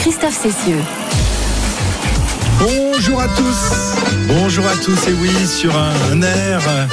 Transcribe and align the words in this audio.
Christophe 0.00 0.40
Cessieux. 0.42 0.78
Bonjour 2.58 3.20
à 3.20 3.28
tous, 3.28 3.94
bonjour 4.28 4.66
à 4.66 4.74
tous, 4.76 5.08
et 5.08 5.12
oui, 5.12 5.30
sur 5.46 5.76
un, 5.76 5.92
un 6.10 6.22
air 6.22 6.60
euh, 6.68 6.86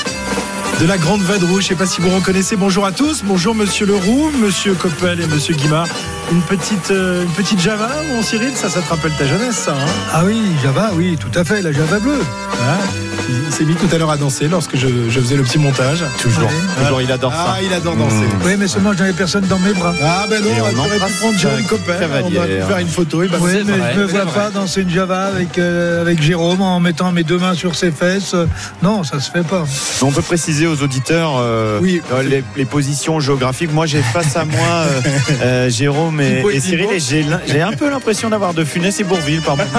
de 0.81 0.85
la 0.85 0.97
Grande 0.97 1.21
Vadrouille, 1.21 1.61
je 1.61 1.67
sais 1.67 1.75
pas 1.75 1.85
si 1.85 2.01
vous 2.01 2.09
reconnaissez, 2.09 2.57
bonjour 2.57 2.85
à 2.85 2.91
tous, 2.91 3.23
bonjour 3.23 3.55
Monsieur 3.55 3.85
Leroux, 3.85 4.29
Monsieur 4.37 4.73
Coppel 4.73 5.21
et 5.21 5.27
Monsieur 5.27 5.55
Guimard. 5.55 5.87
Une 6.33 6.41
petite, 6.41 6.91
euh, 6.91 7.23
une 7.23 7.31
petite 7.31 7.61
Java, 7.61 7.89
mon 8.13 8.21
Cyril, 8.21 8.51
ça, 8.55 8.69
ça 8.69 8.81
te 8.81 8.89
rappelle 8.89 9.13
ta 9.13 9.25
jeunesse, 9.25 9.55
ça 9.55 9.71
hein? 9.71 9.91
Ah 10.13 10.23
oui, 10.25 10.41
Java, 10.61 10.91
oui, 10.93 11.17
tout 11.17 11.39
à 11.39 11.45
fait, 11.45 11.61
la 11.61 11.71
Java 11.71 11.99
bleue. 11.99 12.21
Hein? 12.61 13.06
S'est 13.51 13.63
mis 13.65 13.75
tout 13.75 13.87
à 13.93 13.97
l'heure 13.97 14.09
à 14.11 14.17
danser 14.17 14.47
lorsque 14.47 14.75
je, 14.75 14.87
je 15.09 15.19
faisais 15.19 15.35
le 15.35 15.43
petit 15.43 15.57
montage. 15.59 16.03
Toujours, 16.21 16.49
toujours, 16.81 17.01
il 17.01 17.11
adore 17.11 17.31
ça. 17.31 17.55
Ah, 17.55 17.57
il 17.61 17.73
adore 17.73 17.95
danser. 17.95 18.15
Oui, 18.45 18.51
mais 18.57 18.67
seulement 18.67 18.93
je 18.93 18.99
n'avais 18.99 19.13
personne 19.13 19.45
dans 19.47 19.59
mes 19.59 19.73
bras. 19.73 19.93
Ah 20.01 20.25
ben 20.29 20.41
non, 20.43 20.49
on 20.49 20.77
on 20.77 20.79
aurait 20.85 20.97
pu 20.99 21.13
prendre 21.19 21.39
sa 21.39 21.49
Coppel, 21.67 21.97
on 22.23 22.35
aurait 22.35 22.47
pu 22.59 22.61
faire 22.67 22.77
une 22.79 22.87
photo. 22.87 23.23
Et 23.23 23.27
ben, 23.27 23.37
Oui, 23.41 23.51
mais 23.65 23.73
vrai, 23.77 23.91
je 23.93 23.99
ne 23.99 24.03
me 24.03 24.09
vois 24.09 24.23
vrai. 24.25 24.33
pas 24.33 24.49
danser 24.51 24.81
une 24.81 24.89
Java 24.89 25.25
avec, 25.25 25.57
euh, 25.57 26.01
avec 26.01 26.21
Jérôme 26.21 26.61
en 26.61 26.79
mettant 26.79 27.11
mes 27.11 27.23
deux 27.23 27.37
mains 27.37 27.53
sur 27.55 27.75
ses 27.75 27.91
fesses. 27.91 28.35
Non, 28.83 29.03
ça 29.03 29.19
se 29.19 29.29
fait 29.31 29.45
pas. 29.45 29.65
On 30.01 30.11
peut 30.11 30.21
préciser 30.21 30.67
aux 30.67 30.81
auditeurs 30.81 31.33
euh, 31.39 31.79
Oui. 31.81 32.01
euh, 32.13 32.23
les, 32.23 32.43
les 32.55 32.65
positions 32.65 33.19
géographiques. 33.19 33.73
Moi, 33.73 33.85
j'ai 33.85 34.01
face 34.01 34.35
à 34.35 34.45
moi 34.45 34.59
euh, 34.67 35.01
euh, 35.41 35.69
Jérôme 35.69 36.21
et, 36.21 36.43
Cyril, 36.59 36.87
et 36.93 36.99
j'ai 36.99 37.61
un 37.61 37.71
peu 37.73 37.89
l'impression 37.89 38.29
d'avoir 38.29 38.53
de 38.53 38.63
Funès 38.63 38.99
et 38.99 39.03
Bourville 39.03 39.41
par 39.41 39.57
moment. 39.57 39.69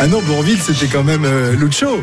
Ah 0.00 0.06
non, 0.08 0.20
Bourville, 0.22 0.58
c'était 0.60 0.86
quand 0.88 1.04
même 1.04 1.24
euh, 1.24 1.52
Lucho. 1.54 2.02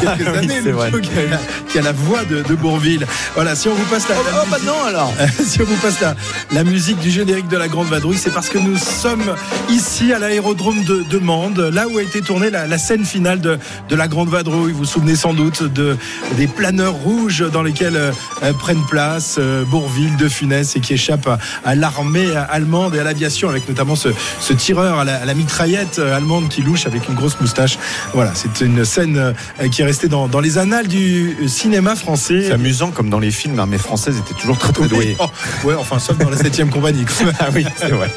quelques 0.00 0.28
Oui, 0.32 0.38
années. 0.38 0.60
Lucho 0.60 0.98
qui 1.00 1.10
a, 1.18 1.30
la, 1.30 1.38
qui 1.68 1.78
a 1.78 1.82
la 1.82 1.92
voix 1.92 2.24
de, 2.24 2.42
de 2.42 2.54
Bourville. 2.54 3.06
Voilà, 3.34 3.54
si 3.54 3.68
on 3.68 3.74
vous 3.74 3.84
passe 3.86 4.08
la, 4.08 4.14
la 4.16 4.20
oh, 4.22 4.46
bah 4.50 4.56
musique- 4.58 4.66
non 4.68 4.84
alors 4.86 5.12
si 5.46 5.60
on 5.60 5.64
vous 5.64 5.76
passe 5.76 6.00
la, 6.00 6.14
la 6.52 6.64
musique 6.64 6.98
du 7.00 7.10
générique 7.10 7.48
de 7.48 7.56
la 7.56 7.68
Grande 7.68 7.88
Vadrouille, 7.88 8.18
c'est 8.18 8.32
parce 8.32 8.48
que 8.48 8.58
nous 8.58 8.76
sommes 8.76 9.34
ici 9.70 10.12
à 10.12 10.18
l'aérodrome 10.18 10.84
de, 10.84 11.02
de 11.10 11.18
Mende, 11.18 11.58
là 11.72 11.86
où 11.88 11.98
a 11.98 12.02
été 12.02 12.20
tournée 12.20 12.50
la, 12.50 12.66
la 12.66 12.78
scène 12.78 13.04
finale 13.04 13.40
de, 13.40 13.58
de 13.88 13.96
la 13.96 14.08
Grande 14.08 14.28
Vadrouille. 14.28 14.72
Vous 14.72 14.78
vous 14.78 14.84
souvenez 14.84 15.16
sans 15.16 15.34
doute 15.34 15.62
de, 15.62 15.96
des 16.36 16.46
planeurs 16.46 16.94
rouges 16.94 17.44
dans 17.52 17.62
lesquels 17.62 17.96
euh, 17.96 18.12
prennent 18.58 18.84
place 18.88 19.36
euh, 19.38 19.64
Bourville, 19.64 20.16
De 20.16 20.28
Funès 20.28 20.76
et 20.76 20.80
qui 20.80 20.94
échappent 20.94 21.26
à, 21.28 21.38
à 21.64 21.74
l'armée 21.74 22.28
allemande 22.50 22.94
et 22.94 23.00
à 23.00 23.04
l'aviation 23.04 23.48
avec 23.48 23.68
notamment 23.68 23.96
ce, 23.96 24.08
ce 24.40 24.52
tireur 24.52 24.98
à 25.00 25.04
la, 25.04 25.16
à 25.16 25.24
la 25.24 25.34
mitraillette 25.34 25.98
allemande 25.98 26.48
qui 26.48 26.62
louche 26.62 26.86
avec 26.86 27.08
une 27.08 27.14
grosse 27.14 27.40
moustache. 27.40 27.78
Voilà, 28.14 28.32
c'est 28.34 28.60
une 28.64 28.84
scène 28.84 29.16
euh, 29.18 29.68
qui 29.68 29.82
est 29.86 29.90
restée 29.90 30.08
dans, 30.08 30.28
dans 30.28 30.40
les 30.40 30.58
annales 30.58 30.88
du 30.88 31.36
cinéma 31.48 31.96
français. 31.96 32.42
C'est 32.46 32.52
amusant 32.52 32.90
comme 32.90 33.10
dans 33.10 33.18
les 33.18 33.30
films, 33.30 33.56
l'armée 33.56 33.78
française 33.78 34.18
était 34.18 34.34
toujours 34.34 34.58
très 34.58 34.72
très 34.72 34.88
douée. 34.88 35.16
Oh, 35.18 35.26
ouais, 35.64 35.74
enfin, 35.74 35.98
sauf 35.98 36.18
dans 36.18 36.30
la 36.30 36.36
7 36.36 36.68
compagnie. 36.70 37.04
Ah 37.38 37.48
oui, 37.54 37.66
c'est 37.76 37.90
vrai. 37.90 38.10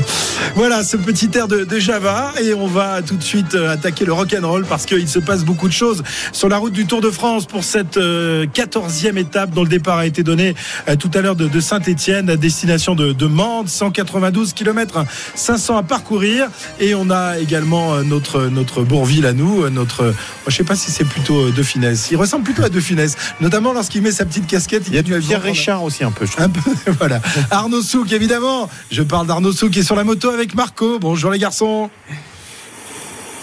Voilà 0.54 0.82
ce 0.82 0.96
petit 0.96 1.30
air 1.34 1.46
de, 1.48 1.64
de 1.64 1.78
Java 1.78 2.32
et 2.42 2.54
on 2.54 2.66
va 2.66 3.02
tout 3.02 3.16
de 3.16 3.22
suite 3.22 3.54
euh, 3.54 3.72
attaquer 3.72 4.04
le 4.04 4.12
rock 4.12 4.34
and 4.38 4.46
roll 4.46 4.64
parce 4.64 4.86
qu'il 4.86 5.08
se 5.08 5.18
passe 5.18 5.44
beaucoup 5.44 5.68
de 5.68 5.72
choses 5.72 6.02
sur 6.32 6.48
la 6.48 6.58
route 6.58 6.72
du 6.72 6.86
Tour 6.86 7.00
de 7.00 7.10
France 7.10 7.46
pour 7.46 7.64
cette 7.64 7.96
euh, 7.96 8.46
14e 8.46 9.16
étape 9.16 9.50
dont 9.50 9.62
le 9.62 9.68
départ 9.68 9.98
a 9.98 10.06
été 10.06 10.22
donné 10.22 10.54
euh, 10.88 10.96
tout 10.96 11.10
à 11.14 11.20
l'heure 11.20 11.36
de, 11.36 11.48
de 11.48 11.60
Saint-Étienne 11.60 12.30
à 12.30 12.36
destination 12.36 12.94
de, 12.94 13.12
de 13.12 13.26
Mende 13.26 13.68
192 13.68 14.52
km 14.52 15.04
500 15.34 15.76
à 15.76 15.82
parcourir 15.82 16.48
et 16.80 16.94
on 16.94 17.10
a 17.10 17.38
également 17.38 17.94
euh, 17.94 18.02
notre 18.02 18.46
notre 18.46 18.82
Bourville 18.82 19.26
à 19.26 19.32
nous 19.32 19.62
euh, 19.62 19.70
notre 19.70 20.02
euh, 20.04 20.12
je 20.46 20.56
sais 20.56 20.64
pas 20.64 20.76
si 20.76 20.90
c'est 20.90 21.04
plutôt 21.12 21.46
euh, 21.48 21.52
De 21.52 21.62
Finesse 21.62 22.08
il 22.10 22.16
ressemble 22.16 22.44
plutôt 22.44 22.64
à 22.64 22.68
De 22.68 22.80
Finesse 22.80 23.16
notamment 23.40 23.72
lorsqu'il 23.72 24.02
met 24.02 24.10
sa 24.12 24.24
petite 24.24 24.46
casquette 24.46 24.84
Il 24.88 24.94
y 24.94 24.98
a 24.98 25.02
du 25.02 25.12
Pierre 25.18 25.42
Richard 25.42 25.82
aussi 25.84 26.04
un 26.04 26.10
peu. 26.10 26.26
je 26.26 26.32
un 26.42 26.48
peu, 26.48 26.60
voilà. 26.98 27.20
Arnaud 27.50 27.82
Souk, 27.82 28.12
évidemment. 28.12 28.68
Je 28.90 29.02
parle 29.02 29.26
d'Arnaud 29.26 29.52
Souk 29.52 29.70
qui 29.70 29.80
est 29.80 29.82
sur 29.82 29.96
la 29.96 30.04
moto 30.04 30.30
avec 30.30 30.54
Marco. 30.54 30.98
Bonjour 30.98 31.30
les 31.30 31.38
garçons. 31.38 31.90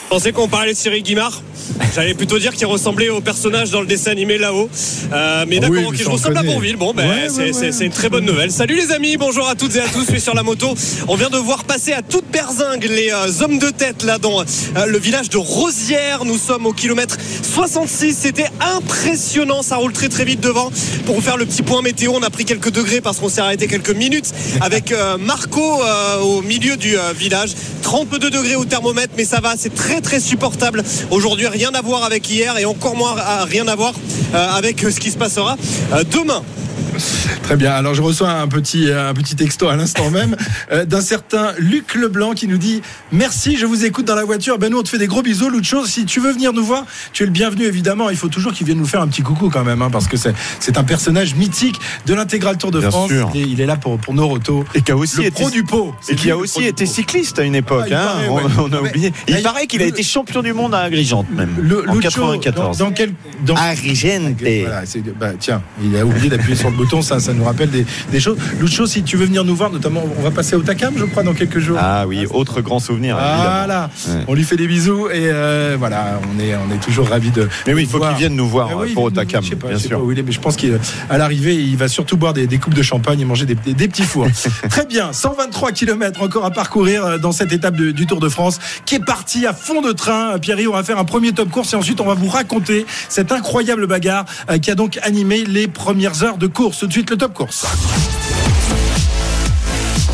Je 0.10 0.16
pensais 0.16 0.32
qu'on 0.32 0.48
parlait 0.48 0.74
de 0.74 0.78
Cyril 0.78 1.04
Guimard. 1.04 1.44
J'allais 1.94 2.16
plutôt 2.16 2.40
dire 2.40 2.56
qu'il 2.56 2.66
ressemblait 2.66 3.10
au 3.10 3.22
personnage 3.22 3.70
dans 3.70 3.80
le 3.80 3.86
dessin 3.86 4.10
animé 4.10 4.40
là-haut. 4.40 4.68
Euh, 5.14 5.46
mais 5.48 5.60
d'accord, 5.60 5.78
oui, 5.92 6.04
on 6.08 6.12
ressemble 6.12 6.36
à. 6.38 6.42
Bourville. 6.42 6.78
Bon, 6.78 6.96
ben, 6.96 7.08
Ouais, 7.08 7.28
c'est, 7.30 7.52
ouais, 7.52 7.70
ouais. 7.72 7.86
une 7.86 7.92
très 7.92 8.10
bonne 8.10 8.26
nouvelle. 8.26 8.52
Salut 8.52 8.74
les 8.76 8.92
amis, 8.92 9.18
bonjour 9.18 9.48
à 9.48 9.54
toutes 9.54 9.76
et 9.76 9.82
à 9.82 9.88
tous. 9.88 10.06
Je 10.08 10.12
suis 10.14 10.22
sur 10.22 10.34
la 10.34 10.42
moto. 10.42 10.74
On 11.08 11.16
vient 11.16 11.30
de 11.30 11.38
voir 11.38 11.64
passer 11.64 11.94
à 11.94 12.02
toute 12.02 12.26
berzingue 12.32 12.86
les 12.86 13.12
euh, 13.12 13.44
hommes 13.44 13.60
de 13.60 13.70
tête 13.70 14.02
là 14.02 14.18
dans 14.18 14.42
euh, 14.42 14.86
le 14.88 14.98
village 14.98 15.30
de 15.30 15.38
Rosière. 15.38 16.26
Nous 16.26 16.40
sommes 16.40 16.66
au 16.66 16.74
kilomètre 16.74 17.16
66. 17.44 18.18
C'était 18.20 18.50
impressionnant. 18.62 19.62
Ça 19.62 19.76
roule 19.76 19.94
très 19.94 20.10
très 20.10 20.26
vite 20.26 20.42
devant. 20.42 20.72
Pour 21.06 21.14
vous 21.14 21.22
faire 21.22 21.38
le 21.38 21.46
petit 21.46 21.62
point 21.62 21.84
météo, 21.84 22.14
on 22.16 22.24
a 22.24 22.32
pris 22.32 22.46
quelques 22.46 22.72
degrés 22.72 23.02
parce 23.02 23.20
qu'on 23.20 23.30
s'est 23.30 23.42
arrêté 23.42 23.68
quelques 23.68 23.92
minutes 23.92 24.34
avec 24.62 24.92
euh, 24.92 25.20
Marco 25.20 25.84
au 26.24 26.42
milieu 26.42 26.78
du 26.78 26.96
village. 27.16 27.52
32 27.84 28.30
degrés 28.32 28.56
au 28.56 28.66
thermomètre, 28.66 29.14
mais 29.18 29.26
ça 29.26 29.40
va, 29.40 29.54
c'est 29.58 29.74
très 29.74 29.99
très 30.02 30.20
supportable. 30.20 30.84
Aujourd'hui, 31.12 31.48
rien 31.48 31.72
à 31.74 31.82
voir 31.82 32.04
avec 32.04 32.30
hier 32.30 32.58
et 32.58 32.66
encore 32.66 32.96
moins 32.96 33.16
rien 33.46 33.68
à 33.68 33.76
voir 33.76 33.94
euh, 34.34 34.48
avec 34.52 34.80
ce 34.82 35.00
qui 35.00 35.12
se 35.12 35.18
passera 35.18 35.58
euh, 35.94 36.04
demain. 36.04 36.44
Très 37.50 37.58
bien. 37.58 37.72
Alors 37.72 37.96
je 37.96 38.04
reçois 38.04 38.30
un 38.30 38.48
petit, 38.48 38.92
un 38.92 39.12
petit 39.16 39.36
texto 39.36 39.70
à 39.70 39.76
l'instant 39.76 40.12
même 40.12 40.36
euh, 40.72 40.86
d'un 40.86 41.02
certain 41.02 41.54
Luc 41.58 41.96
Leblanc 41.96 42.34
qui 42.34 42.48
nous 42.48 42.60
dit 42.60 42.84
Merci, 43.12 43.58
je 43.58 43.66
vous 43.66 43.86
écoute 43.86 44.06
dans 44.06 44.14
la 44.14 44.24
voiture. 44.24 44.60
Ben 44.60 44.70
nous 44.70 44.78
on 44.78 44.84
te 44.84 44.90
fait 44.90 45.00
des 45.00 45.08
gros 45.08 45.24
bisous. 45.24 45.50
Chose, 45.64 45.90
si 45.90 46.06
tu 46.06 46.20
veux 46.20 46.32
venir 46.32 46.54
nous 46.54 46.64
voir, 46.64 46.86
tu 47.12 47.24
es 47.24 47.26
le 47.26 47.32
bienvenu 47.32 47.64
évidemment. 47.66 48.12
Il 48.12 48.18
faut 48.18 48.28
toujours 48.28 48.54
qu'il 48.54 48.68
vienne 48.68 48.78
nous 48.78 48.86
faire 48.86 49.02
un 49.02 49.08
petit 49.08 49.24
coucou 49.24 49.50
quand 49.50 49.64
même, 49.64 49.82
hein, 49.82 49.90
parce 49.92 50.08
que 50.08 50.16
c'est, 50.16 50.36
c'est 50.60 50.78
un 50.78 50.84
personnage 50.84 51.34
mythique 51.34 51.80
de 52.06 52.14
l'intégral 52.14 52.60
Tour 52.60 52.70
de 52.70 52.82
Bien 52.82 52.92
France. 52.92 53.10
sûr. 53.10 53.32
Il 53.34 53.42
est, 53.42 53.46
il 53.46 53.62
est 53.62 53.66
là 53.66 53.78
pour, 53.78 53.98
pour 53.98 54.14
nos 54.14 54.28
rotos. 54.28 54.64
Et 54.76 54.84
qui 54.84 54.92
a 54.92 54.96
aussi 54.96 55.18
Le 55.18 55.24
été 55.24 55.42
pro 55.42 55.50
du 55.50 55.64
pot. 55.64 55.96
Et 56.08 56.14
qui 56.14 56.30
a 56.30 56.38
aussi 56.38 56.64
été 56.64 56.86
cycliste 56.86 57.40
à 57.40 57.44
une 57.44 57.56
époque. 57.56 57.86
Ah, 57.86 57.90
il 57.90 57.94
hein. 57.96 58.06
paraît, 58.06 58.28
on, 58.30 58.36
ouais. 58.36 58.44
on 58.60 58.66
a 58.74 58.82
Mais- 58.84 58.90
oublié. 58.90 59.14
Il 59.28 59.42
paraît 59.42 59.66
qu'il 59.66 59.82
a 59.82 59.86
été 59.86 60.04
champion 60.04 60.44
du 60.44 60.54
monde 60.54 60.76
à 60.76 60.82
Agrigente 60.82 61.26
même. 61.32 61.56
Le, 61.60 61.90
en 61.90 61.96
Lucho, 61.96 62.02
94. 62.02 62.78
Dans, 62.78 62.86
dans 62.86 62.92
quel, 62.92 63.12
dans, 63.44 63.56
Agrigente. 63.56 64.36
Voilà, 64.40 64.84
bah, 65.20 65.32
tiens, 65.40 65.64
il 65.84 65.98
a 65.98 66.06
oublié 66.06 66.30
d'appuyer 66.30 66.56
sur 66.56 66.70
le 66.70 66.76
bouton, 66.78 67.02
ça, 67.02 67.20
ça 67.20 67.34
nous 67.40 67.46
rappelle 67.46 67.70
des, 67.72 67.86
des 68.12 68.20
choses. 68.20 68.38
Chose, 68.68 68.92
si 68.92 69.04
tu 69.04 69.18
veux 69.18 69.26
venir 69.26 69.44
nous 69.44 69.56
voir, 69.56 69.72
notamment, 69.72 70.04
on 70.18 70.22
va 70.22 70.30
passer 70.32 70.56
au 70.56 70.62
Takam, 70.62 70.94
je 70.98 71.06
crois, 71.06 71.24
dans 71.24 71.34
quelques 71.34 71.60
jours. 71.60 71.78
Ah 71.82 72.06
oui, 72.08 72.26
autre 72.30 72.62
grand 72.62 72.80
souvenir. 72.80 73.16
Voilà, 73.18 73.90
Ouais. 74.08 74.24
on 74.28 74.34
lui 74.34 74.44
fait 74.44 74.56
des 74.58 74.68
bisous 74.68 75.08
et 75.10 75.30
euh, 75.32 75.76
voilà, 75.80 76.20
on 76.36 76.40
est, 76.40 76.54
on 76.56 76.74
est 76.74 76.80
toujours 76.80 77.08
ravis 77.08 77.32
de. 77.32 77.48
Mais 77.68 77.74
oui, 77.74 77.84
il 77.84 77.90
faut 77.90 78.00
qu'il 78.00 78.16
vienne 78.18 78.36
nous 78.36 78.48
voir 78.48 78.70
Ah 78.72 78.76
oui, 78.78 78.92
euh, 78.92 78.94
pour 78.94 79.04
Otakam, 79.06 79.44
je 79.44 79.50
sais 79.50 79.56
pas, 79.56 79.68
bien 79.70 79.78
je 79.78 79.82
sais 79.82 79.88
sûr. 79.90 79.98
pas 80.00 80.04
où 80.04 80.12
il 80.12 80.20
est, 80.20 80.24
mais 80.24 80.32
je 80.32 80.40
pense 80.40 80.56
qu'à 80.56 81.18
l'arrivée, 81.18 81.56
il 81.56 81.76
va 81.78 81.88
surtout 81.88 82.18
boire 82.18 82.34
des, 82.34 82.48
des 82.48 82.58
coupes 82.60 82.74
de 82.74 82.82
champagne 82.84 83.20
et 83.20 83.26
manger 83.26 83.46
des, 83.46 83.56
petits 83.56 84.04
fours. 84.04 84.28
Très 84.70 84.86
bien, 84.86 85.12
123 85.14 85.72
km 85.72 86.22
encore 86.22 86.46
à 86.46 86.52
parcourir 86.52 87.04
euh, 87.06 87.18
dans 87.18 87.32
cette 87.32 87.52
étape 87.52 87.76
de- 87.76 87.92
du 87.92 88.06
Tour 88.06 88.20
de 88.20 88.30
France 88.30 88.60
qui 88.86 88.96
est 88.96 89.04
partie 89.06 89.46
à 89.48 89.54
fond 89.54 89.82
de 89.82 89.92
train. 89.92 90.38
Pierre, 90.40 90.58
on 90.70 90.74
va 90.74 90.84
faire 90.84 90.98
un 91.00 91.06
premier 91.06 91.32
top 91.32 91.50
course 91.50 91.74
et 91.74 91.76
ensuite 91.76 92.02
on 92.02 92.06
va 92.06 92.14
vous 92.14 92.28
raconter 92.30 92.86
cette 93.08 93.32
incroyable 93.32 93.88
bagarre 93.88 94.26
euh, 94.50 94.58
qui 94.58 94.70
a 94.72 94.76
donc 94.76 95.00
animé 95.04 95.44
les 95.46 95.68
premières 95.68 96.24
heures 96.24 96.38
de 96.38 96.48
course. 96.48 96.80
Tout 96.80 96.88
de 96.88 96.92
suite 96.92 97.10
le 97.10 97.18
top 97.18 97.29
course. 97.34 98.39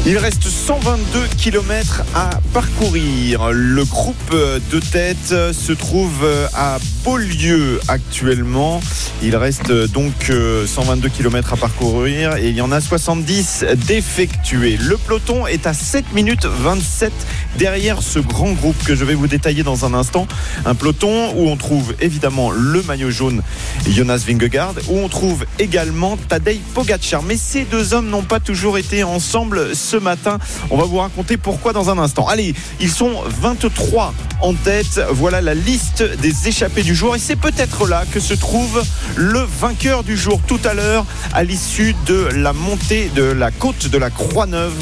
Il 0.07 0.19
reste 0.19 0.43
122 0.43 1.19
km 1.35 2.03
à 2.13 2.29
parcourir. 2.53 3.51
Le 3.51 3.83
groupe 3.85 4.35
de 4.35 4.79
tête 4.79 5.33
se 5.51 5.71
trouve 5.71 6.27
à 6.53 6.77
Beaulieu 7.03 7.79
actuellement. 7.87 8.81
Il 9.23 9.35
reste 9.35 9.71
donc 9.71 10.31
122 10.67 11.09
km 11.09 11.53
à 11.53 11.57
parcourir 11.57 12.35
et 12.35 12.49
il 12.49 12.55
y 12.55 12.61
en 12.61 12.71
a 12.71 12.81
70 12.81 13.65
d'effectués. 13.87 14.77
Le 14.77 14.97
peloton 14.97 15.47
est 15.47 15.65
à 15.65 15.73
7 15.73 16.13
minutes 16.13 16.45
27 16.45 17.11
derrière 17.57 18.03
ce 18.03 18.19
grand 18.19 18.51
groupe 18.51 18.77
que 18.85 18.93
je 18.93 19.05
vais 19.05 19.15
vous 19.15 19.27
détailler 19.27 19.63
dans 19.63 19.85
un 19.85 19.95
instant. 19.95 20.27
Un 20.65 20.75
peloton 20.75 21.33
où 21.35 21.49
on 21.49 21.57
trouve 21.57 21.95
évidemment 21.99 22.51
le 22.51 22.83
maillot 22.83 23.09
jaune 23.09 23.41
Jonas 23.89 24.23
Vingegaard, 24.27 24.75
où 24.87 24.99
on 24.99 25.09
trouve 25.09 25.45
également 25.57 26.15
Tadej 26.15 26.59
Pogacar. 26.75 27.23
Mais 27.23 27.37
ces 27.37 27.63
deux 27.63 27.95
hommes 27.95 28.09
n'ont 28.09 28.21
pas 28.21 28.39
toujours 28.39 28.77
été 28.77 29.03
ensemble 29.03 29.75
matin. 29.99 30.37
On 30.69 30.77
va 30.77 30.85
vous 30.85 30.97
raconter 30.97 31.37
pourquoi 31.37 31.73
dans 31.73 31.89
un 31.89 31.97
instant. 31.97 32.27
Allez, 32.27 32.53
ils 32.79 32.91
sont 32.91 33.13
23 33.41 34.13
en 34.41 34.53
tête. 34.53 35.01
Voilà 35.11 35.41
la 35.41 35.53
liste 35.53 36.03
des 36.21 36.47
échappés 36.47 36.83
du 36.83 36.95
jour. 36.95 37.15
Et 37.15 37.19
c'est 37.19 37.35
peut-être 37.35 37.87
là 37.87 38.03
que 38.11 38.19
se 38.19 38.33
trouve 38.33 38.83
le 39.15 39.39
vainqueur 39.39 40.03
du 40.03 40.17
jour 40.17 40.39
tout 40.47 40.59
à 40.63 40.73
l'heure 40.73 41.05
à 41.33 41.43
l'issue 41.43 41.95
de 42.05 42.27
la 42.35 42.53
montée 42.53 43.09
de 43.15 43.23
la 43.23 43.51
côte 43.51 43.87
de 43.87 43.97
la 43.97 44.09
Croix-Neuve 44.09 44.73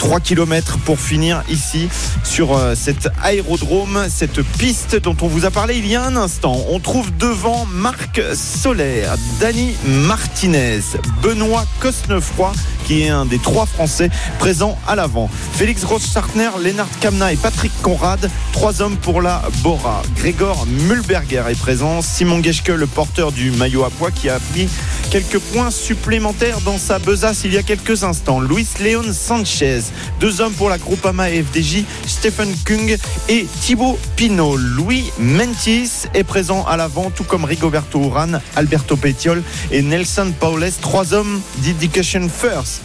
3 0.00 0.20
km 0.20 0.78
pour 0.78 0.98
finir 0.98 1.42
ici 1.50 1.88
sur 2.24 2.56
euh, 2.56 2.74
cet 2.74 3.08
aérodrome, 3.22 4.06
cette 4.08 4.42
piste 4.42 4.96
dont 4.96 5.16
on 5.20 5.26
vous 5.26 5.44
a 5.44 5.50
parlé 5.50 5.76
il 5.76 5.86
y 5.86 5.94
a 5.94 6.02
un 6.02 6.16
instant. 6.16 6.56
On 6.70 6.80
trouve 6.80 7.14
devant 7.18 7.66
Marc 7.66 8.20
Solaire, 8.34 9.16
Dani 9.40 9.74
Martinez, 9.84 10.80
Benoît 11.22 11.66
Cosnefroy 11.80 12.52
qui 12.90 13.02
est 13.02 13.08
un 13.08 13.24
des 13.24 13.38
trois 13.38 13.66
Français 13.66 14.10
présents 14.40 14.76
à 14.88 14.96
l'avant. 14.96 15.30
Félix 15.52 15.82
Grossartner, 15.82 16.50
Lennart 16.60 16.88
Kamna 17.00 17.32
et 17.32 17.36
Patrick 17.36 17.70
Conrad, 17.82 18.28
trois 18.52 18.82
hommes 18.82 18.96
pour 18.96 19.22
la 19.22 19.42
Bora. 19.62 20.02
Grégor 20.16 20.66
Mulberger 20.66 21.44
est 21.48 21.58
présent, 21.60 22.02
Simon 22.02 22.42
Geschke, 22.42 22.70
le 22.70 22.88
porteur 22.88 23.30
du 23.30 23.52
maillot 23.52 23.84
à 23.84 23.90
poids 23.90 24.10
qui 24.10 24.28
a 24.28 24.40
pris 24.40 24.68
quelques 25.12 25.38
points 25.38 25.70
supplémentaires 25.70 26.60
dans 26.62 26.78
sa 26.78 26.98
besace 26.98 27.42
il 27.44 27.52
y 27.54 27.58
a 27.58 27.62
quelques 27.62 28.02
instants. 28.02 28.40
Luis 28.40 28.66
Leon 28.80 29.12
Sanchez, 29.12 29.82
deux 30.18 30.40
hommes 30.40 30.54
pour 30.54 30.68
la 30.68 30.78
Groupama 30.78 31.28
FDJ, 31.28 31.84
Stephen 32.08 32.52
Kung 32.64 32.96
et 33.28 33.46
Thibaut 33.60 34.00
Pinot. 34.16 34.56
Louis 34.56 35.12
Mentis 35.20 36.08
est 36.14 36.24
présent 36.24 36.64
à 36.66 36.76
l'avant, 36.76 37.10
tout 37.10 37.24
comme 37.24 37.44
Rigoberto 37.44 38.00
Urán, 38.00 38.40
Alberto 38.56 38.96
Petiol 38.96 39.44
et 39.70 39.82
Nelson 39.82 40.32
Paules, 40.40 40.70
trois 40.80 41.14
hommes 41.14 41.40
d'Education 41.58 42.28
First. 42.28 42.79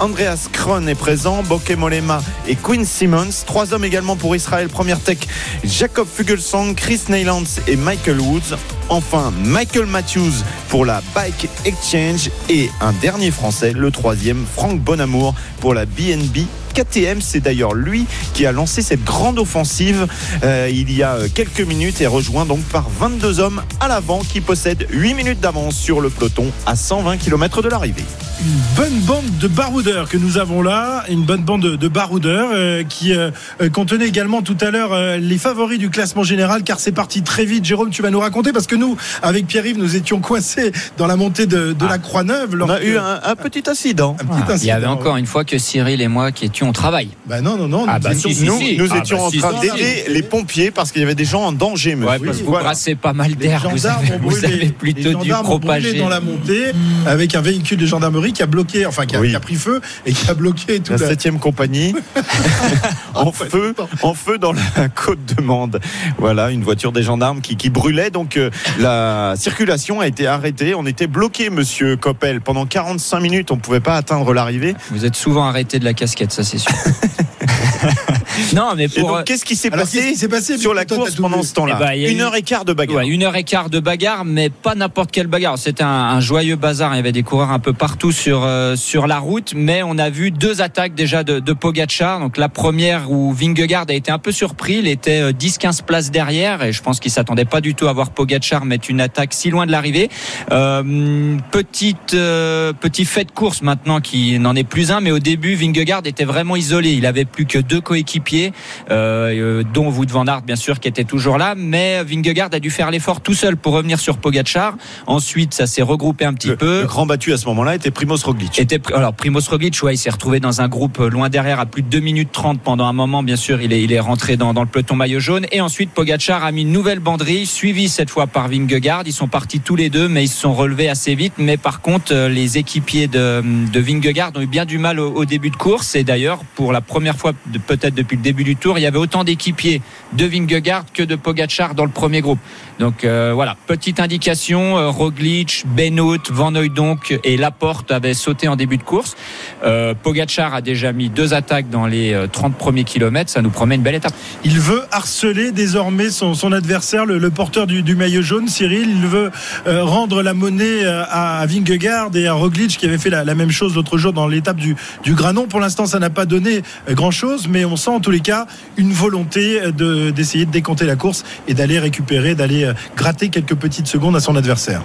Andreas 0.00 0.48
Kron 0.52 0.86
est 0.86 0.94
présent, 0.94 1.42
Boke 1.42 1.70
Molema 1.70 2.22
et 2.46 2.56
Quinn 2.56 2.84
Simmons, 2.84 3.44
trois 3.46 3.72
hommes 3.72 3.84
également 3.84 4.16
pour 4.16 4.34
Israël. 4.34 4.68
Première 4.68 5.00
Tech, 5.00 5.18
Jacob 5.64 6.06
Fugelsang, 6.06 6.74
Chris 6.74 7.02
Neylands 7.08 7.60
et 7.66 7.76
Michael 7.76 8.20
Woods. 8.20 8.56
Enfin, 8.88 9.32
Michael 9.44 9.86
Matthews 9.86 10.44
pour 10.68 10.84
la 10.84 11.02
Bike 11.14 11.48
Exchange. 11.64 12.30
Et 12.48 12.70
un 12.80 12.92
dernier 12.92 13.30
français, 13.30 13.72
le 13.72 13.90
troisième, 13.90 14.44
Franck 14.54 14.80
Bonamour 14.80 15.34
pour 15.60 15.74
la 15.74 15.86
BNB 15.86 16.46
KTM. 16.76 17.22
C'est 17.22 17.40
d'ailleurs 17.40 17.74
lui 17.74 18.04
qui 18.34 18.44
a 18.44 18.52
lancé 18.52 18.82
cette 18.82 19.02
grande 19.02 19.38
offensive 19.38 20.06
euh, 20.44 20.68
il 20.70 20.92
y 20.92 21.02
a 21.02 21.16
quelques 21.34 21.60
minutes 21.60 22.02
et 22.02 22.06
rejoint 22.06 22.44
donc 22.44 22.60
par 22.64 22.90
22 22.90 23.40
hommes 23.40 23.62
à 23.80 23.88
l'avant 23.88 24.20
qui 24.20 24.42
possèdent 24.42 24.86
8 24.90 25.14
minutes 25.14 25.40
d'avance 25.40 25.76
sur 25.76 26.00
le 26.02 26.10
peloton 26.10 26.50
à 26.66 26.76
120 26.76 27.16
km 27.16 27.62
de 27.62 27.68
l'arrivée. 27.68 28.04
Une 28.44 28.60
bonne 28.76 29.00
bande 29.06 29.38
de 29.40 29.48
baroudeurs 29.48 30.10
que 30.10 30.18
nous 30.18 30.36
avons 30.36 30.60
là, 30.60 31.04
une 31.08 31.22
bonne 31.22 31.40
bande 31.42 31.62
de, 31.62 31.76
de 31.76 31.88
baroudeurs 31.88 32.50
euh, 32.52 32.84
qui 32.84 33.14
euh, 33.14 33.30
contenait 33.72 34.06
également 34.06 34.42
tout 34.42 34.58
à 34.60 34.70
l'heure 34.70 34.92
euh, 34.92 35.16
les 35.16 35.38
favoris 35.38 35.78
du 35.78 35.88
classement 35.88 36.22
général 36.22 36.62
car 36.62 36.78
c'est 36.78 36.92
parti 36.92 37.22
très 37.22 37.46
vite. 37.46 37.64
Jérôme, 37.64 37.88
tu 37.88 38.02
vas 38.02 38.10
nous 38.10 38.20
raconter 38.20 38.52
parce 38.52 38.66
que 38.66 38.76
nous, 38.76 38.96
avec 39.22 39.46
Pierre-Yves, 39.46 39.78
nous 39.78 39.96
étions 39.96 40.20
coincés 40.20 40.70
dans 40.98 41.06
la 41.06 41.16
montée 41.16 41.46
de, 41.46 41.72
de 41.72 41.86
la 41.86 41.96
Croix-Neuve. 41.96 42.58
On 42.60 42.68
a 42.68 42.82
eu 42.82 42.98
un, 42.98 43.20
un 43.24 43.36
petit 43.36 43.64
incident. 43.68 44.16
un 44.20 44.24
petit 44.24 44.42
Ah, 44.46 44.56
il 44.60 44.66
y 44.66 44.70
avait 44.70 44.86
encore 44.86 45.16
une 45.16 45.26
fois 45.26 45.44
que 45.44 45.56
Cyril 45.56 46.02
et 46.02 46.08
moi 46.08 46.30
qui 46.30 46.44
étions 46.44 46.65
au 46.68 46.72
travail. 46.72 47.08
Bah 47.26 47.40
non, 47.40 47.56
non, 47.56 47.68
non. 47.68 47.84
Ah 47.88 47.96
nous 47.98 48.02
bah 48.04 48.12
étions- 48.12 48.28
si, 48.30 48.34
si, 48.34 48.44
Nous, 48.44 48.58
si. 48.58 48.76
nous 48.76 48.88
Ah 48.92 48.98
étions 48.98 49.16
bah 49.18 49.24
en 49.24 49.30
train 49.30 49.60
si, 49.62 49.70
d'aider 49.70 50.04
les 50.08 50.22
pompiers 50.22 50.70
parce 50.70 50.92
qu'il 50.92 51.00
y 51.02 51.04
avait 51.04 51.14
des 51.14 51.24
gens 51.24 51.42
en 51.42 51.52
danger, 51.52 51.94
monsieur. 51.94 52.10
Ouais, 52.10 52.18
parce 52.24 52.38
que 52.38 52.42
vous 52.44 52.50
Voilà. 52.50 52.64
brassez 52.66 52.94
pas 52.94 53.12
mal 53.12 53.30
Les 53.30 53.34
d'air. 53.36 53.68
Vous 53.70 53.76
gendarmes 53.78 54.04
avez, 54.04 54.14
ont 54.14 54.18
vous 54.18 54.28
brûlé, 54.30 54.46
avez 54.46 54.56
les 54.56 54.68
plutôt 54.68 55.18
propager. 55.42 55.94
dans 55.98 56.08
la 56.08 56.20
montée 56.20 56.72
avec 57.06 57.34
un 57.34 57.40
véhicule 57.40 57.78
de 57.78 57.86
gendarmerie 57.86 58.32
qui 58.32 58.42
a 58.42 58.46
bloqué, 58.46 58.86
enfin 58.86 59.06
qui 59.06 59.16
a, 59.16 59.20
Oui. 59.20 59.30
qui 59.30 59.36
a 59.36 59.40
pris 59.40 59.54
feu 59.56 59.80
et 60.04 60.12
qui 60.12 60.28
a 60.30 60.34
bloqué 60.34 60.80
tout 60.80 60.92
La 60.92 60.98
la, 60.98 61.08
7 61.08 61.38
compagnie 61.38 61.94
en 63.14 63.32
feu, 63.32 63.74
en 64.02 64.14
feu 64.14 64.38
dans 64.38 64.52
la 64.52 64.88
côte 64.94 65.18
de 65.36 65.42
Mende. 65.42 65.80
Voilà, 66.18 66.50
une 66.50 66.62
voiture 66.62 66.92
des 66.92 67.02
gendarmes 67.02 67.40
qui, 67.40 67.56
qui 67.56 67.70
brûlait. 67.70 68.10
Donc 68.10 68.36
euh, 68.36 68.50
la 68.78 69.34
circulation 69.36 70.00
a 70.00 70.06
été 70.06 70.26
arrêtée. 70.26 70.74
On 70.74 70.86
était 70.86 71.06
bloqué, 71.06 71.50
monsieur 71.50 71.96
Coppel, 71.96 72.40
pendant 72.40 72.66
45 72.66 73.20
minutes. 73.20 73.50
On 73.50 73.56
ne 73.56 73.60
pouvait 73.60 73.80
pas 73.80 73.96
atteindre 73.96 74.32
l'arrivée. 74.32 74.74
Vous 74.90 75.04
êtes 75.04 75.16
souvent 75.16 75.44
arrêté 75.46 75.78
de 75.78 75.84
la 75.84 75.94
casquette, 75.94 76.32
ça 76.32 76.44
c'est 76.44 76.55
sûr. 76.58 76.72
non, 78.54 78.72
mais 78.76 78.88
pour. 78.88 79.08
donc, 79.08 79.24
qu'est-ce 79.24 79.44
qui 79.44 79.56
s'est 79.56 79.70
passé 79.70 80.12
qui 80.12 80.16
s'est 80.16 80.28
passé 80.28 80.58
sur 80.58 80.74
la 80.74 80.84
course 80.84 81.14
pendant 81.16 81.42
ce 81.42 81.54
temps-là 81.54 81.78
Eh 81.80 81.84
ben, 81.84 81.92
il 81.94 82.02
y 82.02 82.06
a 82.06 82.10
Une 82.10 82.18
eu- 82.18 82.22
heure 82.22 82.34
et 82.34 82.42
quart 82.42 82.64
de 82.64 82.72
bagarre. 82.72 82.96
Ouais, 82.98 83.08
une 83.08 83.22
heure 83.22 83.36
et 83.36 83.44
quart 83.44 83.70
de 83.70 83.80
bagarre, 83.80 84.24
mais 84.24 84.50
pas 84.50 84.74
n'importe 84.74 85.10
quelle 85.10 85.26
bagarre. 85.26 85.58
C'était 85.58 85.82
un, 85.82 85.86
un 85.88 86.20
joyeux 86.20 86.56
bazar. 86.56 86.92
Il 86.94 86.96
y 86.96 87.00
avait 87.00 87.12
des 87.12 87.22
coureurs 87.22 87.50
un 87.50 87.58
peu 87.58 87.72
partout 87.72 88.12
sur 88.12 88.42
euh, 88.44 88.76
sur 88.76 89.06
la 89.06 89.18
route, 89.18 89.52
mais 89.56 89.82
on 89.82 89.98
a 89.98 90.10
vu 90.10 90.30
deux 90.30 90.60
attaques 90.60 90.94
déjà 90.94 91.24
de, 91.24 91.38
de 91.40 91.52
Pogacar. 91.52 92.20
Donc 92.20 92.36
la 92.36 92.48
première 92.48 93.10
où 93.10 93.32
Vingegaard 93.32 93.86
a 93.88 93.94
été 93.94 94.10
un 94.10 94.18
peu 94.18 94.32
surpris, 94.32 94.76
il 94.78 94.88
était 94.88 95.20
euh, 95.22 95.32
10-15 95.32 95.82
places 95.82 96.10
derrière, 96.10 96.62
et 96.62 96.72
je 96.72 96.82
pense 96.82 97.00
qu'il 97.00 97.10
s'attendait 97.10 97.44
pas 97.44 97.60
du 97.60 97.74
tout 97.74 97.88
à 97.88 97.92
voir 97.92 98.10
Pogacar 98.10 98.64
mettre 98.64 98.90
une 98.90 99.00
attaque 99.00 99.32
si 99.32 99.50
loin 99.50 99.66
de 99.66 99.72
l'arrivée. 99.72 100.10
Euh, 100.52 101.36
petite 101.50 102.14
euh, 102.14 102.72
petit 102.72 103.04
fait 103.04 103.24
de 103.24 103.30
course 103.32 103.62
maintenant 103.62 104.00
qui 104.00 104.38
n'en 104.38 104.54
est 104.54 104.64
plus 104.64 104.90
un, 104.90 105.00
mais 105.00 105.10
au 105.10 105.18
début 105.18 105.54
Vingegaard 105.54 106.02
était 106.04 106.24
vraiment 106.24 106.45
isolé. 106.54 106.92
Il 106.92 107.06
avait 107.06 107.24
plus 107.24 107.46
que 107.46 107.58
deux 107.58 107.80
coéquipiers, 107.80 108.52
euh, 108.90 109.32
euh, 109.60 109.64
dont 109.74 109.90
Wout 109.90 110.06
van 110.10 110.26
Aert 110.26 110.42
bien 110.42 110.56
sûr 110.56 110.78
qui 110.78 110.86
était 110.88 111.04
toujours 111.04 111.38
là, 111.38 111.54
mais 111.56 112.04
Vingegaard 112.04 112.50
a 112.52 112.60
dû 112.60 112.70
faire 112.70 112.90
l'effort 112.90 113.20
tout 113.20 113.34
seul 113.34 113.56
pour 113.56 113.72
revenir 113.72 113.98
sur 113.98 114.18
Pogacar. 114.18 114.76
Ensuite, 115.06 115.54
ça 115.54 115.66
s'est 115.66 115.82
regroupé 115.82 116.24
un 116.24 116.34
petit 116.34 116.48
Le, 116.48 116.56
peu. 116.56 116.80
le 116.82 116.86
grand 116.86 117.06
battu 117.06 117.32
à 117.32 117.38
ce 117.38 117.46
moment-là 117.46 117.74
était 117.74 117.90
Primoz 117.90 118.22
Roglic. 118.24 118.58
Était, 118.58 118.80
alors 118.94 119.14
Primoz 119.14 119.48
Roglic, 119.48 119.82
ouais, 119.82 119.94
il 119.94 119.98
s'est 119.98 120.10
retrouvé 120.10 120.38
dans 120.38 120.60
un 120.60 120.68
groupe 120.68 121.00
euh, 121.00 121.08
loin 121.08 121.28
derrière 121.28 121.58
à 121.58 121.66
plus 121.66 121.82
de 121.82 121.88
2 121.88 122.00
minutes 122.00 122.30
30 122.32 122.60
pendant 122.60 122.86
un 122.86 122.92
moment. 122.92 123.22
Bien 123.22 123.36
sûr, 123.36 123.60
il 123.62 123.72
est, 123.72 123.82
il 123.82 123.92
est 123.92 124.00
rentré 124.00 124.36
dans, 124.36 124.52
dans 124.52 124.62
le 124.62 124.68
peloton 124.68 124.94
maillot 124.96 125.20
jaune. 125.20 125.46
Et 125.52 125.60
ensuite, 125.60 125.90
Pogacar 125.90 126.44
a 126.44 126.52
mis 126.52 126.62
une 126.62 126.72
nouvelle 126.72 127.00
banderille, 127.00 127.46
suivie 127.46 127.88
cette 127.88 128.10
fois 128.10 128.26
par 128.26 128.48
Vingegaard. 128.48 129.02
Ils 129.06 129.12
sont 129.12 129.28
partis 129.28 129.60
tous 129.60 129.76
les 129.76 129.88
deux, 129.88 130.08
mais 130.08 130.24
ils 130.24 130.28
se 130.28 130.40
sont 130.40 130.54
relevés 130.54 130.88
assez 130.88 131.14
vite. 131.14 131.34
Mais 131.38 131.56
par 131.56 131.80
contre, 131.80 132.14
les 132.14 132.58
équipiers 132.58 133.06
de, 133.06 133.42
de 133.72 133.80
Vingegaard 133.80 134.32
ont 134.34 134.40
eu 134.40 134.46
bien 134.46 134.64
du 134.64 134.78
mal 134.78 135.00
au, 135.00 135.12
au 135.12 135.24
début 135.24 135.50
de 135.50 135.56
course. 135.56 135.94
Et 135.94 136.04
d'ailleurs, 136.04 136.25
pour 136.54 136.72
la 136.72 136.80
première 136.80 137.16
fois, 137.16 137.32
peut-être 137.66 137.94
depuis 137.94 138.16
le 138.16 138.22
début 138.22 138.44
du 138.44 138.56
tour, 138.56 138.78
il 138.78 138.82
y 138.82 138.86
avait 138.86 138.98
autant 138.98 139.24
d'équipiers 139.24 139.82
de 140.12 140.26
Vingegaard 140.26 140.84
que 140.92 141.02
de 141.02 141.16
Pogacar 141.16 141.74
dans 141.74 141.84
le 141.84 141.90
premier 141.90 142.20
groupe. 142.20 142.38
Donc 142.78 143.04
euh, 143.04 143.32
voilà, 143.34 143.56
petite 143.66 144.00
indication, 144.00 144.76
euh, 144.76 144.90
Roglic, 144.90 145.64
Benoît, 145.66 146.18
Van 146.30 146.54
Hooydonk 146.54 147.18
et 147.24 147.36
Laporte 147.36 147.90
avaient 147.90 148.14
sauté 148.14 148.48
en 148.48 148.56
début 148.56 148.76
de 148.76 148.82
course. 148.82 149.16
Euh, 149.64 149.94
Pogacar 149.94 150.54
a 150.54 150.60
déjà 150.60 150.92
mis 150.92 151.08
deux 151.08 151.32
attaques 151.32 151.70
dans 151.70 151.86
les 151.86 152.12
euh, 152.12 152.26
30 152.26 152.54
premiers 152.54 152.84
kilomètres, 152.84 153.30
ça 153.30 153.40
nous 153.42 153.50
promet 153.50 153.76
une 153.76 153.82
belle 153.82 153.94
étape. 153.94 154.12
Il 154.44 154.60
veut 154.60 154.82
harceler 154.92 155.52
désormais 155.52 156.10
son, 156.10 156.52
adversaire, 156.52 157.06
le, 157.06 157.30
porteur 157.30 157.66
du, 157.66 157.96
maillot 157.96 158.22
jaune, 158.22 158.48
Cyril. 158.48 158.88
Il 158.88 159.06
veut 159.06 159.30
euh, 159.66 159.84
rendre 159.84 160.22
la 160.22 160.34
monnaie 160.34 160.84
euh, 160.84 161.02
à, 161.08 161.40
à 161.40 161.46
Vingegaard 161.46 162.10
et 162.14 162.26
à 162.26 162.34
Roglic 162.34 162.76
qui 162.76 162.86
avait 162.86 162.98
fait 162.98 163.10
la, 163.10 163.24
même 163.34 163.50
chose 163.50 163.74
l'autre 163.74 163.98
jour 163.98 164.12
dans 164.12 164.28
l'étape 164.28 164.56
du, 164.56 164.76
Granon. 165.06 165.46
Pour 165.46 165.60
l'instant, 165.60 165.86
ça 165.86 165.98
n'a 165.98 166.10
pas 166.10 166.26
donné 166.26 166.62
euh, 166.88 166.94
grand-chose, 166.94 167.48
mais 167.48 167.64
on 167.64 167.76
sent 167.76 167.90
en 167.90 168.00
tous 168.00 168.10
les 168.10 168.20
cas 168.20 168.46
une 168.76 168.92
volonté 168.92 169.60
euh, 169.60 169.70
de- 169.72 170.10
d'essayer 170.10 170.44
de, 170.44 170.50
décompter 170.50 170.84
la 170.84 170.96
course 170.96 171.24
et 171.48 171.54
d'aller 171.54 171.78
récupérer, 171.78 172.34
d'aller 172.34 172.64
euh, 172.64 172.65
gratter 172.96 173.28
quelques 173.28 173.54
petites 173.54 173.86
secondes 173.86 174.16
à 174.16 174.20
son 174.20 174.36
adversaire. 174.36 174.82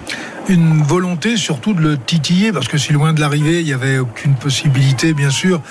Une 0.48 0.82
volonté 0.82 1.36
surtout 1.36 1.72
de 1.72 1.80
le 1.80 1.96
titiller 1.96 2.52
parce 2.52 2.66
que 2.66 2.76
si 2.76 2.92
loin 2.92 3.12
de 3.12 3.20
l'arrivée 3.20 3.60
il 3.60 3.66
n'y 3.66 3.72
avait 3.72 3.98
aucune 3.98 4.34
possibilité 4.34 5.14
bien 5.14 5.30
sûr 5.30 5.62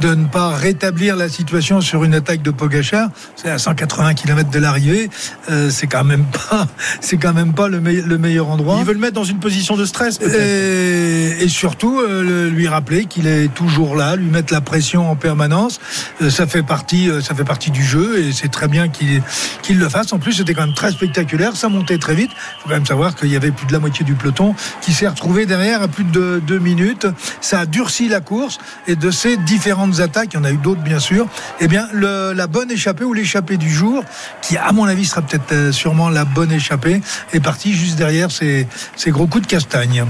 de 0.00 0.14
ne 0.14 0.26
pas 0.26 0.50
rétablir 0.50 1.16
la 1.16 1.28
situation 1.28 1.80
sur 1.80 2.04
une 2.04 2.14
attaque 2.14 2.42
de 2.42 2.50
Pogachar 2.50 3.08
c'est 3.36 3.48
à 3.50 3.58
180 3.58 4.14
km 4.14 4.50
de 4.50 4.58
l'arrivée 4.58 5.08
euh, 5.50 5.70
c'est 5.70 5.86
quand 5.86 6.04
même 6.04 6.24
pas 6.26 6.66
c'est 7.00 7.16
quand 7.16 7.32
même 7.32 7.54
pas 7.54 7.68
le, 7.68 7.80
me- 7.80 8.02
le 8.02 8.18
meilleur 8.18 8.48
endroit 8.48 8.76
Il 8.80 8.84
veut 8.84 8.92
le 8.92 8.98
mettre 9.00 9.14
dans 9.14 9.24
une 9.24 9.38
position 9.40 9.76
de 9.76 9.84
stress, 9.86 10.18
peut-être. 10.18 10.38
et, 10.38 11.44
et 11.44 11.48
surtout 11.48 11.98
euh, 12.00 12.50
lui 12.50 12.68
rappeler 12.68 13.06
qu'il 13.06 13.26
est 13.26 13.48
toujours 13.54 13.96
là, 13.96 14.14
lui 14.16 14.28
mettre 14.30 14.52
la 14.52 14.60
pression 14.60 15.10
en 15.10 15.16
permanence. 15.16 15.80
Euh, 16.22 16.30
ça 16.30 16.46
fait 16.46 16.62
partie, 16.62 17.08
euh, 17.10 17.20
ça 17.22 17.34
fait 17.34 17.44
partie 17.44 17.70
du 17.70 17.82
jeu 17.82 18.20
et 18.20 18.32
c'est 18.32 18.48
très 18.48 18.68
bien 18.68 18.88
qu'il 18.88 19.22
qu'il 19.62 19.78
le 19.78 19.88
fasse. 19.88 20.12
En 20.12 20.18
plus, 20.18 20.32
c'était 20.34 20.54
quand 20.54 20.66
même 20.66 20.74
très 20.74 20.90
spectaculaire. 20.92 21.56
Ça 21.56 21.68
montait 21.68 21.98
très 21.98 22.14
vite. 22.14 22.30
Il 22.32 22.62
faut 22.62 22.68
quand 22.68 22.74
même 22.74 22.86
savoir 22.86 23.14
qu'il 23.14 23.28
y 23.30 23.36
avait 23.36 23.50
plus 23.50 23.66
de 23.66 23.72
la 23.72 23.78
moitié 23.78 24.04
du 24.04 24.14
peloton 24.18 24.54
qui 24.82 24.92
s'est 24.92 25.08
retrouvé 25.08 25.46
derrière 25.46 25.80
à 25.82 25.88
plus 25.88 26.04
de 26.04 26.42
deux 26.46 26.58
minutes. 26.58 27.06
Ça 27.40 27.60
a 27.60 27.66
durci 27.66 28.08
la 28.08 28.20
course 28.20 28.58
et 28.86 28.96
de 28.96 29.10
ces 29.10 29.36
différentes 29.38 30.00
attaques, 30.00 30.30
il 30.34 30.36
y 30.36 30.40
en 30.40 30.44
a 30.44 30.50
eu 30.52 30.56
d'autres 30.58 30.82
bien 30.82 30.98
sûr. 30.98 31.26
Eh 31.60 31.68
bien, 31.68 31.86
le- 31.92 32.32
la 32.32 32.46
bonne 32.46 32.70
échappée 32.70 33.04
ou 33.04 33.12
l'échappée 33.14 33.56
du 33.56 33.70
jour, 33.70 34.02
qui 34.42 34.56
à 34.56 34.72
mon 34.72 34.84
avis 34.84 35.06
sera 35.06 35.22
peut-être 35.22 35.52
euh, 35.52 35.72
sûrement 35.72 36.08
la 36.10 36.24
bonne 36.24 36.52
échappée, 36.52 37.00
est 37.32 37.40
partie 37.40 37.72
juste 37.74 37.96
derrière 37.96 38.30
ces, 38.30 38.66
ces 38.96 39.10
gros 39.10 39.26
coups 39.26 39.44
de 39.46 39.50
castagne. 39.50 40.04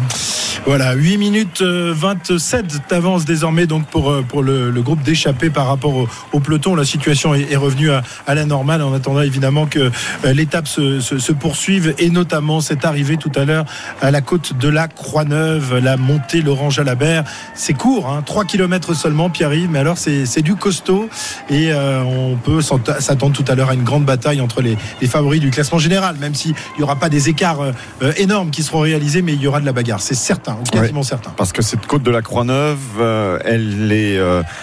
Voilà, 0.66 0.94
8 0.94 1.18
minutes 1.18 1.60
euh, 1.62 1.92
27 1.96 2.88
d'avance 2.90 3.24
désormais 3.24 3.66
donc 3.66 3.86
pour, 3.86 4.10
euh, 4.10 4.22
pour 4.22 4.42
le, 4.42 4.70
groupe 4.82 5.02
d'échappés 5.02 5.50
par 5.50 5.66
rapport 5.66 6.06
au, 6.32 6.40
peloton. 6.40 6.74
La 6.74 6.84
situation 6.84 7.34
est, 7.34 7.56
revenue 7.56 7.90
à, 7.90 8.02
à 8.26 8.34
la 8.34 8.44
normale 8.44 8.82
en 8.82 8.94
attendant 8.94 9.22
évidemment 9.22 9.66
que 9.66 9.90
euh, 10.24 10.32
l'étape 10.32 10.68
se, 10.68 11.00
se- 11.00 11.18
se 11.18 11.32
poursuive 11.32 11.94
et 11.98 12.10
notamment 12.10 12.60
cette 12.60 12.84
arrivée 12.84 13.16
tout 13.16 13.32
à 13.34 13.44
l'heure 13.44 13.64
à 14.00 14.10
la 14.10 14.20
côte 14.20 14.56
de 14.56 14.68
la 14.68 14.88
Croix-Neuve, 14.88 15.78
la 15.78 15.96
montée 15.96 16.42
l'Orange 16.42 16.78
à 16.78 16.84
la 16.84 16.94
Berre. 16.94 17.24
C'est 17.54 17.74
court, 17.74 18.08
hein, 18.08 18.22
3 18.24 18.44
km 18.44 18.94
seulement, 18.94 19.30
Pierre-Yves, 19.30 19.70
mais 19.70 19.78
alors 19.78 19.98
c'est 19.98 20.26
c'est 20.26 20.42
du 20.42 20.56
costaud 20.56 21.08
et 21.50 21.72
euh, 21.72 22.02
on 22.02 22.36
peut 22.36 22.60
s'attendre 22.60 23.32
tout 23.34 23.44
à 23.48 23.54
l'heure 23.54 23.70
à 23.70 23.74
une 23.74 23.84
grande 23.84 24.04
bataille 24.04 24.40
entre 24.40 24.62
les, 24.62 24.76
les 25.00 25.06
favoris 25.06 25.40
du 25.40 25.50
classement 25.50 25.78
général, 25.78 26.16
même 26.16 26.34
s'il 26.34 26.54
n'y 26.76 26.84
aura 26.84 26.96
pas 26.96 27.08
des 27.08 27.28
écarts 27.28 27.60
euh, 27.60 27.72
euh, 28.02 28.12
énormes 28.16 28.50
qui 28.50 28.62
seront 28.62 28.80
réalisés, 28.80 29.22
mais 29.22 29.32
il 29.32 29.40
y 29.40 29.46
aura 29.46 29.60
de 29.60 29.66
la 29.66 29.72
bagarre, 29.72 30.00
c'est 30.00 30.14
certain. 30.14 30.56
ou 30.60 30.64
quasiment 30.64 31.02
certain. 31.02 31.30
Parce 31.36 31.52
que 31.52 31.62
cette 31.62 31.86
côte 31.86 32.02
de 32.02 32.10
la 32.10 32.22
Croix-Neuve, 32.22 32.78
euh, 33.00 33.38
elle 33.44 33.92
est 33.92 34.18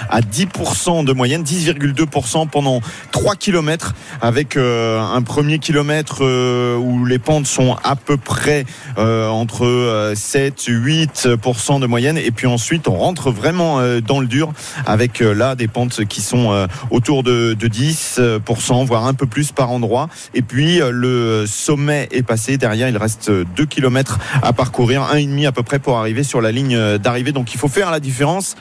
à 0.10 0.22
10% 0.22 1.06
de 1.06 1.14
moyenne, 1.14 1.44
10,2% 1.44 2.48
pendant 2.50 2.82
3 3.12 3.36
km, 3.36 3.94
avec 4.22 4.58
un 4.58 5.22
premier 5.22 5.60
kilomètre 5.60 6.24
où 6.78 7.06
les 7.06 7.20
pentes 7.20 7.48
sont 7.48 7.76
à 7.84 7.96
peu 7.96 8.18
près 8.18 8.66
euh, 8.98 9.25
entre 9.30 9.66
euh, 9.66 10.16
7, 10.16 10.68
8% 10.68 11.80
de 11.80 11.88
moyenne, 11.88 12.18
et 12.18 12.32
puis 12.32 12.48
ensuite 12.48 12.88
on 12.88 12.98
rentre 12.98 13.32
vraiment 13.32 13.80
euh, 13.80 14.02
dans 14.02 14.20
le 14.20 14.28
dur, 14.28 14.54
avec 14.86 15.22
euh, 15.22 15.34
là 15.34 15.56
des 15.56 15.68
pentes 15.68 16.06
qui 16.06 16.22
sont 16.22 16.52
euh, 16.52 16.68
autour 16.92 17.24
de, 17.24 17.54
de 17.54 17.68
10%, 17.68 18.86
voire 18.86 19.06
un 19.06 19.14
peu 19.14 19.26
plus 19.26 19.52
par 19.52 19.72
endroit, 19.72 20.10
et 20.34 20.42
puis 20.42 20.82
euh, 20.82 20.92
le 20.92 21.46
sommet 21.48 22.08
est 22.12 22.24
passé, 22.24 22.58
derrière 22.58 22.90
il 22.90 22.98
reste 22.98 23.32
2 23.32 23.66
km 23.66 24.20
à 24.42 24.54
parcourir, 24.54 25.04
un 25.04 25.18
et 25.18 25.26
demi 25.26 25.46
à 25.46 25.52
peu 25.52 25.64
près 25.64 25.80
pour 25.80 25.98
arriver 25.98 26.24
sur 26.24 26.42
la 26.42 26.52
ligne 26.52 26.76
euh, 26.76 26.98
d'arrivée. 26.98 27.32
Donc 27.32 27.54
il 27.54 27.60
faut 27.60 27.68
faire 27.68 27.92
la 27.92 28.00
différence 28.00 28.56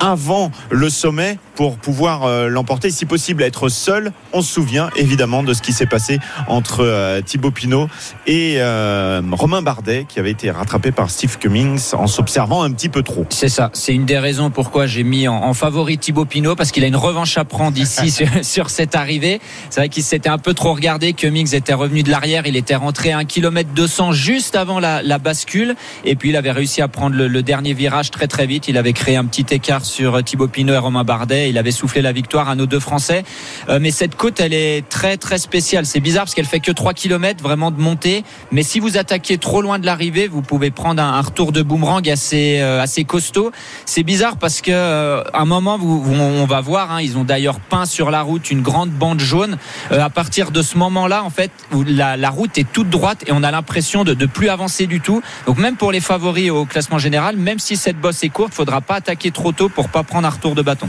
avant 0.00 0.50
le 0.70 0.90
sommet 0.90 1.38
pour 1.56 1.78
pouvoir 1.78 2.24
euh, 2.24 2.48
l'emporter. 2.48 2.90
Si 2.90 3.06
possible, 3.06 3.42
être 3.42 3.68
seul. 3.68 4.12
On 4.32 4.42
se 4.42 4.52
souvient 4.52 4.90
évidemment 4.94 5.42
de 5.42 5.54
ce 5.54 5.62
qui 5.62 5.72
s'est 5.72 5.86
passé 5.86 6.18
entre 6.46 6.84
euh, 6.84 7.20
Thibaut 7.22 7.50
Pinot 7.50 7.88
et 8.26 8.56
euh, 8.58 9.22
Romain 9.32 9.62
Bardet, 9.62 10.04
qui 10.08 10.20
avait 10.20 10.30
été 10.30 10.50
rattrapé 10.50 10.92
par 10.92 11.10
Steve 11.10 11.38
Cummings 11.38 11.94
en 11.94 12.06
s'observant 12.06 12.62
un 12.62 12.70
petit 12.70 12.90
peu 12.90 13.02
trop. 13.02 13.26
C'est 13.30 13.48
ça, 13.48 13.70
c'est 13.72 13.94
une 13.94 14.04
des 14.04 14.18
raisons 14.18 14.50
pourquoi 14.50 14.86
j'ai 14.86 15.02
mis 15.02 15.26
en, 15.26 15.36
en 15.42 15.54
favori 15.54 15.98
Thibaut 15.98 16.26
Pinot 16.26 16.54
parce 16.54 16.70
qu'il 16.70 16.84
a 16.84 16.86
une 16.86 16.96
revanche 16.96 17.38
à 17.38 17.44
prendre 17.44 17.78
ici 17.78 18.10
sur, 18.12 18.28
sur 18.42 18.70
cette 18.70 18.94
arrivée. 18.94 19.40
C'est 19.70 19.80
vrai 19.80 19.88
qu'il 19.88 20.02
s'était 20.02 20.28
un 20.28 20.38
peu 20.38 20.52
trop 20.52 20.74
regardé. 20.74 21.14
Cummings 21.14 21.54
était 21.54 21.74
revenu 21.74 22.02
de 22.02 22.10
l'arrière, 22.10 22.46
il 22.46 22.56
était 22.56 22.76
rentré 22.76 23.12
à 23.12 23.18
1 23.18 23.24
km 23.24 23.70
200 23.74 24.12
juste 24.12 24.56
avant 24.56 24.78
la, 24.78 25.02
la 25.02 25.18
bascule 25.18 25.74
et 26.04 26.16
puis 26.16 26.28
il 26.28 26.36
avait 26.36 26.52
réussi 26.52 26.82
à 26.82 26.88
prendre 26.88 27.16
le, 27.16 27.28
le 27.28 27.42
dernier 27.42 27.72
virage 27.72 28.10
très 28.10 28.26
très 28.26 28.46
vite. 28.46 28.68
Il 28.68 28.76
avait 28.76 28.92
créé 28.92 29.16
un 29.16 29.24
petit 29.24 29.46
écart 29.54 29.86
sur 29.86 30.22
Thibaut 30.22 30.48
Pinot 30.48 30.74
et 30.74 30.78
Romain 30.78 31.04
Bardet. 31.04 31.45
Il 31.48 31.58
avait 31.58 31.70
soufflé 31.70 32.02
la 32.02 32.12
victoire 32.12 32.48
à 32.48 32.54
nos 32.54 32.66
deux 32.66 32.80
Français. 32.80 33.24
Euh, 33.68 33.78
mais 33.80 33.90
cette 33.90 34.16
côte, 34.16 34.40
elle 34.40 34.54
est 34.54 34.88
très 34.88 35.16
très 35.16 35.38
spéciale. 35.38 35.86
C'est 35.86 36.00
bizarre 36.00 36.24
parce 36.24 36.34
qu'elle 36.34 36.46
fait 36.46 36.60
que 36.60 36.72
3 36.72 36.94
km 36.94 37.42
vraiment 37.42 37.70
de 37.70 37.80
montée. 37.80 38.24
Mais 38.52 38.62
si 38.62 38.80
vous 38.80 38.96
attaquez 38.96 39.38
trop 39.38 39.62
loin 39.62 39.78
de 39.78 39.86
l'arrivée, 39.86 40.28
vous 40.28 40.42
pouvez 40.42 40.70
prendre 40.70 41.02
un, 41.02 41.20
retour 41.20 41.52
de 41.52 41.62
boomerang 41.62 42.08
assez 42.08 42.60
euh, 42.60 42.80
assez 42.80 43.04
costaud. 43.04 43.50
C'est 43.84 44.02
bizarre 44.02 44.36
parce 44.36 44.60
que 44.60 44.70
euh, 44.70 45.22
à 45.32 45.40
un 45.40 45.44
moment, 45.44 45.78
on 45.82 46.46
va 46.46 46.60
voir, 46.60 46.92
hein, 46.92 47.00
ils 47.00 47.16
ont 47.18 47.24
d'ailleurs 47.24 47.60
peint 47.60 47.86
sur 47.86 48.10
la 48.10 48.22
route 48.22 48.50
une 48.50 48.62
grande 48.62 48.90
bande 48.90 49.20
jaune. 49.20 49.58
Euh, 49.92 50.00
à 50.00 50.10
partir 50.10 50.50
de 50.50 50.62
ce 50.62 50.78
moment-là, 50.78 51.24
en 51.24 51.30
fait, 51.30 51.50
où 51.72 51.84
la, 51.84 52.30
route 52.30 52.58
est 52.58 52.70
toute 52.70 52.90
droite 52.90 53.24
et 53.26 53.32
on 53.32 53.42
a 53.42 53.50
l'impression 53.50 54.04
de 54.04 54.14
ne 54.14 54.26
plus 54.26 54.48
avancer 54.48 54.86
du 54.86 55.00
tout. 55.00 55.22
Donc 55.46 55.58
même 55.58 55.76
pour 55.76 55.92
les 55.92 56.00
favoris 56.00 56.50
au 56.50 56.64
classement 56.64 56.98
général, 56.98 57.36
même 57.36 57.58
si 57.58 57.76
cette 57.76 57.98
bosse 57.98 58.22
est 58.24 58.28
courte, 58.28 58.54
faudra 58.54 58.80
pas 58.80 58.96
attaquer 58.96 59.30
trop 59.30 59.52
tôt 59.52 59.68
pour 59.68 59.88
pas 59.88 60.02
prendre 60.02 60.26
un 60.26 60.30
retour 60.30 60.54
de 60.54 60.62
bâton. 60.62 60.88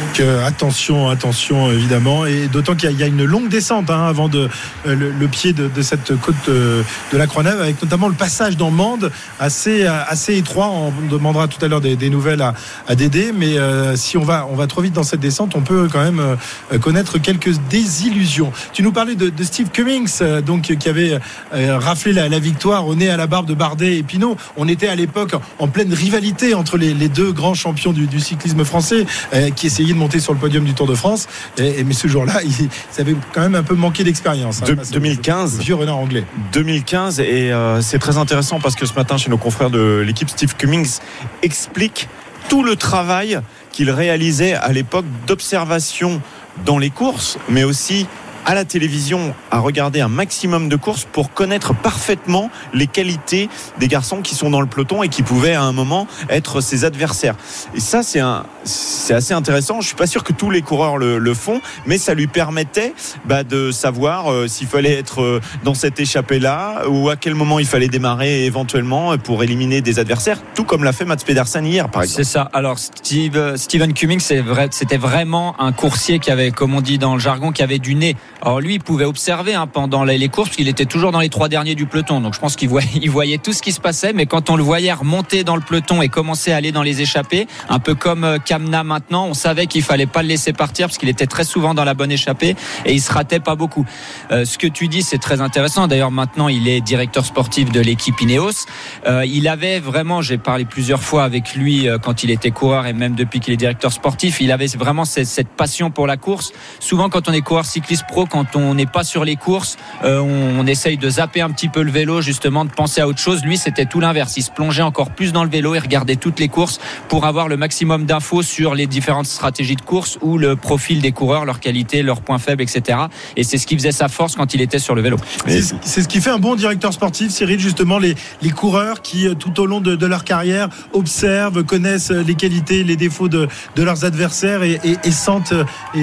Donc 0.00 0.20
euh, 0.20 0.46
attention, 0.46 1.08
attention 1.10 1.70
évidemment, 1.70 2.24
et 2.24 2.48
d'autant 2.48 2.74
qu'il 2.74 2.90
y, 2.90 2.94
y 2.94 3.02
a 3.02 3.06
une 3.06 3.24
longue 3.24 3.48
descente 3.48 3.90
hein, 3.90 4.06
avant 4.06 4.28
de, 4.28 4.48
euh, 4.86 4.94
le, 4.94 5.28
pied 5.28 5.52
de, 5.52 5.68
de 5.68 5.82
cette 5.82 6.18
côte 6.20 6.34
euh, 6.48 6.82
de 7.12 7.18
la 7.18 7.26
Croix-Neuve, 7.26 7.60
avec 7.60 7.82
notamment 7.82 8.08
le 8.08 8.14
passage 8.14 8.56
dans 8.56 8.70
Mende 8.70 9.12
assez 9.38 9.84
assez 9.84 10.36
étroit. 10.36 10.70
On 10.70 10.92
demandera 11.10 11.46
tout 11.46 11.62
à 11.62 11.68
l'heure 11.68 11.82
des, 11.82 11.96
des 11.96 12.08
nouvelles 12.08 12.40
à, 12.40 12.54
à 12.88 12.94
Dédé, 12.94 13.32
mais 13.36 13.58
euh, 13.58 13.94
si 13.96 14.16
on 14.16 14.22
va 14.22 14.46
on 14.50 14.56
va 14.56 14.66
trop 14.66 14.80
vite 14.80 14.94
dans 14.94 15.02
cette 15.02 15.20
descente, 15.20 15.54
on 15.56 15.60
peut 15.60 15.88
quand 15.92 16.02
même 16.02 16.20
euh, 16.20 16.78
connaître 16.78 17.18
quelques 17.18 17.52
désillusions. 17.68 18.50
Tu 18.72 18.82
nous 18.82 18.92
parlais 18.92 19.14
de, 19.14 19.28
de 19.28 19.44
Steve 19.44 19.68
Cummings, 19.70 20.18
euh, 20.22 20.40
donc 20.40 20.62
qui 20.62 20.88
avait 20.88 21.18
raflé 21.52 22.12
la, 22.12 22.28
la 22.28 22.38
victoire 22.38 22.86
au 22.86 22.94
nez 22.94 23.10
à 23.10 23.16
la 23.16 23.26
barbe 23.26 23.46
de 23.46 23.54
Bardet 23.54 23.98
et 23.98 24.02
Pinot. 24.02 24.36
On 24.56 24.68
était 24.68 24.88
à 24.88 24.94
l'époque 24.94 25.34
en 25.58 25.68
pleine 25.68 25.92
rivalité 25.92 26.54
entre 26.54 26.76
les, 26.78 26.94
les 26.94 27.08
deux 27.08 27.32
grands 27.32 27.54
champions 27.54 27.92
du, 27.92 28.06
du 28.06 28.20
cyclisme 28.20 28.64
français 28.64 29.06
qui 29.54 29.66
essayaient 29.66 29.81
de 29.88 29.94
monter 29.98 30.20
sur 30.20 30.32
le 30.32 30.38
podium 30.38 30.64
du 30.64 30.74
Tour 30.74 30.86
de 30.86 30.94
France. 30.94 31.26
Et, 31.58 31.80
et- 31.80 31.84
mais 31.84 31.94
ce 31.94 32.06
jour-là, 32.08 32.40
il, 32.44 32.52
ça 32.90 33.02
avait 33.02 33.16
quand 33.32 33.40
même 33.40 33.54
un 33.56 33.62
peu 33.64 33.74
manqué 33.74 34.04
d'expérience. 34.04 34.60
hein, 34.62 34.66
De- 34.66 34.74
face 34.76 34.90
au- 34.90 34.94
2015. 34.94 35.56
au 35.58 35.62
vieux 35.62 35.74
renard 35.74 35.98
anglais. 35.98 36.24
2015 36.52 37.18
et 37.20 37.50
euh, 37.52 37.80
c'est 37.82 37.98
très 37.98 38.16
intéressant 38.18 38.60
parce 38.60 38.74
que 38.76 38.86
ce 38.86 38.94
matin 38.94 39.16
chez 39.16 39.30
nos 39.30 39.38
confrères 39.38 39.70
de 39.70 40.02
l'équipe 40.06 40.30
Steve 40.30 40.54
Cummings 40.56 40.98
explique 41.42 42.08
tout 42.48 42.62
le 42.62 42.76
travail 42.76 43.40
qu'il 43.72 43.90
réalisait 43.90 44.54
à 44.54 44.72
l'époque 44.72 45.04
d'observation 45.26 46.20
dans 46.64 46.78
les 46.78 46.90
courses 46.90 47.38
mais 47.48 47.64
aussi 47.64 48.06
à 48.44 48.54
la 48.54 48.64
télévision 48.64 49.34
à 49.52 49.60
regarder 49.60 50.00
un 50.00 50.08
maximum 50.08 50.68
de 50.68 50.74
courses 50.76 51.06
pour 51.10 51.32
connaître 51.32 51.74
parfaitement 51.74 52.50
les 52.74 52.88
qualités 52.88 53.48
des 53.78 53.86
garçons 53.86 54.20
qui 54.20 54.34
sont 54.34 54.50
dans 54.50 54.60
le 54.60 54.66
peloton 54.66 55.02
et 55.04 55.08
qui 55.08 55.22
pouvaient 55.22 55.54
à 55.54 55.62
un 55.62 55.72
moment 55.72 56.08
être 56.28 56.60
ses 56.60 56.84
adversaires. 56.84 57.36
Et 57.76 57.80
ça, 57.80 58.02
c'est 58.02 58.18
un, 58.18 58.44
c'est 58.64 59.14
assez 59.14 59.34
intéressant. 59.34 59.80
Je 59.80 59.86
suis 59.88 59.96
pas 59.96 60.06
sûr 60.06 60.24
que 60.24 60.32
tous 60.32 60.50
les 60.50 60.62
coureurs 60.62 60.98
le, 60.98 61.34
font, 61.34 61.60
mais 61.86 61.98
ça 61.98 62.14
lui 62.14 62.26
permettait 62.26 62.94
bah, 63.24 63.42
de 63.42 63.70
savoir 63.70 64.30
euh, 64.30 64.46
s'il 64.48 64.66
fallait 64.66 64.92
être 64.92 65.22
euh, 65.22 65.40
dans 65.64 65.74
cette 65.74 65.98
échappée-là 65.98 66.82
ou 66.88 67.08
à 67.08 67.16
quel 67.16 67.34
moment 67.34 67.58
il 67.58 67.66
fallait 67.66 67.88
démarrer 67.88 68.44
éventuellement 68.44 69.16
pour 69.18 69.42
éliminer 69.42 69.80
des 69.80 69.98
adversaires, 69.98 70.38
tout 70.54 70.64
comme 70.64 70.84
l'a 70.84 70.92
fait 70.92 71.04
Mats 71.04 71.16
Pedersen 71.16 71.64
hier, 71.64 71.88
par 71.88 72.02
exemple. 72.02 72.24
C'est 72.24 72.30
ça. 72.30 72.50
Alors 72.52 72.78
Steve, 72.78 73.36
euh, 73.36 73.56
Steven 73.56 73.92
Cummings, 73.94 74.20
c'est 74.20 74.40
vrai, 74.40 74.68
c'était 74.70 74.96
vraiment 74.96 75.58
un 75.60 75.72
coursier 75.72 76.18
qui 76.18 76.30
avait, 76.30 76.50
comme 76.50 76.74
on 76.74 76.80
dit 76.80 76.98
dans 76.98 77.14
le 77.14 77.20
jargon, 77.20 77.52
qui 77.52 77.62
avait 77.62 77.78
du 77.78 77.94
nez. 77.94 78.16
Alors 78.42 78.60
lui, 78.60 78.74
il 78.74 78.80
pouvait 78.80 79.04
observer 79.04 79.54
hein, 79.54 79.66
pendant 79.66 80.04
les, 80.04 80.28
courses, 80.28 80.48
parce 80.48 80.56
qu'il 80.56 80.68
était 80.68 80.84
toujours 80.84 81.12
dans 81.12 81.20
les 81.20 81.28
trois 81.28 81.48
derniers 81.48 81.74
du 81.74 81.86
peloton. 81.86 82.20
Donc 82.20 82.34
je 82.34 82.40
pense 82.40 82.56
qu'il 82.56 82.68
voyait, 83.10 83.38
tout 83.38 83.52
ce 83.52 83.62
qui 83.62 83.72
se 83.72 83.80
passait. 83.80 84.12
Mais 84.12 84.26
quand 84.26 84.50
on 84.50 84.56
le 84.56 84.62
voyait 84.62 84.92
remonter 84.92 85.44
dans 85.44 85.56
le 85.56 85.62
peloton 85.62 86.02
et 86.02 86.08
commencer 86.08 86.52
à 86.52 86.56
aller 86.56 86.72
dans 86.72 86.82
les 86.82 87.00
échappées, 87.00 87.46
un 87.68 87.78
peu 87.78 87.94
comme 87.94 88.24
euh, 88.24 88.38
Kamna 88.52 88.84
maintenant, 88.84 89.28
on 89.28 89.32
savait 89.32 89.66
qu'il 89.66 89.82
fallait 89.82 90.04
pas 90.04 90.20
le 90.20 90.28
laisser 90.28 90.52
partir 90.52 90.88
parce 90.88 90.98
qu'il 90.98 91.08
était 91.08 91.26
très 91.26 91.44
souvent 91.44 91.72
dans 91.72 91.84
la 91.84 91.94
bonne 91.94 92.12
échappée 92.12 92.54
et 92.84 92.92
il 92.92 93.00
se 93.00 93.10
ratait 93.10 93.40
pas 93.40 93.54
beaucoup. 93.54 93.86
Euh, 94.30 94.44
ce 94.44 94.58
que 94.58 94.66
tu 94.66 94.88
dis, 94.88 95.00
c'est 95.00 95.16
très 95.16 95.40
intéressant. 95.40 95.88
D'ailleurs, 95.88 96.10
maintenant, 96.10 96.48
il 96.48 96.68
est 96.68 96.82
directeur 96.82 97.24
sportif 97.24 97.72
de 97.72 97.80
l'équipe 97.80 98.20
Ineos. 98.20 98.66
Euh, 99.06 99.24
il 99.24 99.48
avait 99.48 99.80
vraiment, 99.80 100.20
j'ai 100.20 100.36
parlé 100.36 100.66
plusieurs 100.66 101.02
fois 101.02 101.24
avec 101.24 101.54
lui 101.54 101.88
euh, 101.88 101.96
quand 101.96 102.24
il 102.24 102.30
était 102.30 102.50
coureur 102.50 102.86
et 102.86 102.92
même 102.92 103.14
depuis 103.14 103.40
qu'il 103.40 103.54
est 103.54 103.56
directeur 103.56 103.90
sportif, 103.90 104.42
il 104.42 104.52
avait 104.52 104.66
vraiment 104.66 105.06
cette, 105.06 105.48
passion 105.48 105.90
pour 105.90 106.06
la 106.06 106.18
course. 106.18 106.52
Souvent, 106.78 107.08
quand 107.08 107.30
on 107.30 107.32
est 107.32 107.40
coureur 107.40 107.64
cycliste 107.64 108.04
pro, 108.06 108.26
quand 108.26 108.54
on 108.54 108.74
n'est 108.74 108.84
pas 108.84 109.02
sur 109.02 109.24
les 109.24 109.36
courses, 109.36 109.78
on, 110.04 110.66
essaye 110.66 110.98
de 110.98 111.08
zapper 111.08 111.40
un 111.40 111.50
petit 111.50 111.68
peu 111.68 111.82
le 111.82 111.90
vélo, 111.90 112.20
justement, 112.20 112.66
de 112.66 112.70
penser 112.70 113.00
à 113.00 113.08
autre 113.08 113.18
chose. 113.18 113.42
Lui, 113.44 113.56
c'était 113.56 113.86
tout 113.86 114.00
l'inverse. 114.00 114.36
Il 114.36 114.42
se 114.42 114.50
plongeait 114.50 114.82
encore 114.82 115.10
plus 115.10 115.32
dans 115.32 115.42
le 115.42 115.50
vélo, 115.50 115.74
il 115.74 115.80
regardait 115.80 116.16
toutes 116.16 116.38
les 116.38 116.48
courses 116.48 116.80
pour 117.08 117.24
avoir 117.24 117.48
le 117.48 117.56
maximum 117.56 118.04
d'infos 118.04 118.41
sur 118.42 118.74
les 118.74 118.86
différentes 118.86 119.26
stratégies 119.26 119.76
de 119.76 119.82
course 119.82 120.18
ou 120.22 120.38
le 120.38 120.56
profil 120.56 121.00
des 121.00 121.12
coureurs, 121.12 121.44
leurs 121.44 121.60
qualités, 121.60 122.02
leurs 122.02 122.20
points 122.20 122.38
faibles, 122.38 122.62
etc. 122.62 122.98
Et 123.36 123.44
c'est 123.44 123.58
ce 123.58 123.66
qui 123.66 123.76
faisait 123.76 123.92
sa 123.92 124.08
force 124.08 124.34
quand 124.36 124.54
il 124.54 124.60
était 124.60 124.78
sur 124.78 124.94
le 124.94 125.02
vélo. 125.02 125.16
C'est 125.46 125.62
ce- 126.02 126.08
qui 126.08 126.20
fait 126.20 126.30
un 126.30 126.38
bon 126.38 126.54
directeur 126.56 126.92
sportif, 126.92 127.30
Cyril, 127.30 127.58
justement, 127.60 127.98
les, 127.98 128.14
les 128.42 128.50
coureurs 128.50 129.02
qui, 129.02 129.26
euh, 129.28 129.34
tout 129.34 129.58
au 129.60 129.66
long 129.66 129.80
de, 129.80 129.96
de 129.96 130.06
leur 130.06 130.24
carrière, 130.24 130.68
observent, 130.92 131.62
connaissent 131.64 132.10
euh, 132.10 132.22
les 132.22 132.34
qualités, 132.34 132.84
les 132.84 132.96
défauts 132.96 133.28
de, 133.28 133.48
de 133.76 133.82
leurs 133.82 134.04
adversaires 134.04 134.62
et, 134.62 134.80
et- 134.84 134.96
et 135.04 135.10
sentent 135.10 135.52
euh, 135.52 135.64
et 135.94 136.00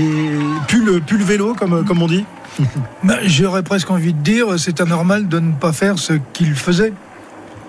puent 0.68 0.84
le, 0.84 1.00
puent 1.02 1.18
le 1.18 1.24
vélo, 1.26 1.54
comme, 1.54 1.86
comme 1.86 2.02
on 2.02 2.08
dit. 2.08 2.26
Ben, 3.04 3.18
J'aurais 3.26 3.64
presque 3.64 3.90
envie 3.92 4.14
de 4.14 4.22
dire, 4.22 4.48
c'est 4.60 4.82
anormal 4.82 5.28
de 5.28 5.40
ne 5.40 5.52
pas 5.54 5.72
faire 5.74 5.98
ce 6.00 6.14
qu'il 6.34 6.54
faisait. 6.56 6.94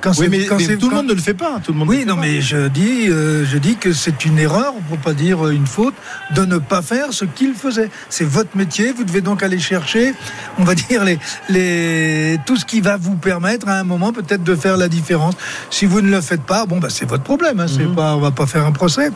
Quand 0.00 0.12
Oui, 0.19 0.28
mais, 0.30 0.47
quand 0.47 0.57
mais 0.57 0.64
c'est- 0.64 0.76
tout 0.78 0.88
le 0.88 0.97
monde 0.97 1.09
ne 1.09 1.12
le 1.14 1.21
fait 1.21 1.35
pas. 1.35 1.61
Tout 1.62 1.73
le 1.73 1.78
monde 1.78 1.88
Oui, 1.88 2.04
non, 2.07 2.14
pas. 2.16 2.23
mais 2.23 2.40
je 2.40 2.69
dis, 2.69 3.09
euh, 3.09 3.45
je 3.45 3.59
dis 3.59 3.76
que 3.76 3.92
c'est 3.92 4.25
une 4.25 4.38
erreur, 4.38 4.73
pour 4.88 4.99
pas 4.99 5.12
dire 5.12 5.47
une 5.49 5.66
faute, 5.66 5.95
de 6.35 6.45
ne 6.45 6.59
pas 6.59 6.80
faire 6.83 7.12
ce 7.12 7.25
qu'il 7.26 7.54
faisait. 7.54 7.90
C'est 8.09 8.25
votre 8.25 8.57
métier, 8.57 8.92
vous 8.92 9.04
devez 9.04 9.21
donc 9.21 9.42
aller 9.42 9.59
chercher, 9.59 10.14
on 10.59 10.64
va 10.64 10.75
dire, 10.88 11.04
les, 11.04 11.19
les, 11.49 12.38
tout 12.47 12.57
ce 12.57 12.64
qui 12.64 12.80
va 12.80 12.97
vous 12.97 13.16
permettre 13.16 13.69
à 13.69 13.75
un 13.78 13.85
moment 13.85 14.12
peut-être 14.12 14.42
de 14.42 14.54
faire 14.57 14.76
la 14.76 14.88
différence. 14.88 15.35
Si 15.71 15.85
vous 15.87 16.00
ne 16.00 16.11
le 16.11 16.21
faites 16.21 16.42
pas, 16.42 16.64
bon, 16.66 16.78
bah, 16.78 16.88
c'est 16.90 17.04
votre 17.09 17.23
problème, 17.25 17.61
hein, 17.61 17.66
c'est 17.69 17.85
Mhm. 17.85 17.95
pas, 17.95 18.16
on 18.16 18.21
va 18.21 18.30
pas 18.30 18.47
faire 18.47 18.64
un 18.66 18.73
procès. 18.73 19.11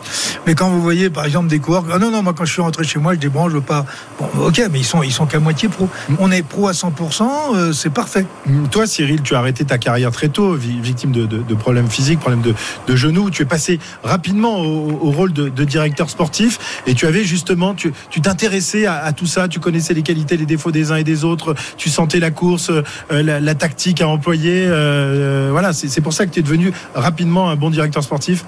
Mais 0.46 0.54
quand 0.54 0.68
vous 0.68 0.82
voyez, 0.82 1.08
par 1.10 1.24
exemple, 1.24 1.48
des 1.48 1.58
coureurs, 1.60 1.84
ah 1.92 1.98
non, 1.98 2.10
non, 2.10 2.22
moi, 2.22 2.34
quand 2.36 2.44
je 2.44 2.52
suis 2.52 2.62
rentré 2.62 2.84
chez 2.84 2.98
moi, 2.98 3.14
je 3.14 3.20
dis, 3.20 3.28
bon, 3.28 3.48
je 3.48 3.54
veux 3.54 3.60
pas, 3.62 3.86
bon, 4.18 4.28
ok, 4.46 4.62
mais 4.70 4.80
ils 4.80 4.84
sont, 4.84 5.02
ils 5.02 5.12
sont 5.12 5.26
qu'à 5.26 5.40
moitié 5.40 5.68
pro. 5.68 5.88
Mhm. 6.08 6.16
On 6.20 6.30
est 6.30 6.42
pro 6.42 6.68
à 6.68 6.72
100%, 6.74 7.54
euh, 7.54 7.72
c'est 7.72 7.90
parfait. 7.90 8.26
Toi, 8.70 8.86
Cyril, 8.86 9.22
tu 9.22 9.34
as 9.34 9.38
arrêté 9.38 9.64
ta 9.64 9.78
carrière 9.78 10.10
très 10.10 10.28
tôt, 10.28 10.56
vi- 10.56 10.74
victime 10.81 11.12
de, 11.12 11.26
de- 11.26 11.54
problèmes 11.54 11.88
physiques, 11.88 12.21
problèmes 12.21 12.43
de, 12.43 12.54
de 12.87 12.97
genoux. 12.97 13.31
Tu 13.31 13.43
es 13.43 13.47
passé 13.47 13.78
rapidement 14.02 14.61
au, 14.61 15.11
rôle 15.11 15.33
de, 15.33 15.49
directeur 15.64 16.11
sportif 16.11 16.83
et 16.87 16.95
tu 16.95 17.07
avais 17.07 17.25
justement, 17.25 17.75
tu 17.75 17.93
t'intéressais 18.21 18.87
à, 18.87 18.97
à 18.97 19.12
tout 19.12 19.26
ça. 19.26 19.49
Tu 19.49 19.61
connaissais 19.61 19.95
les 19.95 20.02
qualités, 20.02 20.37
les 20.37 20.47
défauts 20.47 20.73
des 20.73 20.90
uns 20.93 20.97
et 20.97 21.04
des 21.04 21.25
autres. 21.25 21.54
Tu 21.76 21.88
sentais 21.90 22.19
la 22.21 22.31
course, 22.31 22.71
euh, 22.71 22.83
la, 23.23 23.54
tactique 23.54 24.00
à 24.00 24.09
employer. 24.09 24.66
euh, 24.66 25.49
voilà, 25.52 25.73
c'est 25.73 25.88
c'est 25.88 26.00
pour 26.00 26.12
ça 26.12 26.26
que 26.26 26.33
tu 26.33 26.40
es 26.40 26.43
devenu 26.43 26.73
rapidement 26.95 27.49
un 27.50 27.57
bon 27.57 27.71
directeur 27.71 28.02
sportif. 28.02 28.45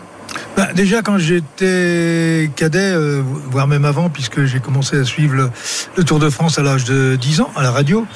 Bah, 0.56 0.68
déjà, 0.74 1.02
quand 1.02 1.18
j'étais 1.18 2.50
cadet, 2.56 2.78
euh, 2.78 3.22
voire 3.50 3.66
même 3.68 3.84
avant, 3.84 4.08
puisque 4.08 4.44
j'ai 4.44 4.58
commencé 4.60 4.98
à 4.98 5.04
suivre 5.04 5.34
le, 5.34 5.50
le 5.96 6.04
Tour 6.04 6.18
de 6.18 6.30
France 6.30 6.58
à 6.58 6.62
l'âge 6.62 6.84
de 6.84 7.16
10 7.20 7.40
ans, 7.42 7.50
à 7.56 7.62
la 7.62 7.70
radio, 7.70 8.06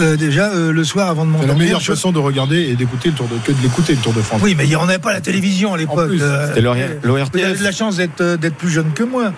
euh, 0.00 0.16
déjà, 0.16 0.50
euh, 0.50 0.72
le 0.72 0.84
soir, 0.84 1.08
avant 1.08 1.24
de 1.24 1.30
C'est 1.30 1.36
la 1.38 1.42
m'endormir... 1.42 1.64
meilleure 1.66 1.80
je- 1.80 1.92
façon 1.92 2.12
de 2.12 2.18
regarder 2.18 2.56
et 2.62 2.74
d'écouter 2.76 3.08
le 3.10 3.14
Tour 3.14 3.28
de 3.28 3.36
que 3.46 3.52
de 3.52 3.62
l'écouter 3.62 3.94
le 3.94 3.98
Tour 4.00 4.12
de 4.12 4.20
France. 4.20 4.40
Oui, 4.42 4.54
mais 4.56 4.64
il 4.64 4.68
n'y 4.70 4.76
en 4.76 4.88
avait 4.88 4.98
pas 4.98 5.12
la 5.12 5.20
télévision 5.20 5.72
à 5.74 5.78
l'époque. 5.78 6.10
Euh, 6.20 6.48
C'était 6.48 6.60
l'ORTF. 6.60 7.58
de 7.58 7.64
la 7.64 7.72
chance 7.72 7.96
d'être 7.96 8.36
d'être 8.36 8.56
plus 8.56 8.70
jeune 8.70 8.92
que 8.92 9.02
moi. 9.04 9.32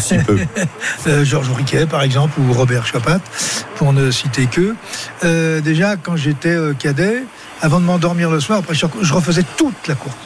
Si 0.00 0.16
peu. 0.18 0.38
Georges 1.24 1.50
Riquet, 1.56 1.86
par 1.86 2.02
exemple, 2.02 2.40
ou 2.40 2.52
Robert 2.52 2.86
Chapat, 2.86 3.20
pour 3.76 3.92
ne 3.92 4.10
citer 4.10 4.46
que. 4.46 4.74
Euh, 5.24 5.60
déjà, 5.60 5.96
quand 5.96 6.16
j'étais 6.16 6.48
euh, 6.54 6.72
cadet, 6.72 7.24
avant 7.60 7.80
de 7.80 7.84
m'endormir 7.84 8.30
le 8.30 8.40
soir, 8.40 8.58
après, 8.60 8.74
je 8.74 8.86
je 9.02 9.12
refaisais 9.12 9.44
toute 9.56 9.86
la 9.88 9.94
course. 9.94 10.16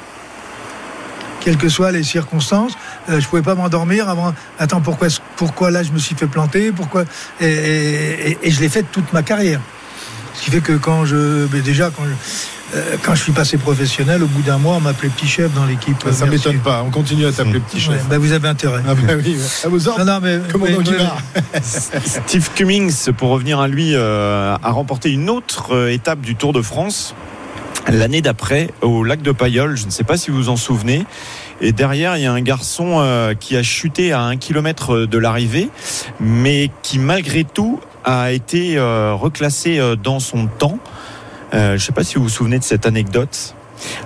Quelles 1.45 1.59
que 1.59 1.69
soient 1.69 1.93
les 1.93 2.03
circonstances, 2.03 2.73
euh, 3.11 3.21
je 3.21 3.29
pouvais 3.29 3.43
pas 3.43 3.55
m'endormir 3.55 4.09
avant. 4.09 4.33
Attends, 4.59 4.81
pourquoi, 4.81 5.09
pourquoi 5.37 5.71
là 5.71 5.83
je 5.83 5.93
me 5.93 5.99
suis 5.99 6.15
fait 6.15 6.27
planter 6.27 6.73
Pourquoi 6.73 7.05
et, 7.41 7.45
et- 7.47 8.31
et- 8.31 8.39
et 8.45 8.51
je 8.51 8.61
l'ai 8.61 8.71
fait 8.71 8.83
toute 8.91 9.13
ma 9.13 9.23
carrière. 9.23 9.61
Ce 10.35 10.43
qui 10.45 10.51
fait 10.51 10.61
que 10.61 10.73
quand 10.73 11.05
je, 11.05 11.47
déjà 11.61 11.91
quand 11.95 12.05
je, 12.05 12.77
euh, 12.79 12.97
quand 13.03 13.15
je 13.15 13.23
suis 13.23 13.33
passé 13.33 13.57
professionnel, 13.59 14.23
au 14.23 14.27
bout 14.27 14.41
d'un 14.43 14.57
mois, 14.59 14.77
on 14.77 14.81
m'appelait 14.81 15.11
petit 15.11 15.29
chef 15.29 15.53
dans 15.53 15.65
l'équipe. 15.67 15.97
Ça, 16.03 16.13
ça 16.13 16.25
euh, 16.25 16.29
Mercier. 16.31 16.51
m'étonne 16.53 16.63
pas. 16.65 16.83
On 16.83 16.91
continue 16.91 17.27
à 17.27 17.31
t'appeler 17.33 17.61
petit 17.61 17.79
chef. 17.79 17.93
Ouais, 17.93 18.01
bah, 18.09 18.19
vous 18.19 18.33
avez 18.33 18.49
intérêt. 18.49 18.81
Ah 18.89 18.95
bah 18.95 19.13
oui, 19.17 19.37
ouais. 19.37 19.67
à 19.67 19.69
vos 19.69 19.87
ordres. 19.87 20.03
Non, 20.05 20.15
non, 20.15 20.21
mais. 20.23 20.41
Steve 21.63 22.51
Cummings, 22.55 23.13
pour 23.13 23.29
revenir 23.31 23.61
à 23.61 23.69
lui, 23.69 23.93
euh, 23.95 24.57
a 24.61 24.71
remporté 24.71 25.11
une 25.13 25.31
autre 25.31 25.75
euh, 25.75 25.93
étape 25.93 26.21
du 26.21 26.35
Tour 26.37 26.53
de 26.53 26.63
France 26.63 27.15
l'année 27.89 28.23
d'après 28.23 28.71
au 28.83 29.05
lac 29.05 29.23
de 29.23 29.33
Payolle. 29.33 29.77
Je 29.77 29.87
ne 29.87 29.91
sais 29.91 30.05
pas 30.05 30.17
si 30.17 30.31
vous 30.31 30.37
vous 30.37 30.49
en 30.49 30.57
souvenez. 30.57 31.05
Et 31.61 31.73
derrière, 31.73 32.17
il 32.17 32.23
y 32.23 32.27
a 32.27 32.33
un 32.33 32.41
garçon 32.41 33.01
euh, 33.01 33.35
qui 33.35 33.57
a 33.57 33.63
chuté 33.63 34.13
à 34.13 34.23
un 34.23 34.37
kilomètre 34.37 35.07
de 35.07 35.19
l'arrivée, 35.19 35.69
mais 36.21 36.71
qui 36.83 36.99
malgré 36.99 37.45
tout 37.45 37.81
a 38.05 38.33
été 38.33 38.77
euh, 38.77 39.15
reclassé 39.15 39.79
euh, 39.79 39.97
dans 39.97 40.21
son 40.21 40.47
temps. 40.47 40.79
Je 41.53 41.75
ne 41.75 41.79
sais 41.79 41.93
pas 41.93 42.03
si 42.03 42.17
vous 42.17 42.25
vous 42.25 42.29
souvenez 42.29 42.59
de 42.59 42.65
cette 42.65 42.85
anecdote. 42.85 43.55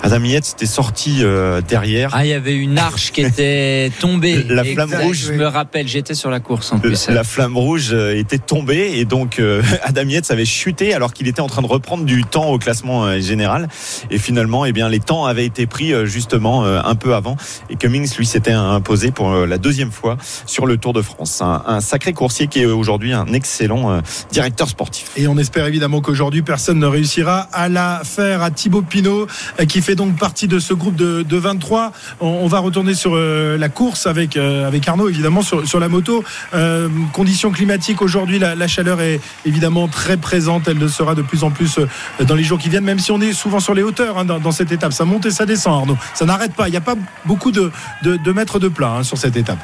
Adam 0.03 0.23
Yates 0.25 0.55
était 0.57 0.67
sorti 0.67 1.19
euh, 1.21 1.61
derrière. 1.61 2.11
Ah, 2.13 2.25
il 2.25 2.31
y 2.31 2.35
avait 2.35 2.55
une 2.55 2.79
arche 2.79 3.13
qui 3.13 3.23
était 3.23 3.91
tombée. 4.01 4.45
La 4.49 4.65
flamme 4.65 4.95
rouge. 4.95 5.25
Je 5.29 5.33
me 5.33 5.47
rappelle, 5.47 5.89
j'étais 5.89 6.15
sur 6.15 6.31
la 6.31 6.41
course 6.41 6.73
en 6.73 6.79
plus. 6.79 7.09
La 7.09 7.25
flamme 7.25 7.57
rouge 7.57 7.91
euh, 7.93 8.17
était 8.17 8.39
tombée 8.39 8.93
et 8.99 9.05
donc 9.05 9.39
euh, 9.39 9.63
Adam 9.83 10.09
Yates 10.09 10.31
avait 10.31 10.45
chuté 10.45 10.95
alors 10.95 11.13
qu'il 11.13 11.29
était 11.29 11.41
en 11.41 11.47
train 11.49 11.63
de 11.63 11.67
reprendre 11.67 12.05
du 12.05 12.25
temps 12.25 12.51
au 12.51 12.59
classement 12.59 13.05
euh, 13.05 13.21
général 13.21 13.69
et 14.11 14.19
finalement 14.19 14.65
eh 14.65 14.73
bien 14.73 14.89
les 14.89 15.01
temps 15.01 15.27
avaient 15.27 15.47
été 15.47 15.67
pris 15.67 15.93
euh, 15.93 16.07
justement 16.07 16.65
euh, 16.65 16.81
un 16.85 16.95
peu 16.95 17.15
avant 17.15 17.37
et 17.71 17.77
Cummings 17.77 18.09
lui 18.17 18.27
s'était 18.27 18.53
imposé 18.53 19.11
pour 19.11 19.31
euh, 19.31 19.47
la 19.47 19.59
deuxième 19.59 19.93
fois 19.93 20.17
sur 20.47 20.67
le 20.67 20.77
Tour 20.77 20.93
de 20.93 21.03
France 21.03 21.41
un, 21.43 21.63
un 21.67 21.81
sacré 21.81 22.13
coursier 22.13 22.47
qui 22.47 22.61
est 22.61 22.67
aujourd'hui 22.67 23.13
un 23.13 23.27
excellent 23.33 23.91
euh, 23.91 24.01
directeur 24.31 24.69
sportif 24.69 25.11
Et 25.17 25.29
on 25.29 25.37
espère 25.39 25.67
évidemment 25.67 26.01
qu'aujourd'hui, 26.01 26.43
personne 26.43 26.79
ne 26.79 26.87
réussira 26.87 27.49
à 27.53 27.69
la 27.69 28.03
faire 28.05 28.43
à 28.43 28.51
Thibaut 28.51 28.83
Pinot, 28.83 29.27
euh, 29.61 29.65
qui 29.69 29.83
fait 29.83 29.95
donc 29.95 30.17
partie 30.17 30.49
de 30.49 30.59
ce 30.59 30.75
groupe 30.75 30.97
de, 30.97 31.23
de 31.23 31.37
23. 31.37 31.93
On, 32.21 32.49
va 32.49 32.59
retourner 32.59 32.95
sur 32.95 33.13
euh, 33.15 33.57
la 33.57 33.69
course 33.69 34.07
avec, 34.07 34.37
euh, 34.37 34.67
avec 34.67 34.89
Arnaud, 34.89 35.09
évidemment, 35.09 35.43
sur, 35.43 35.81
la 35.81 35.89
moto. 35.89 36.25
Euh, 36.55 36.89
conditions 37.13 37.51
climatiques, 37.51 38.03
aujourd'hui, 38.03 38.39
la, 38.39 38.69
chaleur 38.69 39.01
est 39.01 39.21
évidemment 39.45 39.87
très 39.87 40.17
présente. 40.17 40.67
Elle 40.67 40.79
le 40.79 40.89
sera 40.89 41.15
de 41.15 41.23
plus 41.23 41.45
en 41.45 41.51
plus 41.51 41.79
dans 42.21 42.35
les 42.35 42.45
jours 42.45 42.59
qui 42.59 42.69
viennent, 42.69 42.85
même 42.85 42.99
si 42.99 43.13
on 43.13 43.21
est 43.21 43.33
souvent 43.33 43.61
sur 43.61 43.75
les 43.75 43.83
hauteurs 43.83 44.19
hein, 44.19 44.25
dans, 44.25 44.53
cette 44.53 44.73
étape. 44.73 44.93
Ça 44.93 45.05
monte 45.05 45.27
et 45.27 45.31
ça 45.31 45.47
descend, 45.47 45.75
Arnaud. 45.75 45.99
Ça 46.15 46.25
n'arrête 46.25 46.55
pas. 46.55 46.69
Il 46.69 46.73
n'y 46.73 46.77
a 46.77 46.83
pas 46.83 46.97
beaucoup 47.25 47.53
de, 47.53 47.71
de, 48.03 48.17
de 48.17 48.33
mètres 48.33 48.59
de 48.59 48.69
plat 48.69 48.97
hein, 48.99 49.03
sur 49.03 49.19
cette 49.19 49.37
étape. 49.37 49.59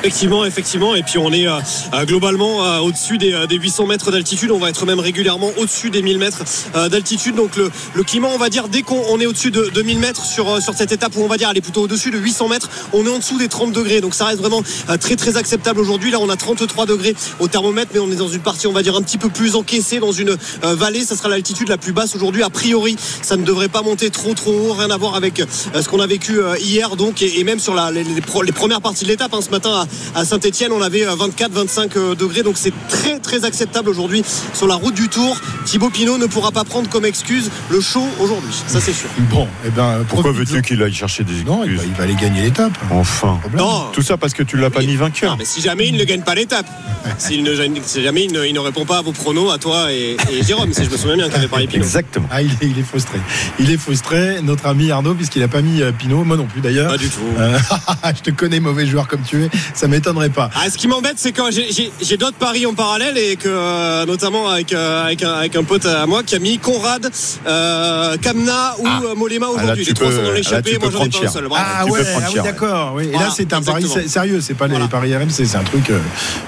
Effectivement, 0.00 0.44
effectivement. 0.44 0.94
Et 0.94 1.02
puis 1.02 1.18
on 1.18 1.32
est 1.32 1.48
euh, 1.48 1.58
euh, 1.92 2.04
globalement 2.04 2.64
euh, 2.64 2.78
au-dessus 2.78 3.18
des, 3.18 3.34
des 3.48 3.56
800 3.56 3.86
mètres 3.86 4.12
d'altitude. 4.12 4.52
On 4.52 4.58
va 4.58 4.68
être 4.68 4.86
même 4.86 5.00
régulièrement 5.00 5.50
au-dessus 5.56 5.90
des 5.90 6.02
1000 6.02 6.18
mètres 6.18 6.44
d'altitude. 6.88 7.34
Donc 7.34 7.56
le, 7.56 8.02
climat, 8.04 8.28
on 8.32 8.38
va 8.38 8.48
dire, 8.48 8.68
dès 8.68 8.82
qu'on 8.82 9.02
on 9.10 9.18
est 9.18 9.26
au-dessus 9.26 9.50
de, 9.50 9.70
de 9.74 9.82
1000 9.82 9.98
mètres 9.98 10.24
sur, 10.24 10.62
sur 10.62 10.72
cette 10.74 10.92
étape 10.92 11.16
où 11.16 11.22
on 11.22 11.26
va 11.26 11.36
dire, 11.36 11.48
elle 11.50 11.58
est 11.58 11.62
plutôt 11.62 11.82
au-dessus 11.82 12.12
de 12.12 12.18
800 12.18 12.48
mètres, 12.48 12.70
on 12.92 13.04
est 13.06 13.08
en 13.08 13.18
dessous 13.18 13.38
des 13.38 13.48
30 13.48 13.72
degrés. 13.72 14.00
Donc 14.00 14.14
ça 14.14 14.26
reste 14.26 14.38
vraiment 14.38 14.62
très 15.00 15.16
très 15.16 15.36
acceptable 15.36 15.80
aujourd'hui. 15.80 16.12
Là, 16.12 16.18
on 16.20 16.28
a 16.28 16.36
33 16.36 16.86
degrés 16.86 17.16
au 17.40 17.48
thermomètre, 17.48 17.90
mais 17.92 18.00
on 18.00 18.10
est 18.10 18.16
dans 18.16 18.28
une 18.28 18.40
partie, 18.40 18.68
on 18.68 18.72
va 18.72 18.84
dire, 18.84 18.94
un 18.94 19.02
petit 19.02 19.18
peu 19.18 19.30
plus 19.30 19.56
encaissée 19.56 19.98
dans 19.98 20.12
une 20.12 20.36
vallée. 20.62 21.02
Ça 21.02 21.16
sera 21.16 21.28
l'altitude 21.28 21.68
la 21.68 21.76
plus 21.76 21.92
basse 21.92 22.14
aujourd'hui. 22.14 22.44
A 22.44 22.50
priori, 22.50 22.96
ça 23.22 23.36
ne 23.36 23.44
devrait 23.44 23.68
pas 23.68 23.82
monter 23.82 24.10
trop 24.10 24.34
trop 24.34 24.52
haut. 24.52 24.72
Rien 24.74 24.90
à 24.90 24.96
voir 24.96 25.16
avec 25.16 25.42
ce 25.74 25.88
qu'on 25.88 26.00
a 26.00 26.06
vécu 26.06 26.38
hier. 26.60 26.94
Donc 26.94 27.20
et, 27.20 27.42
même 27.42 27.58
sur 27.58 27.74
les 27.74 28.52
premières 28.52 28.80
parties 28.80 29.04
de 29.04 29.08
l'étape, 29.10 29.34
hein, 29.34 29.40
ce 29.42 29.50
matin 29.50 29.87
à, 30.14 30.24
Saint-Etienne, 30.24 30.72
on 30.72 30.82
avait 30.82 31.04
24-25 31.04 32.14
degrés. 32.16 32.42
Donc 32.42 32.56
c'est 32.56 32.72
très 32.88 33.18
très 33.18 33.44
acceptable 33.44 33.88
aujourd'hui 33.88 34.22
sur 34.54 34.66
la 34.66 34.74
route 34.74 34.94
du 34.94 35.08
Tour. 35.08 35.36
Thibaut 35.64 35.90
Pinot 35.90 36.18
ne 36.18 36.26
pourra 36.26 36.50
pas 36.52 36.64
prendre 36.64 36.88
comme 36.88 37.04
excuse 37.04 37.50
le 37.70 37.80
chaud 37.80 38.06
aujourd'hui. 38.20 38.54
Ça 38.66 38.80
c'est 38.80 38.92
sûr. 38.92 39.08
Bon, 39.30 39.46
eh 39.66 39.70
ben, 39.70 40.04
pourquoi 40.08 40.32
veux-tu 40.32 40.62
qu'il 40.62 40.82
aille 40.82 40.94
chercher 40.94 41.24
des 41.24 41.44
Non, 41.44 41.62
il 41.64 41.70
va, 41.70 41.74
excuses 41.74 41.90
il 41.90 41.94
va 41.96 42.04
aller 42.04 42.14
gagner 42.14 42.42
l'étape. 42.42 42.72
enfin 42.90 43.40
Non. 43.56 43.86
tout 43.92 44.02
ça 44.02 44.16
parce 44.16 44.34
que 44.34 44.42
tu 44.42 44.56
l'as 44.56 44.70
pas 44.70 44.80
mis 44.80 44.94
Non, 44.94 45.00
vainqueur 45.04 45.36
mais 45.38 45.44
si 45.44 45.60
jamais 45.60 45.86
il 45.88 45.96
ne 45.96 46.04
gagne 46.04 46.22
pas 46.22 46.34
l'étape, 46.34 46.66
s'il 47.18 47.42
ne, 47.42 47.54
si 47.84 48.02
jamais 48.02 48.24
il 48.24 48.32
ne, 48.32 48.44
il 48.44 48.54
ne 48.54 48.58
répond 48.60 48.84
pas 48.84 48.98
à 48.98 49.02
vos 49.02 49.12
pronos, 49.12 49.52
à 49.52 49.58
toi 49.58 49.92
et, 49.92 50.16
et 50.32 50.42
Jérôme, 50.42 50.72
si 50.72 50.84
je 50.84 50.90
me 50.90 50.96
souviens 50.96 51.16
bien 51.16 51.26
qu'il 51.28 51.36
avait 51.36 51.48
parlé 51.48 51.66
Pinot. 51.66 51.84
exactement 51.84 52.26
Ah, 52.30 52.42
il 52.42 52.50
est, 52.50 52.56
il 52.62 52.78
est 52.78 52.82
frustré. 52.82 53.18
Il 53.58 53.70
est 53.70 53.76
frustré, 53.76 54.40
notre 54.42 54.66
ami 54.66 54.90
Arnaud, 54.90 55.14
puisqu'il 55.14 55.40
n'a 55.40 55.48
pas 55.48 55.62
mis 55.62 55.82
euh, 55.82 55.92
Pinot, 55.92 56.24
moi 56.24 56.36
non 56.36 56.46
plus 56.46 56.60
d'ailleurs. 56.60 56.90
Pas 56.90 56.98
du 56.98 57.08
tout. 57.08 57.20
Euh, 57.38 57.58
je 58.16 58.22
te 58.22 58.30
connais, 58.30 58.60
mauvais 58.60 58.86
joueur 58.86 59.08
comme 59.08 59.22
tu 59.22 59.44
es, 59.44 59.50
ça 59.78 59.86
m'étonnerait 59.86 60.28
pas. 60.30 60.50
Ah, 60.56 60.68
ce 60.70 60.76
qui 60.76 60.88
m'embête, 60.88 61.14
c'est 61.16 61.30
quand 61.32 61.50
j'ai- 61.52 62.16
d'autres 62.16 62.36
paris 62.36 62.66
en 62.66 62.74
parallèle 62.74 63.16
et 63.16 63.36
que, 63.36 63.48
euh, 63.48 64.04
notamment 64.06 64.48
avec, 64.48 64.72
euh, 64.72 65.04
avec, 65.04 65.22
un, 65.22 65.32
avec 65.34 65.54
un 65.54 65.62
pote 65.62 65.86
à 65.86 66.04
moi 66.06 66.22
qui 66.24 66.34
a 66.34 66.40
mis 66.40 66.58
Conrad, 66.58 67.08
euh, 67.46 68.16
Kamna 68.16 68.74
ou 68.80 68.86
Ah. 68.86 69.14
Molema 69.16 69.46
Ah, 69.48 69.54
aujourd'hui. 69.54 69.84
les 69.84 69.94
trois 69.94 70.10
sont 70.10 70.16
dans 70.16 70.22
là, 70.30 70.34
l'échappée, 70.34 70.72
tu 70.72 70.78
moi 70.80 70.88
peux 70.88 70.92
j'en 70.96 71.04
ai 71.04 71.08
prendre 71.08 71.20
pas 71.22 71.28
un 71.28 71.32
seul. 71.32 71.48
Ah 71.54 71.82
tu 71.84 71.92
peux 71.92 71.92
ouais, 71.98 72.04
prendre 72.04 72.26
ah 72.26 72.30
oui, 72.34 72.40
d'accord. 72.42 72.92
Oui. 72.96 73.04
Et 73.04 73.10
Voilà, 73.10 73.26
là, 73.28 73.32
c'est 73.36 73.52
un 73.52 73.62
pari 73.62 73.82
exactement. 73.84 74.08
sérieux, 74.08 74.40
c'est 74.40 74.54
pas 74.54 74.66
Voilà. 74.66 74.84
les 74.84 74.90
paris 74.90 75.16
RMC, 75.16 75.30
c'est 75.46 75.56
un 75.56 75.62
truc 75.62 75.90
euh, 75.90 75.98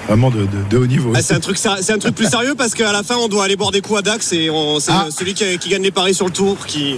vraiment 0.07 0.29
de, 0.29 0.41
de- 0.41 0.47
de 0.69 0.77
haut 0.77 0.85
niveau. 0.87 1.13
Ah, 1.15 1.21
c'est 1.21 1.33
un 1.35 1.39
truc, 1.39 1.57
c'est 1.57 1.91
un 1.93 1.97
truc 1.99 2.13
plus 2.15 2.29
sérieux 2.29 2.55
parce 2.57 2.73
qu'à 2.73 2.91
la 2.91 3.03
fin 3.03 3.15
on 3.15 3.29
doit 3.29 3.45
aller 3.45 3.55
boire 3.55 3.71
des 3.71 3.79
coups 3.81 3.99
à 3.99 4.01
Dax 4.01 4.33
et 4.33 4.49
c'est 4.81 4.91
Ah. 4.91 5.07
celui 5.17 5.33
qui, 5.33 5.57
qui 5.57 5.69
gagne 5.69 5.83
les 5.83 5.91
paris 5.91 6.13
sur 6.13 6.25
le 6.25 6.31
tour 6.33 6.57
qui, 6.67 6.97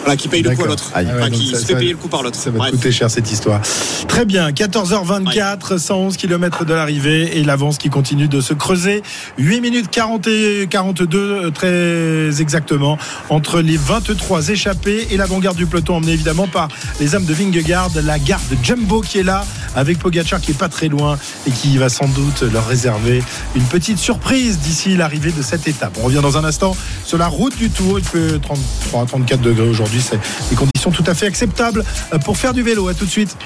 voilà, 0.00 0.16
qui 0.16 0.28
paye 0.28 0.40
le 0.42 0.56
coup 0.56 0.64
à 0.64 0.68
l'autre. 0.68 0.90
Enfin, 0.94 1.04
Ah 1.22 1.28
qui 1.30 1.50
ça- 1.52 1.60
se 1.60 1.66
fait 1.66 1.74
payer 1.76 1.90
le 1.92 1.98
coup 1.98 2.08
par 2.08 2.22
l'autre. 2.22 2.38
Ça 2.38 2.50
va 2.50 2.70
coûter 2.70 2.90
cher 2.92 3.10
cette 3.10 3.30
histoire. 3.30 3.60
Très 4.08 4.24
bien, 4.24 4.50
14h24, 4.52 5.65
111 5.76 6.16
km 6.16 6.64
de 6.64 6.74
l'arrivée 6.74 7.38
et 7.38 7.44
l'avance 7.44 7.78
qui 7.78 7.90
continue 7.90 8.28
de 8.28 8.40
se 8.40 8.54
creuser. 8.54 9.02
8 9.38 9.60
minutes 9.60 9.90
40 9.90 10.26
et 10.28 10.66
42 10.68 11.18
euh, 11.18 11.50
très 11.50 12.40
exactement 12.40 12.98
entre 13.28 13.60
les 13.60 13.76
23 13.76 14.50
échappés 14.50 15.08
et 15.10 15.16
l'avant-garde 15.16 15.56
du 15.56 15.66
peloton 15.66 15.96
emmené 15.96 16.12
évidemment 16.12 16.46
par 16.46 16.68
les 17.00 17.14
hommes 17.14 17.24
de 17.24 17.34
Vingegaard, 17.34 17.90
la 18.04 18.18
garde 18.18 18.42
Jumbo 18.62 19.00
qui 19.00 19.18
est 19.18 19.22
là 19.22 19.44
avec 19.74 19.98
Pogacar 19.98 20.40
qui 20.40 20.52
est 20.52 20.58
pas 20.58 20.68
très 20.68 20.88
loin 20.88 21.18
et 21.46 21.50
qui 21.50 21.76
va 21.78 21.88
sans 21.88 22.08
doute 22.08 22.42
leur 22.42 22.66
réserver 22.66 23.22
une 23.54 23.64
petite 23.64 23.98
surprise 23.98 24.58
d'ici 24.58 24.96
l'arrivée 24.96 25.32
de 25.32 25.42
cette 25.42 25.68
étape. 25.68 25.98
On 26.00 26.06
revient 26.06 26.20
dans 26.22 26.38
un 26.38 26.44
instant 26.44 26.76
sur 27.04 27.18
la 27.18 27.26
route 27.26 27.56
du 27.56 27.70
Tour. 27.70 27.98
Il 27.98 28.04
fait 28.04 28.38
33 28.40 29.06
34 29.06 29.40
degrés 29.40 29.68
aujourd'hui, 29.68 30.00
c'est 30.00 30.18
des 30.50 30.56
conditions 30.56 30.90
tout 30.90 31.04
à 31.06 31.14
fait 31.14 31.26
acceptables 31.26 31.84
euh, 32.12 32.18
pour 32.18 32.36
faire 32.36 32.54
du 32.54 32.62
vélo. 32.62 32.88
À 32.88 32.94
tout 32.94 33.04
de 33.04 33.10
suite. 33.10 33.36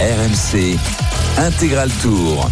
RMC 0.00 0.78
Intégral 1.38 1.90
Tour. 2.00 2.48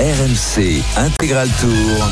RMC 0.00 0.82
Intégral 0.96 1.48
Tour. 1.60 2.10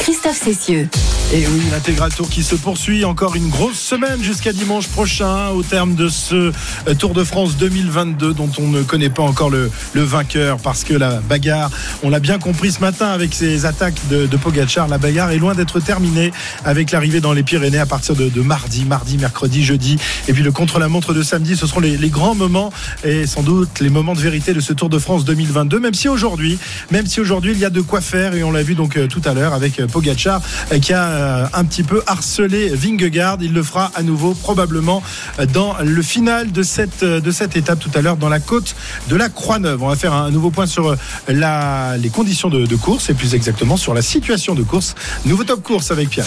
Christophe 0.00 0.40
Cessieux. 0.42 0.88
Et 1.34 1.46
oui, 1.46 1.62
l'intégral 1.70 2.12
tour 2.12 2.28
qui 2.28 2.42
se 2.42 2.54
poursuit 2.54 3.06
encore 3.06 3.36
une 3.36 3.48
grosse 3.48 3.78
semaine 3.78 4.22
jusqu'à 4.22 4.52
dimanche 4.52 4.88
prochain 4.88 5.48
au 5.48 5.62
terme 5.62 5.94
de 5.94 6.08
ce 6.08 6.34
euh, 6.34 6.94
Tour 6.98 7.14
de 7.14 7.24
France 7.24 7.56
2022 7.56 8.34
dont 8.34 8.50
on 8.58 8.68
ne 8.68 8.82
connaît 8.82 9.08
pas 9.08 9.22
encore 9.22 9.48
le, 9.48 9.70
vainqueur 9.94 10.58
parce 10.58 10.84
que 10.84 10.92
la 10.92 11.20
bagarre, 11.20 11.70
on 12.02 12.10
l'a 12.10 12.20
bien 12.20 12.38
compris 12.38 12.70
ce 12.70 12.80
matin 12.80 13.06
avec 13.06 13.32
ces 13.32 13.64
attaques 13.64 13.94
de, 14.10 14.26
de 14.26 14.36
Pogacar, 14.36 14.88
la 14.88 14.98
bagarre 14.98 15.30
est 15.30 15.38
loin 15.38 15.54
d'être 15.54 15.80
terminée 15.80 16.32
avec 16.66 16.90
l'arrivée 16.90 17.22
dans 17.22 17.32
les 17.32 17.42
Pyrénées 17.42 17.78
à 17.78 17.86
partir 17.86 18.14
de, 18.14 18.28
mardi, 18.42 18.84
mardi, 18.84 19.16
mercredi, 19.16 19.64
jeudi 19.64 19.96
et 20.28 20.34
puis 20.34 20.42
le 20.42 20.52
contre-la-montre 20.52 21.14
de 21.14 21.22
samedi. 21.22 21.56
Ce 21.56 21.66
seront 21.66 21.80
les, 21.80 21.96
les 21.96 22.10
grands 22.10 22.34
moments 22.34 22.70
et 23.04 23.26
sans 23.26 23.42
doute 23.42 23.80
les 23.80 23.88
moments 23.88 24.14
de 24.14 24.20
vérité 24.20 24.52
de 24.52 24.60
ce 24.60 24.74
Tour 24.74 24.90
de 24.90 24.98
France 24.98 25.24
2022. 25.24 25.80
Même 25.80 25.94
si 25.94 26.10
aujourd'hui, 26.10 26.58
même 26.90 27.06
si 27.06 27.20
aujourd'hui 27.20 27.52
il 27.52 27.58
y 27.58 27.64
a 27.64 27.70
de 27.70 27.80
quoi 27.80 28.02
faire 28.02 28.34
et 28.34 28.44
on 28.44 28.50
l'a 28.50 28.62
vu 28.62 28.74
donc 28.74 28.98
euh, 28.98 29.06
tout 29.06 29.22
à 29.24 29.32
l'heure 29.32 29.54
avec 29.54 29.80
euh, 29.80 29.86
Pogacar 29.86 30.42
euh, 30.72 30.78
qui 30.78 30.92
a 30.92 31.21
euh, 31.22 31.46
un 31.52 31.64
petit 31.64 31.82
peu 31.82 32.02
harcelé 32.06 32.68
Vingegaard. 32.68 33.38
Il 33.40 33.52
le 33.52 33.62
fera 33.62 33.90
à 33.94 34.02
nouveau 34.02 34.34
probablement 34.34 35.02
euh, 35.38 35.46
dans 35.46 35.76
le 35.82 36.02
final 36.02 36.52
de 36.52 36.62
cette, 36.62 37.02
euh, 37.02 37.20
de 37.20 37.30
cette 37.30 37.56
étape 37.56 37.78
tout 37.78 37.90
à 37.94 38.02
l'heure 38.02 38.16
dans 38.16 38.28
la 38.28 38.40
côte 38.40 38.74
de 39.08 39.16
la 39.16 39.28
Croix-Neuve. 39.28 39.82
On 39.82 39.88
va 39.88 39.96
faire 39.96 40.12
un 40.12 40.30
nouveau 40.30 40.50
point 40.50 40.66
sur 40.66 40.96
la, 41.28 41.96
les 41.96 42.10
conditions 42.10 42.50
de 42.50 42.76
course 42.76 43.08
et 43.10 43.14
plus 43.14 43.34
exactement 43.34 43.76
sur 43.76 43.94
la 43.94 44.02
situation 44.02 44.54
de 44.54 44.62
course. 44.62 44.94
Nouveau 45.24 45.44
top 45.44 45.62
course 45.62 45.90
avec 45.90 46.10
Pierre. 46.10 46.26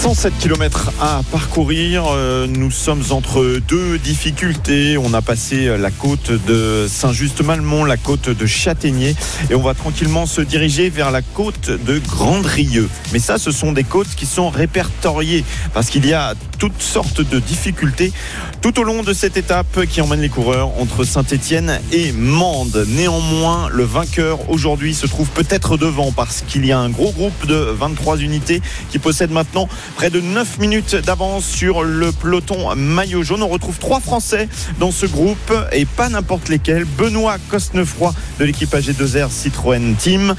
107 0.00 0.32
km 0.38 0.90
à 0.98 1.20
parcourir. 1.30 2.04
Euh, 2.08 2.46
Nous 2.46 2.70
sommes 2.70 3.02
entre 3.10 3.60
deux 3.68 3.98
difficultés. 3.98 4.96
On 4.96 5.12
a 5.12 5.20
passé 5.20 5.76
la 5.76 5.90
côte 5.90 6.32
de 6.46 6.86
Saint-Just-Malmont, 6.88 7.84
la 7.84 7.98
côte 7.98 8.30
de 8.30 8.46
Châtaignier 8.46 9.14
et 9.50 9.54
on 9.54 9.60
va 9.60 9.74
tranquillement 9.74 10.24
se 10.24 10.40
diriger 10.40 10.88
vers 10.88 11.10
la 11.10 11.20
côte 11.20 11.70
de 11.70 11.98
Grandrieux. 11.98 12.88
Mais 13.12 13.18
ça, 13.18 13.36
ce 13.36 13.50
sont 13.50 13.72
des 13.72 13.84
côtes 13.84 14.08
qui 14.16 14.24
sont 14.24 14.48
répertoriées 14.48 15.44
parce 15.74 15.90
qu'il 15.90 16.06
y 16.06 16.14
a 16.14 16.32
toutes 16.60 16.82
sortes 16.82 17.22
de 17.22 17.40
difficultés 17.40 18.12
tout 18.60 18.78
au 18.78 18.82
long 18.82 19.02
de 19.02 19.14
cette 19.14 19.38
étape 19.38 19.86
qui 19.86 20.02
emmène 20.02 20.20
les 20.20 20.28
coureurs 20.28 20.78
entre 20.78 21.04
Saint-Étienne 21.04 21.80
et 21.90 22.12
Mende. 22.12 22.84
Néanmoins, 22.86 23.70
le 23.70 23.84
vainqueur 23.84 24.50
aujourd'hui 24.50 24.94
se 24.94 25.06
trouve 25.06 25.30
peut-être 25.30 25.78
devant 25.78 26.12
parce 26.12 26.44
qu'il 26.46 26.66
y 26.66 26.72
a 26.72 26.78
un 26.78 26.90
gros 26.90 27.12
groupe 27.12 27.46
de 27.46 27.54
23 27.54 28.18
unités 28.18 28.60
qui 28.90 28.98
possède 28.98 29.30
maintenant 29.30 29.70
près 29.96 30.10
de 30.10 30.20
9 30.20 30.58
minutes 30.58 30.94
d'avance 30.96 31.46
sur 31.46 31.82
le 31.82 32.12
peloton 32.12 32.76
maillot 32.76 33.22
jaune. 33.22 33.42
On 33.42 33.48
retrouve 33.48 33.78
trois 33.78 34.00
Français 34.00 34.46
dans 34.78 34.90
ce 34.90 35.06
groupe 35.06 35.54
et 35.72 35.86
pas 35.86 36.10
n'importe 36.10 36.50
lesquels. 36.50 36.84
Benoît 36.84 37.38
Cosnefroy 37.48 38.12
de 38.38 38.44
l'équipe 38.44 38.74
AG2R 38.74 39.30
Citroën 39.30 39.94
Team, 39.96 40.34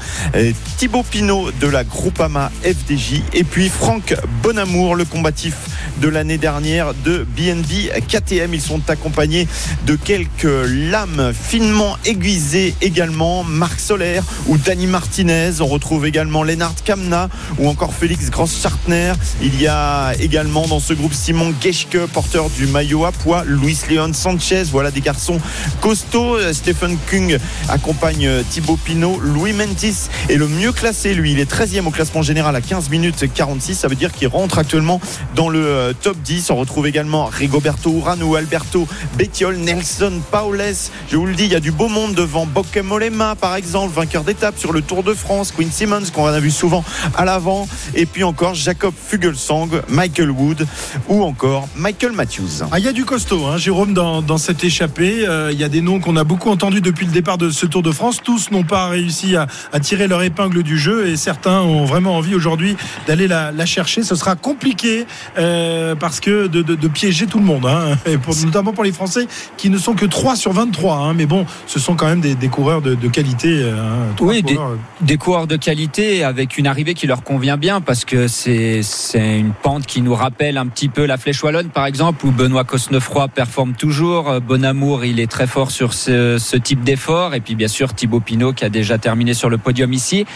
Thibaut 0.78 1.02
Pinot 1.02 1.50
de 1.60 1.66
la 1.66 1.82
Groupama 1.82 2.52
FDJ 2.62 3.22
et 3.32 3.42
puis 3.42 3.68
Franck 3.68 4.14
Bonamour, 4.44 4.94
le 4.94 5.04
combatif 5.04 5.54
de 6.00 6.11
l'année 6.12 6.38
dernière 6.38 6.94
de 7.04 7.26
BNB 7.36 7.90
KTM. 8.06 8.54
Ils 8.54 8.60
sont 8.60 8.88
accompagnés 8.88 9.48
de 9.86 9.96
quelques 9.96 10.46
lames 10.66 11.32
finement 11.34 11.96
aiguisées 12.04 12.74
également. 12.80 13.42
Marc 13.42 13.80
Solaire 13.80 14.22
ou 14.46 14.58
Dani 14.58 14.86
Martinez. 14.86 15.60
On 15.60 15.66
retrouve 15.66 16.06
également 16.06 16.42
Lennart 16.42 16.74
Kamna 16.84 17.28
ou 17.58 17.68
encore 17.68 17.94
Félix 17.94 18.30
Gross-Chartner. 18.30 19.14
Il 19.40 19.60
y 19.60 19.66
a 19.66 20.12
également 20.20 20.66
dans 20.68 20.80
ce 20.80 20.92
groupe 20.92 21.14
Simon 21.14 21.52
Geschke, 21.60 21.98
porteur 22.12 22.50
du 22.50 22.66
maillot 22.66 23.04
à 23.04 23.12
poids. 23.12 23.44
Luis 23.46 23.78
Leon 23.90 24.12
Sanchez. 24.12 24.64
Voilà 24.64 24.90
des 24.90 25.00
garçons 25.00 25.40
costauds. 25.80 26.38
Stephen 26.52 26.96
Kung 27.10 27.38
accompagne 27.68 28.44
Thibaut 28.50 28.76
Pinot. 28.76 29.18
Louis 29.20 29.52
Mentis 29.52 30.08
est 30.28 30.36
le 30.36 30.48
mieux 30.48 30.72
classé. 30.72 31.14
Lui, 31.14 31.32
il 31.32 31.40
est 31.40 31.50
13e 31.50 31.86
au 31.86 31.90
classement 31.90 32.22
général 32.22 32.54
à 32.54 32.60
15 32.60 32.90
minutes 32.90 33.24
46. 33.32 33.74
Ça 33.74 33.88
veut 33.88 33.94
dire 33.94 34.12
qu'il 34.12 34.28
rentre 34.28 34.58
actuellement 34.58 35.00
dans 35.34 35.48
le 35.48 35.94
top 36.02 36.16
10. 36.18 36.50
On 36.50 36.56
retrouve 36.56 36.88
également 36.88 37.26
Rigoberto 37.26 37.92
Urano, 37.92 38.34
Alberto 38.34 38.88
Bettiol, 39.16 39.56
Nelson 39.56 40.20
Paules. 40.32 40.60
Je 41.08 41.16
vous 41.16 41.26
le 41.26 41.34
dis, 41.34 41.44
il 41.44 41.52
y 41.52 41.54
a 41.54 41.60
du 41.60 41.70
beau 41.70 41.88
monde 41.88 42.14
devant 42.14 42.44
Bokemolema, 42.44 43.36
par 43.36 43.54
exemple, 43.54 43.94
vainqueur 43.94 44.24
d'étape 44.24 44.58
sur 44.58 44.72
le 44.72 44.82
Tour 44.82 45.04
de 45.04 45.14
France, 45.14 45.52
Quinn 45.52 45.70
Simmons, 45.70 46.10
qu'on 46.12 46.26
a 46.26 46.40
vu 46.40 46.50
souvent 46.50 46.84
à 47.16 47.24
l'avant, 47.24 47.68
et 47.94 48.06
puis 48.06 48.24
encore 48.24 48.54
Jacob 48.54 48.92
Fugelsang, 48.96 49.68
Michael 49.88 50.30
Wood 50.30 50.66
ou 51.08 51.22
encore 51.22 51.68
Michael 51.76 52.12
Matthews. 52.12 52.64
Ah, 52.72 52.80
il 52.80 52.84
y 52.84 52.88
a 52.88 52.92
du 52.92 53.04
costaud, 53.04 53.46
hein, 53.46 53.56
Jérôme, 53.56 53.94
dans, 53.94 54.38
cette 54.38 54.64
échappée. 54.64 55.24
Euh, 55.26 55.50
il 55.52 55.60
y 55.60 55.64
a 55.64 55.68
des 55.68 55.82
noms 55.82 56.00
qu'on 56.00 56.16
a 56.16 56.24
beaucoup 56.24 56.50
entendus 56.50 56.80
depuis 56.80 57.06
le 57.06 57.12
départ 57.12 57.38
de 57.38 57.50
ce 57.50 57.66
Tour 57.66 57.82
de 57.82 57.92
France. 57.92 58.18
Tous 58.22 58.50
n'ont 58.50 58.64
pas 58.64 58.88
réussi 58.88 59.36
à, 59.36 59.46
tirer 59.80 60.08
leur 60.08 60.22
épingle 60.22 60.62
du 60.62 60.78
jeu 60.78 61.08
et 61.08 61.16
certains 61.16 61.60
ont 61.60 61.84
vraiment 61.84 62.16
envie 62.16 62.34
aujourd'hui 62.34 62.76
d'aller 63.06 63.28
la, 63.28 63.52
la, 63.52 63.66
chercher. 63.66 64.02
Ce 64.02 64.14
sera 64.14 64.36
compliqué 64.36 65.06
euh, 65.38 65.91
parce 65.98 66.20
que 66.20 66.46
de, 66.46 66.62
de, 66.62 66.74
de, 66.74 66.88
piéger 66.88 67.26
tout 67.26 67.38
le 67.38 67.44
monde, 67.44 67.66
hein, 67.66 67.96
et 68.06 68.18
pour, 68.18 68.34
notamment 68.44 68.72
pour 68.72 68.84
les 68.84 68.92
Français 68.92 69.26
qui 69.56 69.70
ne 69.70 69.78
sont 69.78 69.94
que 69.94 70.06
3 70.06 70.36
sur 70.36 70.52
23. 70.52 70.96
Hein, 70.96 71.14
mais 71.14 71.26
bon, 71.26 71.46
ce 71.66 71.78
sont 71.78 71.94
quand 71.94 72.06
même 72.06 72.20
des, 72.20 72.34
des 72.34 72.48
coureurs 72.48 72.82
de, 72.82 72.94
de 72.94 73.08
qualité. 73.08 73.64
Hein, 73.64 74.14
oui, 74.20 74.42
coureurs. 74.42 74.76
Des, 75.00 75.06
des, 75.06 75.16
coureurs 75.16 75.46
de 75.46 75.56
qualité 75.56 76.24
avec 76.24 76.58
une 76.58 76.66
arrivée 76.66 76.94
qui 76.94 77.06
leur 77.06 77.22
convient 77.22 77.56
bien 77.56 77.80
parce 77.80 78.04
que 78.04 78.28
c'est 78.28 78.82
une 79.14 79.52
pente 79.52 79.86
qui 79.86 80.02
nous 80.02 80.14
rappelle 80.14 80.58
un 80.58 80.66
petit 80.66 80.88
peu 80.88 81.06
la 81.06 81.16
Flèche 81.16 81.42
Wallonne, 81.42 81.68
par 81.68 81.86
exemple, 81.86 82.26
où 82.26 82.30
Benoît 82.30 82.64
Cosnefroy 82.64 83.28
performe 83.28 83.72
toujours. 83.74 84.40
Bonamour, 84.40 85.04
il 85.04 85.20
est 85.20 85.30
très 85.30 85.46
fort 85.46 85.70
sur 85.70 85.94
ce, 85.94 86.38
ce 86.38 86.56
type 86.56 86.82
d'effort. 86.84 87.34
Et 87.34 87.40
puis, 87.40 87.54
bien 87.54 87.68
sûr, 87.68 87.94
Thibaut 87.94 88.20
Pinot 88.20 88.52
qui 88.52 88.64
a 88.64 88.68
déjà 88.68 88.98
terminé 88.98 89.34
sur 89.34 89.50
le 89.50 89.58
podium 89.58 89.92
ici. 89.92 90.26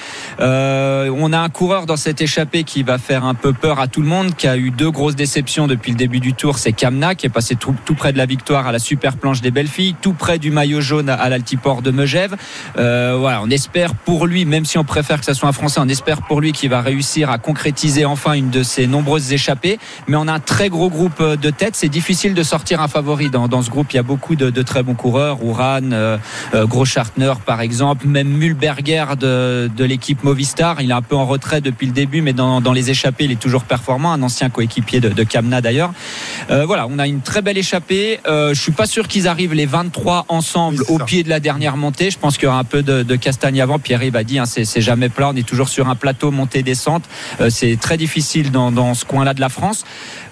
Euh, 0.40 1.10
on 1.16 1.32
a 1.32 1.38
un 1.38 1.48
coureur 1.48 1.86
dans 1.86 1.96
cette 1.96 2.20
échappée 2.20 2.64
qui 2.64 2.82
va 2.82 2.98
faire 2.98 3.24
un 3.24 3.34
peu 3.34 3.52
peur 3.52 3.80
à 3.80 3.88
tout 3.88 4.00
le 4.00 4.08
monde, 4.08 4.34
qui 4.36 4.46
a 4.46 4.56
eu 4.56 4.70
deux 4.70 4.90
grosses 4.90 5.16
déceptions 5.16 5.45
depuis 5.46 5.92
le 5.92 5.96
début 5.96 6.18
du 6.18 6.34
tour. 6.34 6.58
C'est 6.58 6.72
Kamna 6.72 7.14
qui 7.14 7.26
est 7.26 7.30
passé 7.30 7.54
tout, 7.54 7.72
près 7.96 8.12
de 8.12 8.18
la 8.18 8.26
victoire 8.26 8.66
à 8.66 8.72
la 8.72 8.80
super 8.80 9.16
planche 9.16 9.40
des 9.40 9.52
belles 9.52 9.68
filles, 9.68 9.94
tout 10.00 10.12
près 10.12 10.38
du 10.38 10.50
maillot 10.50 10.80
jaune 10.80 11.08
à 11.08 11.28
l'altiport 11.28 11.82
de 11.82 11.92
Megève. 11.92 12.36
Euh, 12.78 13.16
voilà, 13.18 13.40
on 13.42 13.48
espère 13.48 13.94
pour 13.94 14.26
lui, 14.26 14.44
même 14.44 14.64
si 14.64 14.76
on 14.76 14.84
préfère 14.84 15.20
que 15.20 15.24
ce 15.24 15.34
soit 15.34 15.48
un 15.48 15.52
Français, 15.52 15.80
on 15.80 15.88
espère 15.88 16.22
pour 16.22 16.40
lui 16.40 16.52
qu'il 16.52 16.68
va 16.70 16.80
réussir 16.80 17.30
à 17.30 17.38
concrétiser 17.38 18.04
enfin 18.04 18.32
une 18.32 18.50
de 18.50 18.64
ses 18.64 18.88
nombreuses 18.88 19.32
échappées. 19.32 19.78
Mais 20.08 20.16
on 20.16 20.26
a 20.26 20.32
un 20.32 20.40
très 20.40 20.68
gros 20.68 20.90
groupe 20.90 21.22
de 21.22 21.50
tête. 21.50 21.76
C'est 21.76 21.88
difficile 21.88 22.34
de 22.34 22.42
sortir 22.42 22.80
un 22.80 22.88
favori 22.88 23.30
dans, 23.30 23.62
ce 23.62 23.70
groupe. 23.70 23.92
Il 23.92 23.96
y 23.96 24.00
a 24.00 24.02
beaucoup 24.02 24.34
de, 24.34 24.62
très 24.62 24.82
bons 24.82 24.94
coureurs. 24.94 25.44
Ouran, 25.44 25.92
euh, 25.92 26.18
euh, 26.54 26.66
Gros 26.66 26.84
Schartner 26.84 27.32
par 27.44 27.60
exemple, 27.60 28.08
même 28.08 28.28
Mulberger 28.28 29.04
de, 29.18 29.84
l'équipe 29.84 30.24
Movistar. 30.24 30.80
Il 30.80 30.90
est 30.90 30.94
un 30.94 31.02
peu 31.02 31.14
en 31.14 31.24
retrait 31.24 31.60
depuis 31.60 31.86
le 31.86 31.92
début, 31.92 32.20
mais 32.20 32.32
dans, 32.32 32.60
dans 32.60 32.72
les 32.72 32.90
échappées, 32.90 33.24
il 33.24 33.32
est 33.32 33.40
toujours 33.40 33.62
performant. 33.62 34.12
Un 34.12 34.22
ancien 34.22 34.50
coéquipier 34.50 35.00
de, 35.00 35.08
de 35.08 35.22
Kamna 35.36 35.60
d'ailleurs. 35.60 35.92
Euh, 36.50 36.64
voilà, 36.64 36.86
on 36.88 36.98
a 36.98 37.06
une 37.06 37.20
très 37.20 37.42
belle 37.42 37.58
échappée. 37.58 38.20
Euh, 38.26 38.54
je 38.54 38.62
suis 38.62 38.72
pas 38.72 38.86
sûr 38.86 39.06
qu'ils 39.06 39.28
arrivent 39.28 39.52
les 39.52 39.66
23 39.66 40.24
ensemble 40.28 40.78
oui, 40.88 40.94
au 40.94 41.04
pied 41.04 41.24
de 41.24 41.28
la 41.28 41.40
dernière 41.40 41.76
montée. 41.76 42.10
Je 42.10 42.18
pense 42.18 42.38
qu'il 42.38 42.44
y 42.44 42.48
aura 42.48 42.58
un 42.58 42.64
peu 42.64 42.82
de, 42.82 43.02
de 43.02 43.16
castagne 43.16 43.60
avant. 43.60 43.78
Pierre-Yves 43.78 44.16
a 44.16 44.24
dit, 44.24 44.38
hein, 44.38 44.46
c'est 44.46 44.80
jamais 44.80 45.10
plat. 45.10 45.28
On 45.28 45.36
est 45.36 45.46
toujours 45.46 45.68
sur 45.68 45.90
un 45.90 45.94
plateau 45.94 46.30
montée-descente. 46.30 47.04
Euh, 47.42 47.50
c'est 47.50 47.76
très 47.78 47.98
difficile 47.98 48.50
dans, 48.50 48.72
dans 48.72 48.94
ce 48.94 49.04
coin-là 49.04 49.34
de 49.34 49.40
la 49.40 49.50
France. 49.50 49.84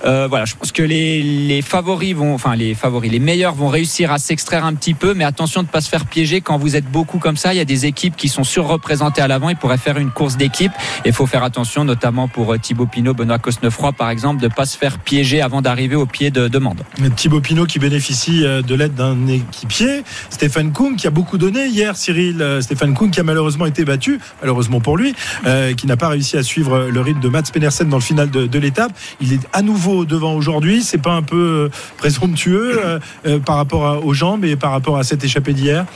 Euh, 0.06 0.26
voilà, 0.26 0.46
je 0.46 0.54
pense 0.54 0.72
que 0.72 0.82
les, 0.82 1.22
les, 1.22 1.60
favoris 1.60 2.14
vont, 2.14 2.34
enfin 2.34 2.56
les 2.56 2.74
favoris, 2.74 3.10
les 3.10 3.18
meilleurs 3.18 3.54
vont 3.54 3.68
réussir 3.68 4.12
à 4.12 4.18
s'extraire 4.18 4.64
un 4.64 4.74
petit 4.74 4.92
peu, 4.92 5.14
mais 5.14 5.24
attention 5.24 5.62
de 5.62 5.66
ne 5.66 5.72
pas 5.72 5.80
se 5.80 5.88
faire 5.88 6.04
piéger 6.04 6.40
quand 6.40 6.58
vous 6.58 6.76
êtes 6.76 6.84
beaucoup 6.84 7.18
comme 7.18 7.36
ça. 7.36 7.54
Il 7.54 7.56
y 7.56 7.60
a 7.60 7.64
des 7.64 7.86
équipes 7.86 8.16
qui 8.16 8.28
sont 8.28 8.44
surreprésentées 8.44 9.22
à 9.22 9.28
l'avant. 9.28 9.50
Ils 9.50 9.56
pourraient 9.56 9.78
faire 9.78 9.98
une 9.98 10.10
course 10.10 10.36
d'équipe. 10.36 10.72
Il 11.04 11.12
faut 11.12 11.26
faire 11.26 11.42
attention, 11.42 11.84
notamment 11.84 12.28
pour 12.28 12.58
Thibaut 12.58 12.86
Pinot, 12.86 13.14
Benoît 13.14 13.38
Cosnefroy, 13.38 13.92
par 13.92 14.10
exemple, 14.10 14.40
de 14.40 14.48
ne 14.48 14.52
pas 14.52 14.66
se 14.66 14.76
faire 14.76 14.83
piéger 14.98 15.40
avant 15.40 15.62
d'arriver 15.62 15.96
au 15.96 16.06
pied 16.06 16.30
de, 16.30 16.48
de 16.48 16.58
Mende. 16.58 16.82
Thibaut 17.16 17.40
Pinot 17.40 17.66
qui 17.66 17.78
bénéficie 17.78 18.42
de 18.42 18.74
l'aide 18.74 18.94
d'un 18.94 19.26
équipier, 19.26 20.04
Stéphane 20.30 20.72
Kuhn 20.72 20.96
qui 20.96 21.06
a 21.06 21.10
beaucoup 21.10 21.38
donné 21.38 21.66
hier, 21.66 21.96
Cyril. 21.96 22.58
Stéphane 22.60 22.94
Kuhn 22.94 23.10
qui 23.10 23.20
a 23.20 23.22
malheureusement 23.22 23.66
été 23.66 23.84
battu, 23.84 24.20
malheureusement 24.40 24.80
pour 24.80 24.96
lui, 24.96 25.14
euh, 25.46 25.74
qui 25.74 25.86
n'a 25.86 25.96
pas 25.96 26.08
réussi 26.08 26.36
à 26.36 26.42
suivre 26.42 26.88
le 26.90 27.00
rythme 27.00 27.20
de 27.20 27.28
Mats 27.28 27.42
Pedersen 27.52 27.88
dans 27.88 27.96
le 27.96 28.02
final 28.02 28.30
de, 28.30 28.46
de 28.46 28.58
l'étape. 28.58 28.92
Il 29.20 29.32
est 29.32 29.40
à 29.52 29.62
nouveau 29.62 30.04
devant 30.04 30.34
aujourd'hui. 30.34 30.82
C'est 30.82 30.98
pas 30.98 31.12
un 31.12 31.22
peu 31.22 31.70
présomptueux 31.96 32.80
euh, 32.84 32.98
euh, 33.26 33.38
par 33.38 33.56
rapport 33.56 33.86
à, 33.86 33.98
aux 33.98 34.14
jambes 34.14 34.44
et 34.44 34.56
par 34.56 34.70
rapport 34.70 34.98
à 34.98 35.04
cette 35.04 35.24
échappée 35.24 35.52
d'hier? 35.52 35.86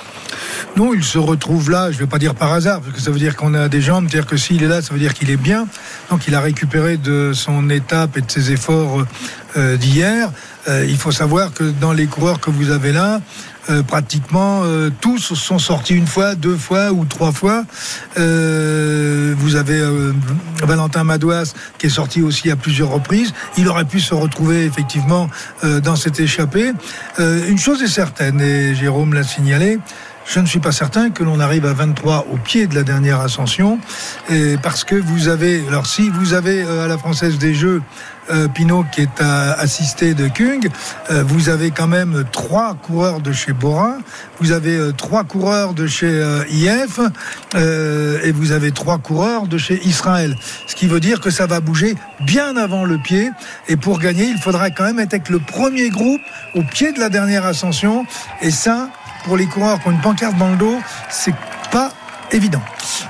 Non, 0.76 0.94
il 0.94 1.02
se 1.02 1.18
retrouve 1.18 1.70
là, 1.70 1.90
je 1.90 1.98
vais 1.98 2.06
pas 2.06 2.18
dire 2.18 2.34
par 2.34 2.52
hasard, 2.52 2.80
parce 2.80 2.94
que 2.94 3.00
ça 3.00 3.10
veut 3.10 3.18
dire 3.18 3.36
qu'on 3.36 3.54
a 3.54 3.68
des 3.68 3.80
jambes, 3.80 4.06
c'est-à-dire 4.08 4.28
que 4.28 4.36
s'il 4.36 4.62
est 4.62 4.68
là, 4.68 4.82
ça 4.82 4.92
veut 4.92 5.00
dire 5.00 5.14
qu'il 5.14 5.30
est 5.30 5.36
bien. 5.36 5.66
Donc 6.10 6.26
il 6.26 6.34
a 6.34 6.40
récupéré 6.40 6.96
de 6.96 7.32
son 7.34 7.68
étape 7.70 8.16
et 8.16 8.20
de 8.20 8.30
ses 8.30 8.52
efforts 8.52 9.04
euh, 9.56 9.76
d'hier. 9.76 10.30
il 10.66 10.96
faut 10.96 11.12
savoir 11.12 11.52
que 11.52 11.64
dans 11.64 11.92
les 11.92 12.06
coureurs 12.06 12.40
que 12.40 12.50
vous 12.50 12.70
avez 12.70 12.92
là, 12.92 13.20
euh, 13.70 13.82
pratiquement 13.82 14.62
euh, 14.64 14.88
tous 15.02 15.34
sont 15.34 15.58
sortis 15.58 15.94
une 15.94 16.06
fois, 16.06 16.34
deux 16.34 16.56
fois 16.56 16.90
ou 16.90 17.04
trois 17.04 17.32
fois. 17.32 17.64
Euh, 18.16 19.34
vous 19.36 19.56
avez 19.56 19.82
Valentin 20.62 21.04
Madouas 21.04 21.52
qui 21.76 21.88
est 21.88 21.90
sorti 21.90 22.22
aussi 22.22 22.50
à 22.50 22.56
plusieurs 22.56 22.88
reprises. 22.88 23.34
Il 23.58 23.68
aurait 23.68 23.84
pu 23.84 24.00
se 24.00 24.14
retrouver 24.14 24.64
effectivement 24.64 25.28
dans 25.62 25.96
cette 25.96 26.18
échappée. 26.18 26.72
une 27.18 27.58
chose 27.58 27.82
est 27.82 27.88
certaine, 27.88 28.40
et 28.40 28.74
Jérôme 28.74 29.14
l'a 29.14 29.24
signalé, 29.24 29.78
je 30.28 30.40
ne 30.40 30.46
suis 30.46 30.60
pas 30.60 30.72
certain 30.72 31.10
que 31.10 31.24
l'on 31.24 31.40
arrive 31.40 31.64
à 31.64 31.72
23 31.72 32.26
au 32.30 32.36
pied 32.36 32.66
de 32.66 32.74
la 32.74 32.82
dernière 32.82 33.20
ascension, 33.20 33.78
et 34.28 34.56
parce 34.62 34.84
que 34.84 34.94
vous 34.94 35.28
avez, 35.28 35.66
alors 35.66 35.86
si 35.86 36.10
vous 36.10 36.34
avez 36.34 36.62
à 36.62 36.86
la 36.86 36.98
Française 36.98 37.38
des 37.38 37.54
Jeux 37.54 37.82
euh, 38.30 38.46
Pinot 38.46 38.84
qui 38.92 39.00
est 39.00 39.20
assisté 39.22 40.12
de 40.12 40.28
Kung, 40.28 40.68
euh, 41.10 41.24
vous 41.26 41.48
avez 41.48 41.70
quand 41.70 41.86
même 41.86 42.24
trois 42.30 42.74
coureurs 42.74 43.20
de 43.20 43.32
chez 43.32 43.54
Bora, 43.54 43.96
vous 44.38 44.52
avez 44.52 44.76
euh, 44.76 44.92
trois 44.92 45.24
coureurs 45.24 45.72
de 45.72 45.86
chez 45.86 46.22
IF 46.50 47.00
et 47.54 48.32
vous 48.32 48.52
avez 48.52 48.72
trois 48.72 48.98
coureurs 48.98 49.46
de 49.46 49.56
chez 49.56 49.80
Israël. 49.86 50.36
Ce 50.66 50.74
qui 50.74 50.88
veut 50.88 51.00
dire 51.00 51.20
que 51.20 51.30
ça 51.30 51.46
va 51.46 51.60
bouger 51.60 51.94
bien 52.20 52.56
avant 52.56 52.84
le 52.84 52.98
pied. 52.98 53.30
Et 53.68 53.76
pour 53.76 53.98
gagner, 53.98 54.26
il 54.26 54.38
faudra 54.38 54.70
quand 54.70 54.84
même 54.84 54.98
être 54.98 55.14
avec 55.14 55.30
le 55.30 55.38
premier 55.38 55.88
groupe 55.88 56.20
au 56.54 56.62
pied 56.62 56.92
de 56.92 57.00
la 57.00 57.08
dernière 57.08 57.46
ascension. 57.46 58.04
Et 58.42 58.50
ça, 58.50 58.90
pour 59.24 59.36
les 59.36 59.46
coureurs 59.46 59.80
qui 59.80 59.88
ont 59.88 59.92
une 59.92 60.00
pancarte 60.00 60.36
dans 60.36 60.50
le 60.50 60.56
dos, 60.56 60.78
c'est 61.10 61.34
pas 61.70 61.92
évident. 62.32 62.62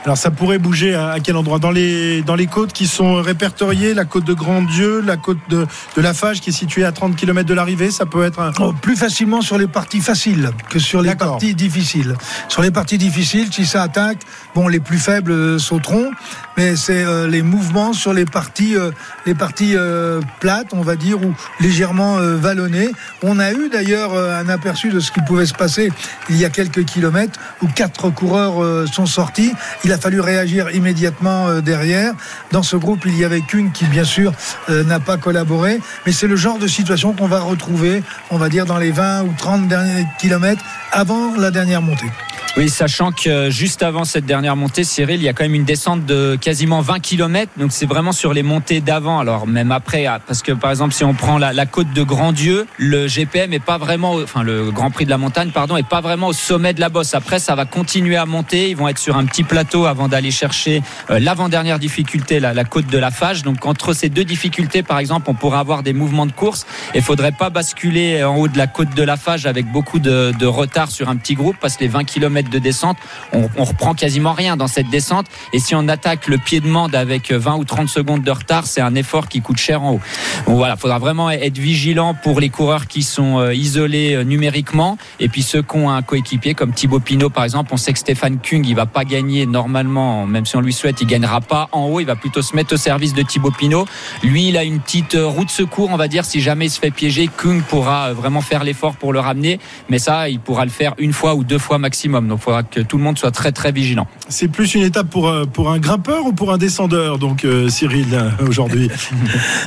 Alors 0.05 0.17
ça 0.17 0.31
pourrait 0.31 0.59
bouger 0.59 0.95
à, 0.95 1.17
quel 1.23 1.37
endroit? 1.37 1.59
Dans 1.59 1.71
les, 1.71 2.23
dans 2.23 2.35
les 2.35 2.47
côtes 2.47 2.73
qui 2.73 2.87
sont 2.87 3.17
répertoriées, 3.17 3.95
la 3.95 4.05
côte 4.05 4.25
de 4.25 4.33
Grand-Dieu, 4.33 5.01
la 5.01 5.17
côte 5.17 5.39
de, 5.49 5.67
de 5.97 6.03
la 6.03 6.15
Fage 6.15 6.41
qui 6.41 6.51
est 6.51 6.53
située 6.53 6.85
à 6.85 6.93
30 6.93 7.17
km 7.17 7.49
de 7.49 7.55
l'arrivée, 7.55 7.91
ça 7.91 8.07
peut 8.07 8.25
être 8.25 8.41
un... 8.41 8.53
Oh, 8.61 8.73
plus 8.73 8.97
facilement 8.97 9.41
sur 9.41 9.59
les 9.59 9.67
parties 9.67 10.01
faciles 10.01 10.51
que 10.69 10.79
sur 10.79 11.03
les 11.03 11.15
parties 11.15 11.55
difficiles. 11.55 12.17
Sur 12.49 12.63
les 12.63 12.71
parties 12.71 12.99
difficiles, 12.99 13.49
si 13.53 13.67
ça 13.67 13.83
attaque, 13.83 14.19
bon, 14.55 14.69
les 14.69 14.81
plus 14.81 14.99
faibles 14.99 15.33
euh, 15.33 15.59
sauteront, 15.59 16.11
mais 16.59 16.75
c'est 16.75 17.05
euh, 17.05 17.29
les 17.29 17.43
mouvements 17.43 17.93
sur 17.93 18.13
les 18.13 18.25
parties, 18.25 18.75
euh, 18.75 18.91
les 19.27 19.35
parties 19.35 19.77
euh, 19.77 20.21
plates, 20.41 20.73
on 20.73 20.83
va 20.83 20.97
dire, 20.97 21.25
ou 21.25 21.33
légèrement 21.61 22.17
vallonnées. 22.19 22.91
On 23.23 23.39
a 23.39 23.53
eu 23.53 23.69
d'ailleurs 23.69 24.15
un 24.15 24.49
aperçu 24.49 24.89
de 24.89 24.99
ce 24.99 25.13
qui 25.13 25.21
pouvait 25.21 25.47
se 25.47 25.55
passer 25.55 25.93
il 26.29 26.37
y 26.37 26.45
a 26.45 26.51
quelques 26.51 26.85
kilomètres, 26.85 27.39
où 27.63 27.69
quatre 27.69 28.11
coureurs 28.11 28.89
sont 28.89 29.07
sortis. 29.09 29.53
Il 29.85 29.93
a 29.93 29.99
fallu 29.99 30.21
réagir 30.21 30.71
immédiatement 30.71 31.49
euh, 31.49 31.61
derrière. 31.61 32.15
Dans 32.53 32.63
ce 32.63 32.77
groupe, 32.77 33.01
il 33.07 33.19
y 33.19 33.25
avait 33.25 33.41
qu'une 33.41 33.73
qui, 33.73 33.87
bien 33.87 34.05
sûr, 34.05 34.33
euh, 34.71 34.85
n'a 34.85 35.01
pas 35.01 35.17
collaboré, 35.17 35.81
mais 36.07 36.13
c'est 36.13 36.29
le 36.29 36.37
genre 36.37 36.59
de 36.59 36.67
situation 36.67 37.13
qu'on 37.13 37.27
va 37.27 37.41
retrouver, 37.41 38.03
on 38.31 38.39
va 38.39 38.49
dire, 38.49 38.67
dans 38.67 38.79
les 38.79 38.91
20 38.91 39.23
ou 39.23 39.35
30 39.37 39.69
derniers 39.69 40.07
kilomètres 40.21 40.63
avant 40.93 41.35
la 41.37 41.51
dernière 41.51 41.83
montée. 41.83 42.11
Oui, 42.59 42.69
sachant 42.69 43.13
que 43.13 43.29
euh, 43.29 43.51
juste 43.51 43.85
avant 43.85 44.05
cette 44.05 44.27
dernière 44.27 44.57
montée, 44.57 44.83
Cyril, 44.83 45.21
il 45.21 45.23
y 45.23 45.29
a 45.29 45.33
quand 45.33 45.45
même 45.45 45.55
une 45.55 45.65
descente 45.65 46.05
de 46.07 46.37
quasiment 46.41 46.81
20 46.81 46.99
km. 46.99 47.53
Donc 47.57 47.71
c'est 47.71 47.87
vraiment 47.87 48.11
sur 48.11 48.33
les 48.33 48.43
montées 48.43 48.81
d'avant. 48.81 49.21
Alors 49.21 49.47
même 49.47 49.71
après, 49.71 50.07
ah, 50.07 50.19
parce 50.27 50.43
que 50.43 50.51
par 50.51 50.71
exemple, 50.71 50.93
si 50.93 51.05
on 51.05 51.15
prend 51.15 51.39
la, 51.39 51.67
côte 51.67 51.93
de 51.93 52.03
Grand-Dieu, 52.03 52.67
le 52.77 53.07
GPM 53.07 53.53
est 53.53 53.65
pas 53.65 53.79
vraiment, 53.79 54.15
enfin 54.15 54.43
le 54.43 54.73
Grand 54.73 54.91
Prix 54.91 55.05
de 55.05 55.11
la 55.11 55.19
montagne, 55.19 55.51
pardon, 55.53 55.77
est 55.77 55.87
pas 55.87 56.01
vraiment 56.01 56.29
au 56.29 56.33
sommet 56.33 56.73
de 56.73 56.81
la 56.81 56.89
bosse. 56.89 57.15
Après, 57.15 57.39
ça 57.39 57.55
va 57.55 57.65
continuer 57.65 58.17
à 58.17 58.27
monter. 58.27 58.71
Ils 58.71 58.77
vont 58.77 58.89
être 58.89 58.98
sur 58.99 59.17
un 59.17 59.25
petit 59.25 59.45
plateau 59.45 59.87
avant 59.87 60.09
d'aller 60.09 60.31
chercher 60.31 60.83
euh, 61.11 61.19
l'avant-dernière 61.19 61.79
difficulté, 61.79 62.41
la, 62.41 62.65
côte 62.65 62.87
de 62.87 62.99
la 62.99 63.11
Fage. 63.11 63.43
Donc 63.43 63.65
entre 63.65 63.93
ces 63.93 64.09
deux 64.09 64.25
difficultés, 64.25 64.83
par 64.83 64.99
exemple, 64.99 65.31
on 65.31 65.35
pourrait 65.35 65.59
avoir 65.59 65.83
des 65.83 65.93
mouvements 65.93 66.27
de 66.27 66.33
course. 66.33 66.67
Et 66.95 67.01
faudrait 67.01 67.33
pas 67.33 67.51
basculer 67.51 68.23
en 68.25 68.37
haut 68.37 68.49
de 68.49 68.59
la 68.59 68.67
côte 68.67 68.95
de 68.95 69.03
la 69.03 69.17
Fage 69.17 69.47
avec 69.47 69.71
beaucoup 69.71 69.99
de, 69.99 70.47
retard 70.47 70.91
sur 70.91 71.09
un 71.09 71.17
petit 71.17 71.35
groupe 71.35 71.57
parce 71.61 71.77
que 71.77 71.85
les 71.85 71.89
20 71.89 72.05
km 72.05 72.51
de 72.51 72.59
descente, 72.59 72.97
on, 73.33 73.49
on 73.57 73.65
reprend 73.65 73.95
quasiment 73.95 74.33
rien 74.33 74.57
dans 74.57 74.67
cette 74.67 74.89
descente. 74.91 75.27
Et 75.53 75.59
si 75.59 75.75
on 75.75 75.89
attaque 75.89 76.27
le 76.27 76.39
pied 76.39 76.61
de 76.61 76.69
Mande 76.69 76.95
avec 76.95 77.31
20 77.31 77.57
ou 77.57 77.65
30 77.65 77.89
secondes 77.89 78.23
de 78.23 78.31
retard, 78.31 78.67
c'est 78.67 78.81
un 78.81 78.95
effort 78.95 79.29
qui 79.29 79.41
coûte 79.41 79.59
cher 79.59 79.83
en 79.83 79.93
haut. 79.93 80.01
Donc 80.47 80.57
voilà, 80.57 80.77
faudra 80.77 80.99
vraiment 80.99 81.31
être 81.31 81.59
vigilant 81.59 82.15
pour 82.15 82.41
les 82.41 82.49
coureurs 82.49 82.87
qui 82.87 83.03
sont 83.03 83.39
euh, 83.39 83.55
isolés 83.55 84.15
euh, 84.15 84.25
numériquement 84.25 84.99
et 85.21 85.29
puis 85.29 85.43
ceux 85.43 85.63
qui 85.63 85.77
ont 85.77 85.91
un 85.91 86.03
coéquipier 86.03 86.55
comme 86.55 86.73
Thibaut 86.73 87.01
Pinot 87.01 87.31
par 87.31 87.45
exemple. 87.45 87.71
On 87.73 87.77
sait 87.77 87.93
que 87.93 87.99
Stéphane 87.99 88.39
Kung, 88.39 88.67
il 88.67 88.75
va 88.75 88.87
pas 88.89 89.05
gagner 89.05 89.47
normalement, 89.47 90.27
même 90.27 90.47
si 90.47 90.57
on 90.57 90.61
lui 90.61 90.73
souhaite, 90.73 91.01
il 91.01 91.07
gagnera 91.07 91.41
pas 91.41 91.69
en 91.73 91.85
haut. 91.87 92.01
Il 92.01 92.07
va 92.07 92.17
plutôt 92.17 92.43
se 92.43 92.57
mettre 92.57 92.75
au 92.75 92.77
service 92.77 93.15
de 93.15 93.23
Thibaut 93.23 93.51
Pinot. 93.51 93.87
Lui, 94.23 94.49
il 94.49 94.57
a 94.57 94.65
une 94.65 94.81
petite 94.81 95.15
euh, 95.15 95.27
roue 95.27 95.45
de 95.45 95.51
secours, 95.51 95.91
on 95.93 95.97
va 95.97 96.09
dire, 96.09 96.25
si 96.25 96.41
jamais 96.41 96.67
il 96.67 96.71
se 96.71 96.81
fait 96.81 96.91
piéger. 96.91 97.29
Kung 97.37 97.63
pourra 97.63 98.09
euh, 98.09 98.15
vraiment 98.15 98.41
faire 98.41 98.65
l'effort 98.65 98.97
pour 98.97 99.13
le 99.13 99.21
ramener, 99.21 99.61
mais 99.89 99.99
ça, 99.99 100.29
il 100.29 100.41
pourra 100.41 100.65
le 100.65 100.71
faire 100.71 100.95
une 100.99 101.13
fois 101.13 101.35
ou 101.35 101.45
deux 101.45 101.59
fois 101.59 101.79
maximum. 101.79 102.27
Donc, 102.29 102.41
il 102.41 102.45
faudra 102.45 102.63
que 102.63 102.81
tout 102.81 102.97
le 102.99 103.05
monde 103.05 103.19
soit 103.19 103.31
très 103.31 103.53
très 103.53 103.73
vigilant. 103.73 104.07
C'est 104.29 104.49
plus 104.49 104.75
une 104.75 104.83
étape 104.83 105.09
pour, 105.11 105.29
euh, 105.29 105.45
pour 105.45 105.71
un 105.71 105.79
grimpeur 105.79 106.27
ou 106.27 106.33
pour 106.33 106.53
un 106.53 106.59
descendeur, 106.59 107.19
donc 107.19 107.45
euh, 107.45 107.69
Cyril, 107.69 108.07
aujourd'hui? 108.47 108.91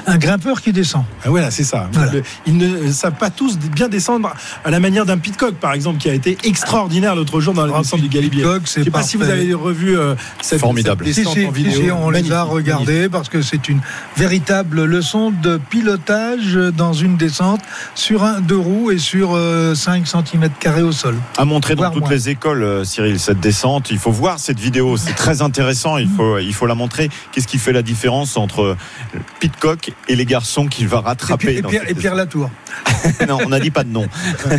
Un 0.07 0.17
grimpeur 0.17 0.61
qui 0.61 0.71
descend. 0.73 1.03
Ah 1.23 1.29
voilà, 1.29 1.51
c'est 1.51 1.63
ça. 1.63 1.89
Voilà. 1.93 2.11
Le- 2.11 2.23
Ils 2.47 2.57
ne 2.57 2.91
savent 2.91 3.15
pas 3.15 3.29
tous 3.29 3.57
bien 3.57 3.87
descendre 3.89 4.33
à 4.63 4.69
la 4.71 4.79
manière 4.79 5.05
d'un 5.05 5.17
Pitcock, 5.17 5.55
par 5.55 5.73
exemple, 5.73 5.99
qui 5.99 6.09
a 6.09 6.13
été 6.13 6.37
extraordinaire 6.43 7.15
l'autre 7.15 7.39
jour 7.41 7.53
dans 7.53 7.65
la 7.65 7.73
Ah, 7.75 7.79
descente 7.81 8.01
du 8.01 8.09
Galibier. 8.09 8.41
Pitcock, 8.43 8.61
c'est 8.65 8.89
pas 8.89 9.03
si 9.11 9.17
vous 9.17 9.29
avez 9.29 9.53
revu 9.53 9.97
euh, 9.97 10.15
cette, 10.41 10.59
Formidable. 10.59 11.05
cette 11.05 11.15
descente 11.25 11.45
en 11.45 11.51
vidéo. 11.51 11.95
on 12.01 12.09
les 12.09 12.31
a 12.31 12.45
Magnifique, 12.45 12.53
regardés 12.53 13.09
parce 13.09 13.27
que 13.27 13.41
c'est 13.41 13.67
une 13.67 13.81
véritable 14.15 14.85
leçon 14.85 15.31
de 15.31 15.59
pilotage 15.69 16.55
dans 16.55 16.93
une 16.93 17.17
descente 17.17 17.59
sur 17.93 18.23
un 18.23 18.39
deux 18.39 18.57
roues 18.57 18.91
et 18.91 18.97
sur 18.97 19.31
euh, 19.35 19.75
5 19.75 20.07
cm 20.07 20.49
au 20.83 20.91
sol. 20.93 21.17
À 21.37 21.43
montrer 21.43 21.75
dans 21.75 21.91
toutes 21.91 22.01
moins. 22.01 22.09
les 22.09 22.29
écoles, 22.29 22.63
euh, 22.63 22.83
Cyril, 22.85 23.19
cette 23.19 23.41
descente. 23.41 23.91
Il 23.91 23.97
faut 23.99 24.11
voir 24.11 24.39
cette 24.39 24.59
vidéo, 24.59 24.95
c'est 24.95 25.13
très 25.13 25.41
intéressant. 25.41 25.97
Il 25.97 26.07
faut, 26.07 26.37
il 26.37 26.53
faut 26.53 26.65
la 26.65 26.75
montrer. 26.75 27.09
Qu'est-ce 27.33 27.47
qui 27.47 27.57
fait 27.57 27.73
la 27.73 27.81
différence 27.81 28.37
entre 28.37 28.77
Pitcock 29.39 29.91
et 30.07 30.15
les 30.15 30.25
garçons 30.25 30.67
qu'il 30.67 30.87
va 30.87 30.99
Et, 30.99 31.07
rattraper 31.07 31.61
et 31.87 31.93
Pierre 31.95 32.15
Latour. 32.15 32.49
Non, 33.27 33.39
on 33.45 33.49
n'a 33.49 33.59
dit 33.59 33.71
pas 33.71 33.83
de 33.83 33.89
nom. 33.89 34.07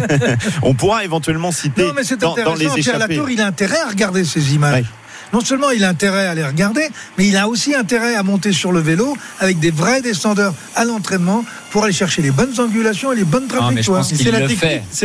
on 0.62 0.75
pourra 0.75 1.05
éventuellement 1.05 1.53
citer 1.53 1.85
Non, 1.85 1.92
mais 1.94 2.05
c'est 2.05 2.18
dans, 2.18 2.35
dans 2.35 2.55
les 2.55 2.66
Pierre 2.66 2.77
échappées. 2.79 3.14
Latour, 3.16 3.31
il 3.31 3.40
a 3.40 3.46
intérêt 3.46 3.81
à 3.81 3.88
regarder 3.88 4.25
ces 4.25 4.55
images. 4.55 4.83
Ouais. 4.83 4.85
Non 5.33 5.40
seulement 5.40 5.70
il 5.70 5.83
a 5.85 5.88
intérêt 5.88 6.27
à 6.27 6.35
les 6.35 6.44
regarder, 6.44 6.87
mais 7.16 7.27
il 7.27 7.37
a 7.37 7.48
aussi 7.48 7.75
intérêt 7.75 8.14
à 8.14 8.22
monter 8.22 8.53
sur 8.53 8.70
le 8.70 8.81
vélo 8.81 9.16
avec 9.40 9.59
des 9.59 9.70
vrais 9.70 10.03
descendeurs 10.03 10.55
à 10.77 10.85
l'entraînement 10.85 11.44
pour 11.72 11.85
aller 11.85 11.92
chercher 11.92 12.20
les 12.22 12.30
bonnes 12.30 12.52
angulations 12.61 13.12
et 13.12 13.16
les 13.16 13.24
bonnes 13.24 13.48
trajectoires. 13.48 14.04
C'est 14.04 14.30
la, 14.30 14.40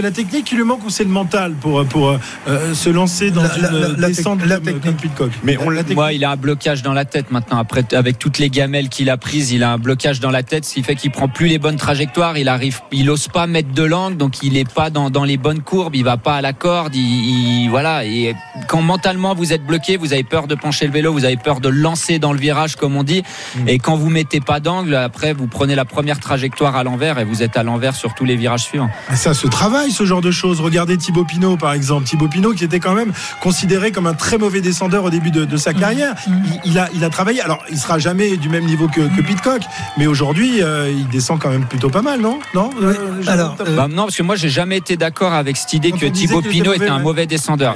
la 0.09 0.11
technique 0.11 0.45
qui 0.45 0.55
lui 0.55 0.63
manque 0.63 0.85
ou 0.85 0.89
c'est 0.89 1.05
le 1.05 1.09
mental 1.09 1.53
pour, 1.53 1.83
pour 1.85 2.09
euh, 2.47 2.73
se 2.73 2.89
lancer 2.89 3.31
dans 3.31 3.41
La- 3.43 3.55
une 3.69 3.95
la- 3.97 4.07
descente 4.09 4.45
la 4.45 4.55
comme, 4.55 4.65
technique. 4.65 4.83
comme 4.83 4.95
Pitcock 4.95 5.31
Mais 5.43 5.57
on 5.57 5.69
La 5.69 5.77
l'a- 5.77 5.81
technique. 5.83 5.95
Moi, 5.95 6.13
il 6.13 6.25
a 6.25 6.31
un 6.31 6.35
blocage 6.35 6.83
dans 6.83 6.91
la 6.93 7.05
tête 7.05 7.31
maintenant. 7.31 7.57
Après, 7.57 7.83
avec 7.93 8.19
toutes 8.19 8.37
les 8.37 8.49
gamelles 8.49 8.89
qu'il 8.89 9.09
a 9.09 9.15
prises, 9.15 9.51
il 9.51 9.63
a 9.63 9.71
un 9.71 9.77
blocage 9.77 10.19
dans 10.19 10.29
la 10.29 10.43
tête, 10.43 10.65
ce 10.65 10.73
qui 10.73 10.83
fait 10.83 10.95
qu'il 10.95 11.11
prend 11.11 11.29
plus 11.29 11.47
les 11.47 11.57
bonnes 11.57 11.77
trajectoires. 11.77 12.37
Il 12.37 12.49
arrive, 12.49 12.81
il 12.91 13.09
ose 13.09 13.29
pas 13.29 13.47
mettre 13.47 13.71
de 13.73 13.83
l'angle, 13.83 14.17
donc 14.17 14.43
il 14.43 14.57
est 14.57 14.69
pas 14.69 14.89
dans, 14.89 15.09
dans 15.09 15.23
les 15.23 15.37
bonnes 15.37 15.61
courbes. 15.61 15.95
Il 15.95 16.03
va 16.03 16.17
pas 16.17 16.35
à 16.35 16.41
la 16.41 16.51
corde. 16.51 16.93
Il, 16.95 17.01
il- 17.63 17.69
voilà. 17.69 18.03
Et 18.05 18.35
quand 18.67 18.81
mentalement 18.81 19.33
vous 19.35 19.53
êtes 19.53 19.65
bloqué, 19.65 19.95
vous 19.95 20.11
avez 20.11 20.23
peur 20.25 20.47
de 20.47 20.55
pencher 20.55 20.85
le 20.85 20.91
vélo, 20.91 21.13
vous 21.13 21.23
avez 21.23 21.37
peur 21.37 21.61
de 21.61 21.69
le 21.69 21.79
lancer 21.79 22.19
dans 22.19 22.33
le 22.33 22.39
virage, 22.39 22.75
comme 22.75 22.97
on 22.97 23.03
dit. 23.03 23.23
Et 23.67 23.79
quand 23.79 23.95
vous 23.95 24.09
mettez 24.09 24.41
pas 24.41 24.59
d'angle, 24.59 24.95
après 24.95 25.31
vous 25.31 25.47
prenez 25.47 25.73
la 25.75 25.85
première 25.85 26.19
trajectoire 26.19 26.56
à 26.65 26.83
l'envers 26.83 27.19
et 27.19 27.23
vous 27.23 27.43
êtes 27.43 27.55
à 27.57 27.63
l'envers 27.63 27.95
sur 27.95 28.13
tous 28.13 28.25
les 28.25 28.35
virages 28.35 28.63
suivants. 28.63 28.89
Mais 29.09 29.15
ça 29.15 29.33
se 29.33 29.47
travaille, 29.47 29.91
ce 29.91 30.05
genre 30.05 30.21
de 30.21 30.31
choses. 30.31 30.59
Regardez 30.61 30.97
Thibaut 30.97 31.23
Pinot, 31.25 31.57
par 31.57 31.73
exemple. 31.73 32.05
Thibaut 32.05 32.27
Pinot, 32.27 32.53
qui 32.53 32.63
était 32.63 32.79
quand 32.79 32.93
même 32.93 33.11
considéré 33.41 33.91
comme 33.91 34.07
un 34.07 34.13
très 34.13 34.37
mauvais 34.37 34.61
descendeur 34.61 35.03
au 35.03 35.09
début 35.09 35.31
de, 35.31 35.45
de 35.45 35.57
sa 35.57 35.73
carrière. 35.73 36.15
Il, 36.27 36.71
il 36.71 36.79
a, 36.79 36.89
il 36.93 37.03
a 37.03 37.09
travaillé. 37.09 37.41
Alors, 37.41 37.63
il 37.69 37.77
sera 37.77 37.99
jamais 37.99 38.37
du 38.37 38.49
même 38.49 38.65
niveau 38.65 38.87
que, 38.87 39.01
que 39.15 39.21
Pitcock, 39.21 39.61
mais 39.97 40.07
aujourd'hui, 40.07 40.61
euh, 40.61 40.89
il 40.91 41.07
descend 41.09 41.39
quand 41.39 41.49
même 41.49 41.65
plutôt 41.65 41.89
pas 41.89 42.01
mal, 42.01 42.19
non? 42.21 42.39
Non? 42.53 42.69
Oui. 42.79 42.85
Euh, 42.87 43.21
Alors, 43.27 43.55
euh, 43.61 43.75
Bah, 43.75 43.87
non, 43.89 44.03
parce 44.03 44.15
que 44.15 44.23
moi 44.23 44.35
j'ai 44.35 44.49
jamais 44.49 44.77
été 44.77 44.97
d'accord 44.97 45.33
avec 45.33 45.57
cette 45.57 45.73
idée 45.73 45.91
Quand 45.91 45.99
que 45.99 46.05
Thibaut 46.07 46.39
était 46.39 46.49
Pinot 46.49 46.65
mauvais, 46.71 46.75
était 46.77 46.89
un 46.89 46.97
ouais. 46.97 47.03
mauvais 47.03 47.25
descendeur. 47.27 47.75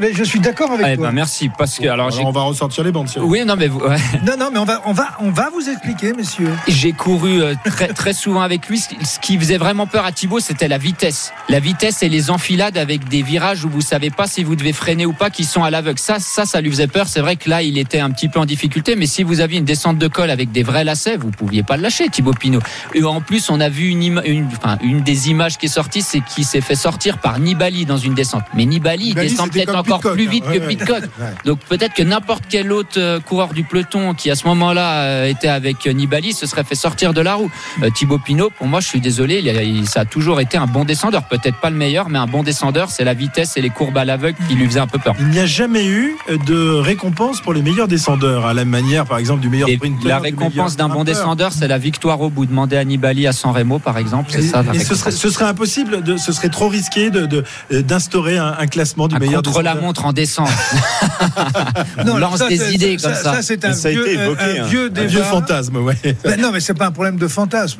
Mais 0.00 0.12
je 0.12 0.24
suis 0.24 0.40
d'accord 0.40 0.70
avec 0.72 0.86
Eh 0.90 0.96
toi. 0.96 1.06
ben, 1.08 1.12
merci 1.14 1.48
parce 1.56 1.78
que 1.78 1.86
alors 1.88 2.10
on 2.24 2.30
va 2.30 2.42
ressortir 2.42 2.84
les 2.84 2.92
bandes. 2.92 3.08
Cyril. 3.08 3.26
oui 3.28 3.44
non 3.44 3.54
mais 3.56 3.68
vous- 3.68 3.80
ouais. 3.80 3.96
Non, 4.26 4.34
non, 4.38 4.50
mais 4.52 4.58
on 4.58 4.64
va, 4.64 4.82
on 4.86 4.92
va, 4.92 5.08
on 5.20 5.30
va 5.30 5.48
vous 5.50 5.68
expliquer, 5.68 6.12
messieurs. 6.12 6.50
J'ai 6.68 6.92
couru 6.92 7.42
euh, 7.42 7.54
très, 7.64 7.88
très 7.96 8.12
souvent 8.12 8.42
avec 8.42 8.68
lui. 8.68 8.78
Ce 8.78 8.88
qui- 8.88 8.96
qui 9.22 9.38
faisait 9.38 9.56
vraiment 9.56 9.86
peur 9.86 10.04
à 10.04 10.12
Thibaut, 10.12 10.38
c'était 10.38 10.68
la 10.68 10.78
vitesse. 10.78 11.32
La 11.48 11.58
vitesse 11.58 12.02
et 12.02 12.08
les 12.08 12.30
enfilades 12.30 12.76
avec 12.78 13.08
des 13.08 13.22
virages 13.22 13.64
où 13.64 13.68
vous 13.68 13.80
savez 13.80 14.10
pas 14.10 14.26
si 14.28 14.44
vous 14.44 14.54
devez 14.54 14.72
freiner 14.72 15.06
ou 15.06 15.12
pas, 15.12 15.30
qui 15.30 15.44
sont 15.44 15.64
à 15.64 15.70
l'aveugle. 15.70 15.98
Ça, 15.98 16.18
ça, 16.20 16.44
ça 16.44 16.60
lui 16.60 16.70
faisait 16.70 16.86
peur. 16.86 17.08
C'est 17.08 17.20
vrai 17.20 17.36
que 17.36 17.48
là, 17.50 17.62
il 17.62 17.78
était 17.78 17.98
un 18.00 18.10
petit 18.10 18.28
peu 18.28 18.38
en 18.38 18.44
difficulté. 18.44 18.94
Mais 18.94 19.06
si 19.06 19.22
vous 19.24 19.40
aviez 19.40 19.58
une 19.58 19.64
descente 19.64 19.98
de 19.98 20.06
col 20.08 20.30
avec 20.30 20.52
des 20.52 20.62
vrais 20.62 20.84
lacets, 20.84 21.16
vous 21.16 21.30
pouviez 21.30 21.62
pas 21.62 21.76
le 21.76 21.82
lâcher, 21.82 22.08
Thibaut 22.08 22.32
Pinot. 22.34 22.60
Et 22.94 23.02
en 23.02 23.20
plus, 23.20 23.50
on 23.50 23.58
a 23.60 23.68
vu 23.68 23.88
une, 23.88 24.02
ima- 24.02 24.22
une, 24.26 24.46
enfin, 24.56 24.78
une 24.82 25.02
des 25.02 25.30
images 25.30 25.58
qui 25.58 25.66
est 25.66 25.70
sortie, 25.70 26.02
c'est 26.02 26.20
qu'il 26.20 26.44
s'est 26.44 26.60
fait 26.60 26.74
sortir 26.76 27.18
par 27.18 27.38
Nibali 27.38 27.86
dans 27.86 27.96
une 27.98 28.14
descente. 28.14 28.44
Mais 28.54 28.64
Nibali, 28.66 29.04
il 29.04 29.08
Nibali, 29.08 29.28
descend 29.30 29.46
c'était 29.52 29.64
peut-être 29.64 29.78
encore 29.78 29.98
Pitcock, 30.00 30.14
plus 30.14 30.26
hein. 30.26 30.30
vite 30.30 30.44
Ouais, 30.46 30.58
que 30.58 30.62
ouais. 30.62 30.68
Pitcock. 30.68 31.02
Donc 31.44 31.58
peut-être 31.60 31.94
que 31.94 32.02
n'importe 32.02 32.44
quel 32.48 32.70
autre 32.72 32.98
euh, 32.98 33.20
coureur 33.20 33.52
du 33.54 33.64
peloton 33.64 34.14
qui 34.14 34.30
à 34.30 34.34
ce 34.36 34.46
moment-là 34.48 35.00
euh, 35.02 35.26
était 35.26 35.48
avec 35.48 35.86
euh, 35.86 35.92
Nibali 35.92 36.32
se 36.32 36.46
serait 36.46 36.64
fait 36.64 36.74
sortir 36.74 37.14
de 37.14 37.20
la 37.20 37.34
roue. 37.34 37.50
Euh, 37.86 37.90
Thibaut 37.90 38.18
Pinot, 38.18 38.50
pour 38.50 38.66
moi, 38.66 38.80
je 38.80 38.86
suis 38.88 39.00
désolé, 39.00 39.40
il 39.42 39.48
a- 39.48 39.62
il- 39.62 39.88
ça 39.88 40.00
a 40.00 40.04
toujours 40.04 40.40
été 40.40 40.56
un 40.58 40.66
bon 40.66 40.84
descendeur. 40.84 41.24
Peut-être 41.24 41.56
pas 41.60 41.70
le 41.70 41.76
meilleur, 41.76 42.08
mais 42.08 42.18
un 42.18 42.26
bon 42.26 42.42
descendeur, 42.42 42.90
c'est 42.90 43.04
la 43.04 43.14
vitesse 43.14 43.56
et 43.56 43.60
les 43.62 43.70
courbes 43.70 43.96
à 43.98 44.04
l'aveugle 44.04 44.36
qui 44.48 44.54
lui 44.54 44.66
faisaient 44.66 44.80
un 44.80 44.86
peu 44.86 44.98
peur. 44.98 45.14
Il 45.20 45.28
n'y 45.28 45.38
a 45.38 45.46
jamais 45.46 45.86
eu 45.86 46.16
de 46.46 46.70
récompense 46.80 47.40
pour 47.40 47.52
les 47.54 47.62
meilleurs 47.62 47.88
descendeurs, 47.88 48.46
à 48.46 48.54
la 48.54 48.64
manière, 48.64 49.04
par 49.06 49.18
exemple, 49.18 49.40
du 49.40 49.48
meilleur 49.48 49.68
Et 49.68 49.76
sprinter. 49.76 50.08
la 50.08 50.18
récompense 50.18 50.76
d'un 50.76 50.88
bon 50.88 51.04
descendeur, 51.04 51.52
c'est 51.52 51.68
la 51.68 51.78
victoire 51.78 52.20
au 52.20 52.30
bout. 52.30 52.46
Demandez 52.46 52.76
à 52.76 52.84
Nibali 52.84 53.26
à 53.26 53.32
San 53.32 53.52
Remo, 53.52 53.78
par 53.78 53.98
exemple, 53.98 54.30
c'est 54.32 54.40
Et, 54.44 54.48
ça. 54.48 54.62
la 54.62 54.74
et 54.74 54.78
ce, 54.78 54.94
serait, 54.94 55.10
récompense. 55.10 55.14
ce 55.20 55.30
serait 55.30 55.44
impossible, 55.44 56.02
de, 56.02 56.16
ce 56.16 56.32
serait 56.32 56.48
trop 56.48 56.68
risqué 56.68 57.10
de- 57.10 57.26
de- 57.26 57.44
d'instaurer 57.82 58.38
un, 58.38 58.54
un 58.58 58.66
classement 58.66 59.08
du 59.08 59.16
Un 59.16 59.18
meilleur 59.18 59.42
contre 59.42 59.62
la 59.62 59.70
descendeur. 59.74 59.82
montre 59.86 60.04
en 60.06 60.12
descente. 60.12 60.48
On 62.08 62.16
lance 62.18 62.38
ça, 62.38 62.48
des 62.48 62.56
c'est- 62.58 62.72
idées 62.74 62.96
comme 62.96 63.14
ça. 63.14 63.42
c'est 63.42 63.64
un, 63.64 63.72
ça 63.72 63.88
a 63.88 63.90
vieux, 63.90 64.08
été 64.10 64.22
évoqué, 64.22 64.42
un- 64.42 64.62
un 64.62 64.64
hein. 64.64 64.68
vieux 64.68 64.92
Un 64.96 65.04
vieux 65.04 65.22
fantasme, 65.22 65.76
ouais. 65.76 65.96
Ben 66.24 66.40
non, 66.40 66.50
mais 66.52 66.60
c'est 66.60 66.74
pas 66.74 66.86
un 66.86 66.90
problème 66.92 67.16
de 67.16 67.28
fantasme. 67.28 67.75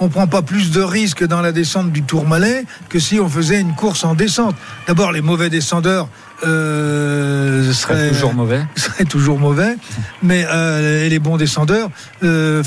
On 0.00 0.08
prend 0.08 0.26
pas 0.26 0.42
plus 0.42 0.70
de 0.70 0.80
risques 0.80 1.24
dans 1.24 1.40
la 1.40 1.52
descente 1.52 1.92
du 1.92 2.02
Tourmalet 2.02 2.64
que 2.88 2.98
si 2.98 3.20
on 3.20 3.28
faisait 3.28 3.60
une 3.60 3.74
course 3.74 4.04
en 4.04 4.14
descente. 4.14 4.56
D'abord, 4.86 5.12
les 5.12 5.20
mauvais 5.20 5.50
descendeurs 5.50 6.08
euh, 6.44 7.72
serait 7.72 8.10
toujours 8.10 8.34
mauvais. 8.34 8.62
serait 8.76 9.04
toujours 9.04 9.38
mauvais. 9.38 9.76
Mais 10.22 10.44
euh, 10.50 11.06
et 11.06 11.08
les 11.08 11.18
bons 11.18 11.36
descendeurs, 11.36 11.90
euh, 12.24 12.62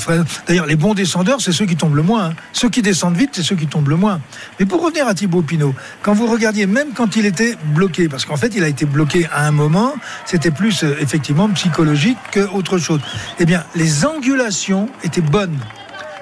d'ailleurs, 0.46 0.66
les 0.66 0.76
bons 0.76 0.94
descendeurs, 0.94 1.40
c'est 1.40 1.52
ceux 1.52 1.66
qui 1.66 1.76
tombent 1.76 1.96
le 1.96 2.02
moins. 2.02 2.26
hein. 2.26 2.34
Ceux 2.52 2.70
qui 2.70 2.82
descendent 2.82 3.16
vite, 3.16 3.30
c'est 3.32 3.42
ceux 3.42 3.56
qui 3.56 3.66
tombent 3.66 3.88
le 3.88 3.96
moins. 3.96 4.20
Mais 4.58 4.66
pour 4.66 4.82
revenir 4.82 5.06
à 5.06 5.14
Thibaut 5.14 5.42
Pinot, 5.42 5.74
quand 6.02 6.14
vous 6.14 6.26
regardiez, 6.26 6.66
même 6.66 6.88
quand 6.94 7.16
il 7.16 7.26
était 7.26 7.56
bloqué, 7.74 8.08
parce 8.08 8.24
qu'en 8.24 8.36
fait, 8.36 8.52
il 8.56 8.64
a 8.64 8.68
été 8.68 8.86
bloqué 8.86 9.28
à 9.32 9.46
un 9.46 9.52
moment, 9.52 9.92
c'était 10.24 10.50
plus 10.50 10.84
effectivement 11.00 11.48
psychologique 11.50 12.18
qu'autre 12.32 12.78
chose. 12.78 13.00
Eh 13.38 13.44
bien, 13.44 13.64
les 13.74 14.06
angulations 14.06 14.88
étaient 15.04 15.20
bonnes 15.20 15.58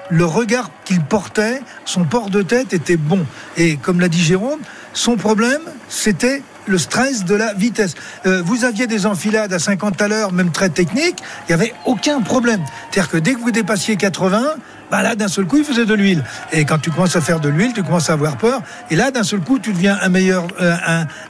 le 0.09 0.25
regard 0.25 0.69
qu'il 0.83 1.01
portait, 1.01 1.61
son 1.85 2.03
port 2.03 2.29
de 2.29 2.41
tête 2.41 2.73
était 2.73 2.97
bon. 2.97 3.25
Et 3.57 3.77
comme 3.77 3.99
l'a 3.99 4.09
dit 4.09 4.21
Jérôme, 4.21 4.59
son 4.93 5.17
problème, 5.17 5.61
c'était 5.89 6.41
le 6.67 6.77
stress 6.77 7.25
de 7.25 7.35
la 7.35 7.53
vitesse. 7.53 7.93
Euh, 8.25 8.41
vous 8.43 8.65
aviez 8.65 8.87
des 8.87 9.05
enfilades 9.05 9.53
à 9.53 9.59
50 9.59 10.01
à 10.01 10.07
l'heure, 10.07 10.31
même 10.31 10.51
très 10.51 10.69
techniques, 10.69 11.17
il 11.47 11.55
n'y 11.55 11.61
avait 11.61 11.73
aucun 11.85 12.21
problème. 12.21 12.63
C'est-à-dire 12.91 13.11
que 13.11 13.17
dès 13.17 13.33
que 13.33 13.39
vous 13.39 13.51
dépassiez 13.51 13.95
80, 13.95 14.55
bah 14.91 15.01
là, 15.01 15.15
d'un 15.15 15.27
seul 15.27 15.45
coup, 15.45 15.57
il 15.57 15.63
faisait 15.63 15.85
de 15.85 15.93
l'huile. 15.93 16.23
Et 16.51 16.65
quand 16.65 16.77
tu 16.77 16.91
commences 16.91 17.15
à 17.15 17.21
faire 17.21 17.39
de 17.39 17.49
l'huile, 17.49 17.73
tu 17.73 17.83
commences 17.83 18.09
à 18.09 18.13
avoir 18.13 18.37
peur. 18.37 18.61
Et 18.91 18.95
là, 18.95 19.11
d'un 19.11 19.23
seul 19.23 19.39
coup, 19.41 19.59
tu 19.59 19.73
deviens 19.73 19.97
un 20.01 20.09
meilleur, 20.09 20.47
euh, 20.61 20.75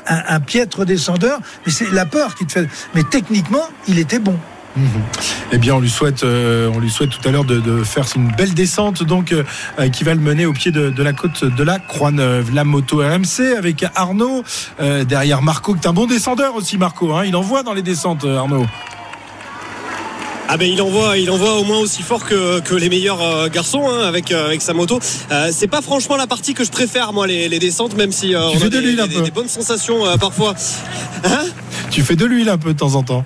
un, 0.08 0.40
piètre 0.42 0.86
descendeur. 0.86 1.40
Mais 1.66 1.72
c'est 1.72 1.90
la 1.92 2.06
peur 2.06 2.36
qui 2.36 2.46
te 2.46 2.52
fait. 2.52 2.68
Mais 2.94 3.04
techniquement, 3.04 3.64
il 3.88 4.00
était 4.00 4.20
bon. 4.20 4.38
Eh 5.52 5.58
bien, 5.58 5.76
on 5.76 5.80
lui 5.80 5.90
souhaite, 5.90 6.24
euh, 6.24 6.70
on 6.74 6.80
lui 6.80 6.90
souhaite 6.90 7.10
tout 7.12 7.28
à 7.28 7.32
l'heure 7.32 7.46
de, 7.46 7.60
de 7.60 7.84
faire 7.84 8.06
une 8.16 8.32
belle 8.36 8.54
descente, 8.54 9.04
donc 9.04 9.32
euh, 9.32 9.44
euh, 9.80 9.90
qui 9.90 10.04
va 10.04 10.14
le 10.14 10.20
mener 10.20 10.46
au 10.46 10.54
pied 10.54 10.72
de, 10.72 10.90
de 10.90 11.04
la 11.04 11.14
côte 11.14 11.46
de 11.46 11.64
la 11.64 11.80
Croix-Neuve. 11.80 12.52
La 12.54 12.64
moto 12.64 12.98
RMC 12.98 13.56
avec 13.58 13.86
Arnaud 13.96 14.44
euh, 14.80 15.04
derrière 15.04 15.42
Marco, 15.42 15.74
qui 15.74 15.82
est 15.82 15.88
un 15.88 15.94
bon 15.94 16.08
descendeur 16.08 16.56
aussi, 16.56 16.78
Marco. 16.78 17.14
hein. 17.14 17.24
il 17.26 17.36
envoie 17.36 17.64
dans 17.64 17.74
les 17.74 17.84
descentes, 17.84 18.26
Arnaud. 18.26 18.66
Ah 20.48 20.58
ben 20.58 20.72
il 20.72 20.80
envoie, 20.80 21.18
il 21.18 21.32
envoie 21.32 21.56
au 21.58 21.64
moins 21.64 21.80
aussi 21.80 22.04
fort 22.04 22.24
que, 22.24 22.60
que 22.60 22.76
les 22.76 22.88
meilleurs 22.88 23.50
garçons 23.50 23.90
hein, 23.90 24.06
avec 24.06 24.32
avec 24.32 24.62
sa 24.62 24.74
moto. 24.74 25.00
Euh, 25.32 25.50
c'est 25.52 25.68
pas 25.68 25.82
franchement 25.82 26.18
la 26.18 26.28
partie 26.28 26.54
que 26.54 26.64
je 26.64 26.70
préfère 26.70 27.14
moi 27.14 27.26
les, 27.26 27.50
les 27.50 27.58
descentes, 27.58 27.98
même 27.98 28.12
si 28.12 28.36
euh, 28.36 28.42
on 28.50 28.62
a 28.62 28.70
de 28.70 29.24
des, 29.24 29.32
bonnes 29.32 29.48
sensations 29.50 30.06
euh, 30.06 30.18
parfois. 30.18 30.54
Hein? 31.24 31.46
Tu 31.90 32.04
fais 32.04 32.16
de 32.16 32.26
l'huile 32.26 32.50
un 32.50 32.60
peu 32.60 32.74
de 32.74 32.78
temps 32.78 32.94
en 32.94 33.02
temps. 33.02 33.24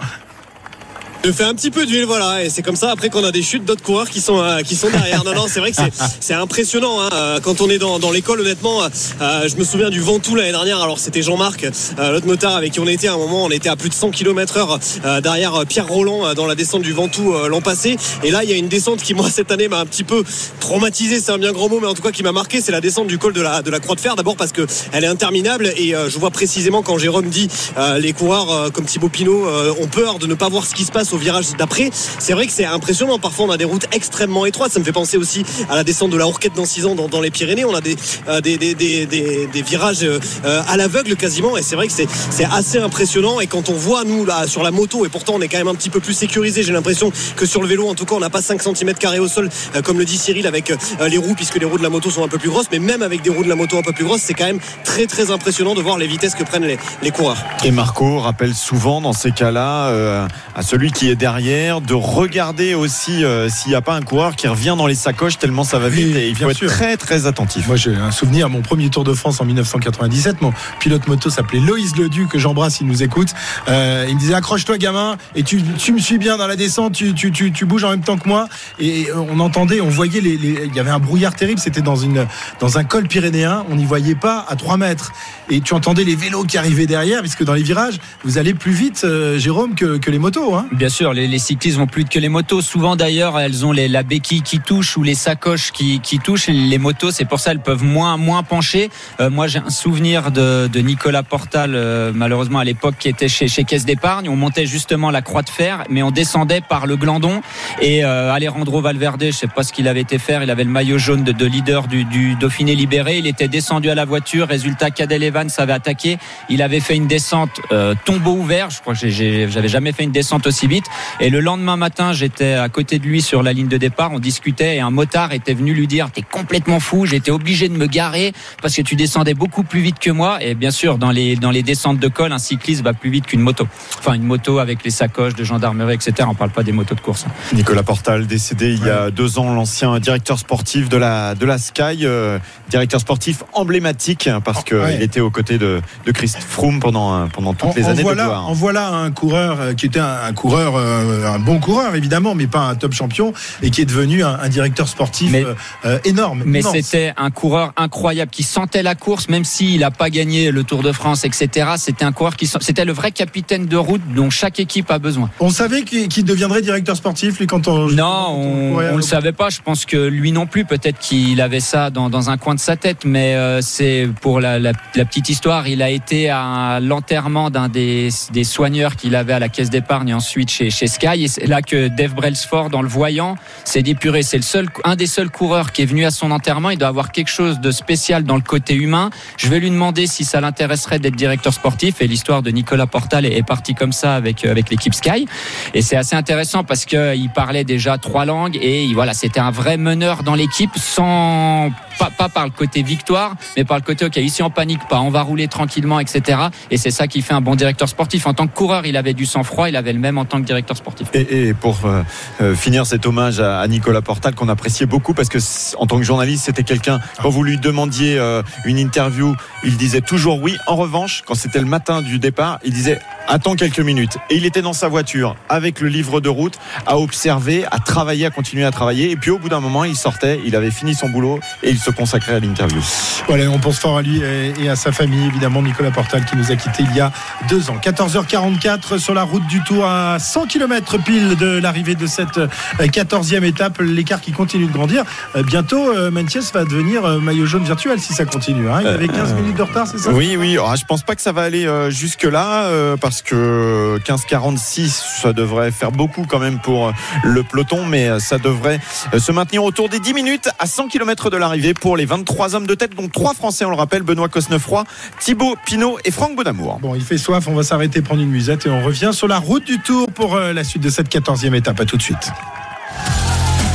Je 1.26 1.34
fais 1.34 1.44
un 1.44 1.54
petit 1.54 1.70
peu 1.70 1.86
d'huile, 1.86 2.06
voilà, 2.06 2.46
et 2.46 2.50
c'est 2.50 2.62
comme 2.62 2.78
ça 2.78 2.92
après 2.92 3.10
qu'on 3.10 3.26
a 3.26 3.34
des 3.34 3.42
chutes 3.42 3.66
d'autres 3.66 3.84
coureurs 3.84 4.10
qui 4.10 4.22
sont 4.22 4.42
euh, 4.42 4.62
qui 4.62 4.76
sont 4.76 4.90
derrière. 4.90 5.26
Non, 5.26 5.34
non, 5.36 5.46
c'est 5.50 5.60
vrai 5.60 5.72
que 5.72 5.78
c'est 6.22 6.34
impressionnant 6.34 7.02
hein, 7.02 7.10
euh, 7.12 7.40
quand 7.42 7.60
on 7.60 7.70
est 7.70 7.78
dans, 7.78 8.00
dans 8.00 8.10
l'école. 8.10 8.40
Honnêtement, 8.40 8.84
euh, 8.84 9.48
je 9.50 9.56
me 9.58 9.66
souviens 9.66 9.90
du 9.90 10.00
Ventoux 10.00 10.36
l'année 10.36 10.52
dernière. 10.52 10.80
Alors 10.82 10.98
c'était 10.98 11.22
Jean-Marc, 11.22 11.66
euh, 11.66 12.12
l'autre 12.14 12.26
motard 12.26 12.56
avec 12.56 12.72
qui 12.72 12.80
on 12.80 12.88
était 12.88 13.10
à 13.10 13.16
un 13.16 13.18
moment. 13.18 13.44
On 13.44 13.52
était 13.52 13.68
à 13.68 13.76
plus 13.76 13.90
de 13.90 13.94
100 13.94 14.12
km/h 14.12 15.22
derrière 15.22 15.66
Pierre 15.68 15.88
Roland 15.88 16.34
dans 16.36 16.46
la 16.46 16.56
descente 16.56 16.84
du 16.84 16.94
Ventoux 16.94 17.34
l'an 17.50 17.60
passé. 17.60 17.98
Et 18.24 18.32
là, 18.32 18.46
il 18.46 18.50
y 18.50 18.54
a 18.54 18.56
une 18.56 18.70
descente 18.70 19.04
qui 19.04 19.14
moi 19.14 19.30
cette 19.30 19.52
année 19.52 19.68
m'a 19.68 19.80
un 19.80 19.86
petit 19.86 20.06
peu 20.06 20.24
traumatisé. 20.62 21.20
C'est 21.20 21.34
un 21.34 21.38
bien 21.38 21.52
grand 21.52 21.68
mot, 21.68 21.82
mais 21.82 21.88
en 21.88 21.96
tout 21.96 22.02
cas 22.02 22.12
qui 22.12 22.24
m'a 22.24 22.32
marqué, 22.32 22.62
c'est 22.62 22.72
la 22.72 22.82
descente 22.82 23.08
du 23.08 23.18
col 23.18 23.34
de 23.34 23.42
la 23.42 23.62
de 23.62 23.70
la 23.70 23.82
Croix 23.82 23.96
de 23.96 24.02
Fer. 24.02 24.16
D'abord 24.16 24.38
parce 24.38 24.54
que 24.54 24.66
elle 24.94 25.04
est 25.04 25.08
interminable 25.08 25.74
et 25.76 25.90
je 25.90 26.18
vois 26.18 26.32
précisément 26.32 26.82
quand 26.82 26.98
Jérôme 26.98 27.28
dit 27.28 27.50
les 27.98 28.14
coureurs 28.14 28.72
comme 28.72 28.86
Thibaut 28.86 29.10
Pinot 29.10 29.46
ont 29.82 29.88
peur 29.88 30.18
de 30.18 30.26
ne 30.26 30.34
pas 30.34 30.48
voir 30.48 30.66
ce 30.66 30.74
qui 30.74 30.86
se 30.86 30.92
passe 30.94 31.09
au 31.14 31.18
virage 31.18 31.48
d'après. 31.58 31.90
C'est 31.94 32.34
vrai 32.34 32.48
que 32.48 32.54
c'est 32.54 32.66
impressionnant. 32.66 33.20
Parfois, 33.20 33.46
on 33.46 33.52
a 33.52 33.58
des 33.58 33.66
routes 33.66 33.88
extrêmement 33.92 34.46
étroites. 34.46 34.72
Ça 34.72 34.80
me 34.80 34.86
fait 34.86 34.92
penser 34.92 35.18
aussi 35.18 35.44
à 35.70 35.76
la 35.76 35.84
descente 35.84 36.12
de 36.12 36.18
la 36.18 36.28
Hourquette 36.28 36.54
dans 36.56 36.66
6 36.66 36.86
ans 36.86 36.96
dans, 36.96 37.22
les 37.22 37.32
Pyrénées. 37.32 37.66
On 37.66 37.74
a 37.74 37.82
des, 37.82 37.96
euh, 38.28 38.42
des, 38.42 38.58
des, 38.58 39.06
des, 39.06 39.62
virages 39.62 40.04
euh, 40.04 40.20
à 40.68 40.78
l'aveugle 40.78 41.16
quasiment. 41.16 41.58
Et 41.58 41.62
c'est 41.62 41.76
vrai 41.76 41.88
que 41.88 41.94
c'est 41.94 42.46
assez 42.46 42.78
impressionnant. 42.78 43.40
Et 43.40 43.48
quand 43.48 43.70
on 43.70 43.74
voit, 43.74 44.04
nous, 44.04 44.26
là, 44.26 44.48
sur 44.48 44.64
la 44.64 44.72
moto, 44.72 45.06
et 45.06 45.10
pourtant, 45.10 45.34
on 45.36 45.42
est 45.42 45.48
quand 45.48 45.58
même 45.58 45.68
un 45.68 45.76
petit 45.76 45.90
peu 45.90 46.00
plus 46.00 46.14
sécurisé, 46.14 46.64
j'ai 46.64 46.74
l'impression 46.74 47.12
que 47.36 47.46
sur 47.46 47.62
le 47.62 47.68
vélo, 47.68 47.88
en 47.88 47.96
tout 47.96 48.06
cas, 48.06 48.16
on 48.16 48.20
n'a 48.20 48.30
pas 48.30 48.42
5 48.42 48.62
cm 48.62 48.94
au 49.20 49.28
sol, 49.28 49.50
euh, 49.76 49.82
comme 49.82 50.00
le 50.00 50.06
dit 50.06 50.18
Cyril, 50.18 50.48
avec 50.48 50.74
les 51.08 51.18
roues, 51.18 51.36
puisque 51.36 51.56
les 51.56 51.66
roues 51.66 51.78
de 51.78 51.84
la 51.84 51.90
moto 51.90 52.10
sont 52.10 52.24
un 52.24 52.28
peu 52.28 52.38
plus 52.38 52.50
grosses. 52.50 52.68
Mais 52.72 52.80
même 52.80 53.02
avec 53.02 53.22
des 53.22 53.30
roues 53.30 53.44
de 53.44 53.50
la 53.50 53.56
moto 53.56 53.78
un 53.78 53.82
peu 53.82 53.94
plus 53.94 54.06
grosses, 54.06 54.22
c'est 54.22 54.34
quand 54.34 54.46
même 54.46 54.60
très, 54.84 55.06
très 55.06 55.32
impressionnant 55.32 55.76
de 55.76 55.82
voir 55.82 55.98
les 55.98 56.08
vitesses 56.08 56.36
que 56.36 56.44
prennent 56.44 56.66
les, 56.66 56.78
les 57.02 57.12
coureurs. 57.12 57.38
Et 57.64 57.72
Marco 57.72 58.20
rappelle 58.20 58.56
souvent 58.56 59.02
dans 59.02 59.14
ces 59.14 59.32
cas-là 59.32 60.28
à 60.56 60.64
celui 60.64 60.92
qui 60.92 60.99
est 61.08 61.16
derrière 61.16 61.80
de 61.82 61.94
regarder 61.94 62.74
aussi 62.74 63.24
euh, 63.24 63.48
s'il 63.48 63.70
n'y 63.70 63.76
a 63.76 63.82
pas 63.82 63.94
un 63.96 64.02
coureur 64.02 64.36
qui 64.36 64.48
revient 64.48 64.76
dans 64.78 64.88
les 64.88 64.96
sacoches 64.96 65.38
tellement 65.38 65.64
ça 65.64 65.80
va 65.80 65.88
vite 65.88 66.08
Oui, 66.14 66.18
et 66.20 66.28
il 66.30 66.34
bien 66.36 66.48
faut 66.48 66.52
être 66.52 66.58
sûr. 66.58 66.68
très 66.70 66.98
très 66.98 67.26
attentif. 67.28 67.68
Moi, 67.68 67.76
j'ai 67.78 67.96
un 67.96 68.12
souvenir, 68.12 68.50
mon 68.50 68.62
premier 68.62 68.90
Tour 68.90 69.04
de 69.04 69.14
France 69.14 69.40
en 69.40 69.46
1997. 69.46 70.42
Mon 70.42 70.52
pilote 70.80 71.08
moto 71.08 71.30
s'appelait 71.30 71.60
Loïs 71.60 71.96
Ledu, 71.96 72.28
que 72.28 72.40
j'embrasse, 72.40 72.82
il 72.82 72.88
nous 72.88 73.04
écoute. 73.04 73.30
Euh, 73.70 74.06
il 74.10 74.16
me 74.16 74.20
disait 74.20 74.34
accroche-toi, 74.34 74.78
gamin, 74.78 75.18
et 75.36 75.44
tu, 75.44 75.62
tu 75.78 75.94
me 75.94 76.00
suis 76.00 76.18
bien 76.18 76.38
dans 76.38 76.48
la 76.48 76.56
descente, 76.56 76.94
tu, 76.94 77.14
tu, 77.14 77.32
tu, 77.32 77.52
tu 77.52 77.66
bouges 77.66 77.84
en 77.84 77.92
même 77.92 78.02
temps 78.02 78.18
que 78.18 78.28
moi. 78.28 78.48
Et 78.80 79.08
on 79.14 79.40
entendait, 79.40 79.80
on 79.82 79.90
voyait, 79.90 80.22
les, 80.22 80.38
les- 80.38 80.66
il 80.66 80.76
y 80.76 80.80
avait 80.80 80.90
un 80.92 81.00
brouillard 81.00 81.36
terrible. 81.36 81.60
C'était 81.60 81.82
dans, 81.82 81.96
une, 81.96 82.26
dans 82.60 82.78
un 82.78 82.84
col 82.84 83.08
pyrénéen. 83.08 83.64
On 83.70 83.76
n'y 83.76 83.86
voyait 83.86 84.16
pas 84.16 84.46
à 84.50 84.56
3 84.56 84.78
mètres. 84.78 85.12
Et 85.50 85.62
tu 85.62 85.74
entendais 85.74 86.04
les 86.04 86.16
vélos 86.16 86.44
qui 86.44 86.58
arrivaient 86.58 86.86
derrière, 86.88 87.22
puisque 87.22 87.44
dans 87.44 87.54
les 87.54 87.64
virages, 87.64 88.00
vous 88.24 88.38
allez 88.38 88.54
plus 88.54 88.72
vite, 88.72 89.02
euh, 89.04 89.38
Jérôme, 89.40 89.76
que, 89.76 89.98
que 89.98 90.12
les 90.12 90.20
motos. 90.20 90.56
Hein. 90.56 90.68
Bien 90.72 90.89
sûr, 90.90 91.14
les, 91.14 91.40
cyclistes 91.40 91.78
vont 91.78 91.88
plus 91.88 92.04
vite 92.04 92.12
que 92.12 92.20
les 92.20 92.30
motos. 92.30 92.62
Souvent 92.62 92.96
d'ailleurs, 92.96 93.40
elles 93.40 93.66
ont 93.66 93.72
les, 93.72 93.88
la 93.88 94.04
béquille 94.04 94.42
qui 94.42 94.60
touche 94.60 94.98
ou 94.98 95.04
les 95.04 95.16
sacoches 95.16 95.72
qui, 95.72 96.00
touchent. 96.24 96.48
Les 96.48 96.78
motos, 96.78 97.12
c'est 97.12 97.26
pour 97.26 97.40
ça 97.40 97.52
elles 97.52 97.60
peuvent 97.60 97.84
moins 97.84 98.18
moins 98.18 98.44
pencher. 98.44 98.90
Euh, 99.20 99.30
moi, 99.30 99.48
j'ai 99.48 99.60
un 99.60 99.70
souvenir 99.70 100.32
de, 100.32 100.70
Nicolas 100.80 101.24
Portal, 101.24 101.74
euh, 101.76 102.12
malheureusement 102.14 102.60
à 102.60 102.64
l'époque, 102.64 102.96
qui 103.00 103.10
était 103.10 103.28
chez, 103.28 103.48
Caisse 103.64 103.86
d'épargne. 103.86 104.30
On 104.30 104.36
montait 104.36 104.66
justement 104.66 105.12
la 105.12 105.22
Croix 105.22 105.42
de 105.42 105.50
Fer, 105.50 105.84
mais 105.90 106.02
on 106.02 106.12
descendait 106.12 106.62
par 106.62 106.88
le 106.88 106.96
Glandon. 106.96 107.42
Et 107.82 108.04
euh, 108.06 108.34
Alejandro 108.34 108.82
Valverde, 108.82 109.26
je 109.26 109.32
sais 109.32 109.48
pas 109.48 109.64
ce 109.64 109.74
qu'il 109.74 109.88
avait 109.88 110.02
été 110.02 110.18
faire. 110.18 110.44
Il 110.44 110.50
avait 110.50 110.64
le 110.64 110.70
maillot 110.70 110.98
jaune 110.98 111.24
de, 111.24 111.32
de 111.32 111.46
leader 111.46 111.88
du, 111.88 112.06
du 112.06 112.36
Dauphiné 112.36 112.76
libéré. 112.76 113.18
Il 113.18 113.28
était 113.28 113.48
descendu 113.48 113.90
à 113.90 113.96
la 113.96 114.06
voiture. 114.06 114.48
Résultat, 114.48 114.92
Cadel 114.92 115.24
Evans 115.24 115.50
avait 115.58 115.74
attaqué. 115.74 116.18
Il 116.50 116.62
avait 116.62 116.80
fait 116.80 116.96
une 116.96 117.08
descente 117.08 117.60
tombeau 118.06 118.36
ouvert. 118.36 118.70
Je 118.70 118.82
crois 118.82 118.94
que 118.94 119.10
j'avais 119.10 119.68
jamais 119.68 119.92
fait 119.92 120.04
une 120.04 120.12
descente 120.12 120.48
aussi 120.48 120.68
vite. 120.68 120.79
Et 121.20 121.30
le 121.30 121.40
lendemain 121.40 121.76
matin, 121.78 122.14
j'étais 122.14 122.54
à 122.54 122.70
côté 122.70 123.00
de 123.00 123.06
lui 123.06 123.22
sur 123.22 123.44
la 123.44 123.54
ligne 123.54 123.68
de 123.68 123.78
départ. 123.78 124.12
On 124.12 124.20
discutait 124.20 124.78
et 124.78 124.80
un 124.80 124.92
motard 124.92 125.32
était 125.34 125.54
venu 125.54 125.74
lui 125.74 125.88
dire 125.88 126.10
"T'es 126.12 126.22
complètement 126.22 126.80
fou. 126.80 127.06
J'étais 127.06 127.32
obligé 127.32 127.70
de 127.70 127.76
me 127.78 127.88
garer 127.88 128.34
parce 128.62 128.76
que 128.76 128.82
tu 128.82 128.96
descendais 128.96 129.34
beaucoup 129.34 129.64
plus 129.64 129.82
vite 129.82 130.00
que 130.00 130.12
moi." 130.12 130.42
Et 130.44 130.56
bien 130.56 130.72
sûr, 130.72 130.98
dans 130.98 131.12
les 131.12 131.36
dans 131.36 131.52
les 131.52 131.64
descentes 131.64 132.00
de 132.00 132.08
col, 132.08 132.32
un 132.32 132.38
cycliste 132.40 132.84
va 132.84 132.94
plus 132.94 133.10
vite 133.10 133.26
qu'une 133.28 133.42
moto. 133.42 133.68
Enfin, 134.00 134.14
une 134.14 134.24
moto 134.24 134.60
avec 134.60 134.84
les 134.84 134.92
sacoches 134.92 135.36
de 135.36 135.44
gendarmerie, 135.44 135.96
etc. 135.96 136.28
On 136.30 136.36
parle 136.36 136.52
pas 136.52 136.64
des 136.64 136.72
motos 136.72 136.96
de 136.96 137.02
course. 137.02 137.26
hein. 137.28 137.32
Nicolas 137.54 137.84
Portal 137.84 138.28
décédé 138.28 138.74
il 138.74 138.86
y 138.86 138.90
a 138.90 139.12
deux 139.12 139.40
ans, 139.40 139.54
l'ancien 139.54 140.00
directeur 140.00 140.40
sportif 140.40 140.90
de 140.90 140.98
la 140.98 141.36
de 141.36 141.46
la 141.46 141.58
Sky, 141.58 142.00
euh, 142.04 142.40
directeur 142.70 143.00
sportif 143.02 143.44
emblématique 143.54 144.28
hein, 144.28 144.42
parce 144.42 144.64
que 144.64 144.76
Ouais. 144.76 144.96
il 144.96 145.02
était 145.02 145.20
aux 145.20 145.30
côtés 145.32 145.58
de 145.58 145.82
de 146.06 146.12
Chris 146.12 146.32
Froome 146.40 146.80
pendant 146.80 147.14
euh, 147.14 147.26
pendant 147.28 147.54
toutes 147.54 147.70
En, 147.70 147.74
les 147.76 147.86
en 147.86 147.90
années 147.90 148.02
voilà, 148.04 148.24
de 148.24 148.28
gloire. 148.30 148.48
en 148.50 148.54
voilà 148.54 148.90
un 148.90 149.12
coureur 149.12 149.60
euh, 149.60 149.74
qui 149.74 149.86
était 149.88 150.00
un, 150.00 150.18
un 150.26 150.34
coureur, 150.34 150.69
euh, 150.78 151.26
un 151.28 151.40
bon 151.40 151.60
coureur 151.60 151.96
évidemment, 151.96 152.36
mais 152.36 152.48
pas 152.48 152.62
un 152.62 152.76
top 152.76 152.94
champion, 152.94 153.34
et 153.62 153.70
qui 153.72 153.82
est 153.82 153.86
devenu 153.86 154.24
un, 154.24 154.40
un 154.42 154.50
directeur 154.50 154.88
sportif 154.88 155.32
Mais- 155.32 155.44
euh, 155.44 155.54
euh, 155.86 156.00
énorme. 156.06 156.44
Mais 156.46 156.62
c'était 156.62 157.14
un 157.18 157.32
coureur 157.32 157.74
incroyable 157.78 158.32
qui 158.32 158.44
sentait 158.44 158.84
la 158.84 158.96
course, 158.96 159.30
même 159.30 159.44
s'il 159.46 159.80
n'a 159.82 159.92
pas 159.92 160.10
gagné 160.10 160.52
le 160.52 160.64
Tour 160.64 160.84
de 160.84 160.92
France, 160.92 161.24
etc. 161.26 161.72
C'était 161.78 162.06
un 162.06 162.12
coureur 162.12 162.36
qui 162.36 162.48
c'était 162.48 162.86
le 162.86 162.94
vrai 162.94 163.12
capitaine 163.12 163.66
de 163.66 163.78
route 163.78 164.02
dont 164.16 164.30
chaque 164.30 164.60
équipe 164.60 164.90
a 164.92 165.00
besoin. 165.00 165.30
On 165.40 165.50
savait 165.50 165.84
qu'il 165.84 166.26
deviendrait 166.26 166.62
directeur 166.62 166.96
sportif, 166.98 167.40
lui, 167.40 167.48
quand 167.48 167.68
on. 167.68 167.88
Non, 167.90 168.28
on, 168.30 168.76
on 168.78 168.96
le 168.98 169.02
savait 169.02 169.32
pas. 169.32 169.50
Je 169.50 169.60
pense 169.62 169.86
que 169.86 169.98
lui 170.08 170.32
non 170.32 170.46
plus. 170.46 170.66
Peut-être 170.66 171.00
qu'il 171.00 171.42
avait 171.42 171.60
ça 171.60 171.90
dans, 171.90 172.10
dans 172.10 172.30
un 172.30 172.38
coin 172.38 172.56
de 172.56 172.60
sa 172.60 172.76
tête, 172.76 173.06
mais 173.06 173.36
euh, 173.36 173.62
c'est 173.62 174.08
pour 174.22 174.40
la, 174.40 174.60
la- 174.60 174.74
la 174.96 175.06
petite 175.06 175.30
histoire. 175.30 175.68
Il 175.68 175.82
a 175.82 175.90
été 175.90 176.30
à 176.30 176.80
l'enterrement 176.82 177.50
d'un 177.50 177.70
des, 177.70 178.10
des 178.32 178.44
soigneurs 178.44 178.96
qu'il 178.96 179.16
avait 179.16 179.34
à 179.34 179.40
la 179.40 179.50
caisse 179.50 179.70
d'épargne 179.70 180.10
et 180.10 180.14
ensuite 180.14 180.50
chez, 180.70 180.88
Sky. 180.88 181.24
Et 181.24 181.28
c'est 181.28 181.48
là 181.48 181.62
que 181.62 181.88
Dave 181.88 182.14
Brailsford, 182.14 182.70
en 182.74 182.82
le 182.82 182.88
voyant, 182.88 183.36
s'est 183.64 183.82
dit 183.82 183.96
purée, 183.96 184.24
c'est 184.24 184.38
le 184.38 184.44
seul, 184.44 184.68
un 184.84 184.96
des 184.96 185.08
seuls 185.08 185.30
coureurs 185.30 185.72
qui 185.72 185.84
est 185.84 185.86
venu 185.86 186.06
à 186.06 186.12
son 186.12 186.32
enterrement. 186.32 186.70
Il 186.70 186.78
doit 186.78 186.90
avoir 186.90 187.12
quelque 187.12 187.30
chose 187.30 187.60
de 187.60 187.72
spécial 187.72 188.24
dans 188.24 188.36
le 188.36 188.42
côté 188.42 188.74
humain. 188.76 189.10
Je 189.38 189.48
vais 189.48 189.60
lui 189.60 189.70
demander 189.70 190.08
si 190.08 190.26
ça 190.26 190.42
l'intéresserait 190.42 191.00
d'être 191.00 191.16
directeur 191.16 191.54
sportif. 191.54 192.02
Et 192.02 192.08
l'histoire 192.08 192.42
de 192.42 192.52
Nicolas 192.52 192.88
Portal 192.88 193.26
est, 193.26 193.44
partie 193.44 193.74
comme 193.74 193.94
ça 193.94 194.16
avec 194.16 194.46
avec 194.46 194.70
l'équipe 194.70 194.94
Sky. 194.94 195.28
Et 195.74 195.82
c'est 195.82 195.96
assez 195.96 196.16
intéressant 196.16 196.64
parce 196.64 196.86
que 196.86 197.16
il 197.16 197.30
parlait 197.30 197.64
déjà 197.64 197.98
trois 197.98 198.26
langues 198.26 198.58
et 198.62 198.92
voilà, 198.94 199.14
c'était 199.14 199.40
un 199.40 199.52
vrai 199.52 199.78
meneur 199.78 200.24
dans 200.24 200.36
l'équipe 200.36 200.72
sans 200.76 201.72
pas, 202.00 202.10
pas 202.10 202.30
par 202.30 202.46
le 202.46 202.52
côté 202.52 202.82
victoire, 202.82 203.36
mais 203.56 203.66
par 203.66 203.78
le 203.78 203.84
côté 203.84 204.06
ok 204.06 204.18
ici 204.18 204.42
on 204.42 204.50
panique 204.50 204.88
pas, 204.90 205.00
on 205.02 205.10
va 205.10 205.22
rouler 205.22 205.48
tranquillement, 205.48 206.00
etc. 206.00 206.40
Et 206.72 206.78
c'est 206.78 206.92
ça 206.92 207.08
qui 207.08 207.22
fait 207.22 207.34
un 207.34 207.42
bon 207.42 207.56
directeur 207.56 207.90
sportif. 207.90 208.26
En 208.26 208.34
tant 208.34 208.48
que 208.48 208.56
coureur, 208.56 208.86
il 208.86 208.98
avait 208.98 209.14
du 209.14 209.26
sang-froid, 209.26 209.70
il 209.70 209.76
avait 209.76 209.94
le 209.94 210.00
même 210.00 210.18
en 210.18 210.26
tant 210.26 210.40
que 210.40 210.46
directeur 210.46 210.78
sportif. 210.78 211.08
Et, 211.14 211.54
pour 211.54 211.86
euh, 211.86 212.02
euh, 212.42 212.56
finir 212.56 212.86
cet 212.86 213.06
hommage 213.06 213.40
à, 213.40 213.68
Nicolas 213.68 214.02
Portal 214.02 214.34
qu'on 214.34 214.50
appréciait 214.50 214.86
beaucoup 214.86 215.14
parce 215.14 215.30
que 215.30 215.40
en 215.78 215.86
tant 215.86 215.98
que 215.98 216.04
journaliste 216.04 216.46
c'était 216.46 216.64
quelqu'un 216.64 217.00
quand 217.22 217.30
vous 217.30 217.44
lui 217.44 217.58
demandiez 217.58 218.18
euh, 218.18 218.42
une 218.66 218.78
interview 218.78 219.36
il 219.64 219.78
disait 219.78 220.02
toujours 220.02 220.42
oui 220.42 220.58
en 220.68 220.76
revanche 220.76 221.24
quand 221.26 221.36
c'était 221.36 221.60
le 221.60 221.66
matin 221.66 222.02
du 222.02 222.20
départ 222.20 222.60
il 222.64 222.74
disait 222.74 223.00
attends 223.28 223.56
quelques 223.56 223.80
minutes 223.80 224.18
et 224.30 224.38
il 224.38 224.46
était 224.46 224.62
dans 224.62 224.74
sa 224.74 224.88
voiture 224.88 225.36
avec 225.50 225.82
le 225.82 225.90
livre 225.90 226.22
de 226.22 226.30
route 226.30 226.58
à 226.88 226.98
observer 226.98 227.66
à 227.70 227.80
travailler 227.80 228.26
à 228.26 228.32
continuer 228.32 228.66
à 228.66 228.72
travailler 228.72 229.12
et 229.12 229.16
puis 229.16 229.32
au 229.32 229.38
bout 229.38 229.50
d'un 229.50 229.60
moment 229.60 229.84
il 229.84 229.96
sortait 229.96 230.40
il 230.46 230.56
avait 230.56 230.72
fini 230.72 230.96
son 230.96 231.10
boulot 231.10 231.40
et 231.64 231.70
il 231.70 231.78
consacrait 231.92 232.34
à 232.36 232.40
l'interview 232.40 232.82
Voilà, 233.28 233.50
on 233.50 233.60
pense 233.60 233.80
fort 233.80 233.98
à 233.98 234.02
lui 234.02 234.22
et 234.22 234.70
à 234.70 234.76
sa 234.76 234.92
famille, 234.92 235.26
évidemment, 235.28 235.62
Nicolas 235.62 235.92
Portal 235.92 236.26
qui 236.26 236.36
nous 236.38 236.52
a 236.52 236.56
quittés 236.56 236.84
il 236.90 236.96
y 236.96 237.00
a 237.02 237.12
deux 237.50 237.70
ans. 237.70 237.78
14h44 237.82 238.98
sur 238.98 239.14
la 239.14 239.24
route 239.24 239.46
du 239.48 239.62
Tour 239.64 239.86
à 239.86 240.18
100 240.20 240.48
km 240.48 240.98
pile 240.98 241.36
de 241.36 241.60
l'arrivée 241.60 241.96
de 241.96 242.08
cette 242.08 242.38
euh, 242.38 242.48
14e 242.80 243.44
étape. 243.44 243.80
L'écart 243.80 244.22
qui 244.22 244.32
continue 244.32 244.66
de 244.68 244.72
grandir. 244.74 245.04
Euh, 245.36 245.44
Bientôt, 245.44 245.90
euh, 245.90 246.12
Manches 246.12 246.52
va 246.54 246.64
devenir 246.66 247.06
euh, 247.06 247.20
maillot 247.20 247.46
jaune 247.46 247.64
virtuel 247.64 248.00
si 248.00 248.14
ça 248.14 248.26
continue. 248.26 248.70
hein. 248.70 248.80
Il 248.82 248.88
avait 248.88 249.08
15 249.08 249.34
minutes 249.34 249.58
de 249.58 249.64
retard, 249.64 249.88
c'est 249.88 249.98
ça? 249.98 250.12
Oui, 250.12 250.36
oui. 250.38 250.58
Ah, 250.64 250.76
je 250.76 250.86
pense 250.86 251.04
pas 251.04 251.16
que 251.16 251.22
ça 251.22 251.32
va 251.32 251.42
aller 251.44 251.66
euh, 251.66 251.90
jusque-là 251.90 252.64
euh, 252.66 252.98
parce 252.98 253.22
que 253.22 253.98
15-46, 254.06 255.22
ça 255.22 255.34
devrait 255.34 255.72
faire 255.72 255.92
beaucoup 255.92 256.26
quand 256.28 256.40
même 256.40 256.60
pour 256.60 256.88
euh, 256.88 256.92
le 257.24 257.44
peloton, 257.44 257.86
mais 257.86 258.08
euh, 258.10 258.20
ça 258.20 258.38
devrait 258.38 258.80
euh, 259.14 259.20
se 259.20 259.32
maintenir 259.32 259.64
autour 259.64 259.90
des 259.90 260.00
10 260.00 260.14
minutes 260.14 260.50
à 260.60 260.66
100 260.66 260.88
km 260.88 261.30
de 261.30 261.38
l'arrivée 261.38 261.74
pour 261.80 261.98
les 261.98 262.06
23 262.06 262.56
hommes 262.56 262.68
de 262.68 262.76
tête, 262.76 262.96
dont 262.96 263.08
trois 263.08 263.34
Français, 263.34 263.66
on 263.66 263.70
le 263.70 263.76
rappelle, 263.76 264.04
Benoît 264.04 264.30
Cosnefroy, 264.30 264.84
Thibaut 265.20 265.56
Pinot 265.66 265.98
et 266.06 266.12
Franck 266.12 266.36
Bonamour. 266.36 266.80
Bon, 266.82 266.96
il 266.96 267.02
fait 267.02 267.18
soif, 267.18 267.48
on 267.48 267.54
va 267.54 267.64
s'arrêter 267.64 268.02
prendre 268.02 268.22
une 268.22 268.30
musette 268.30 268.66
et 268.66 268.70
on 268.70 268.84
revient 268.84 269.12
sur 269.14 269.28
la 269.28 269.38
route 269.40 269.66
du 269.66 269.80
Tour 269.80 270.08
pour 270.14 270.36
euh, 270.36 270.54
la 270.54 270.64
suite 270.64 270.84
de 270.84 270.90
cette 270.90 271.10
14e 271.10 271.54
étape. 271.56 271.80
À 271.80 271.86
tout 271.86 271.98
de 271.98 272.02
suite. 272.02 272.32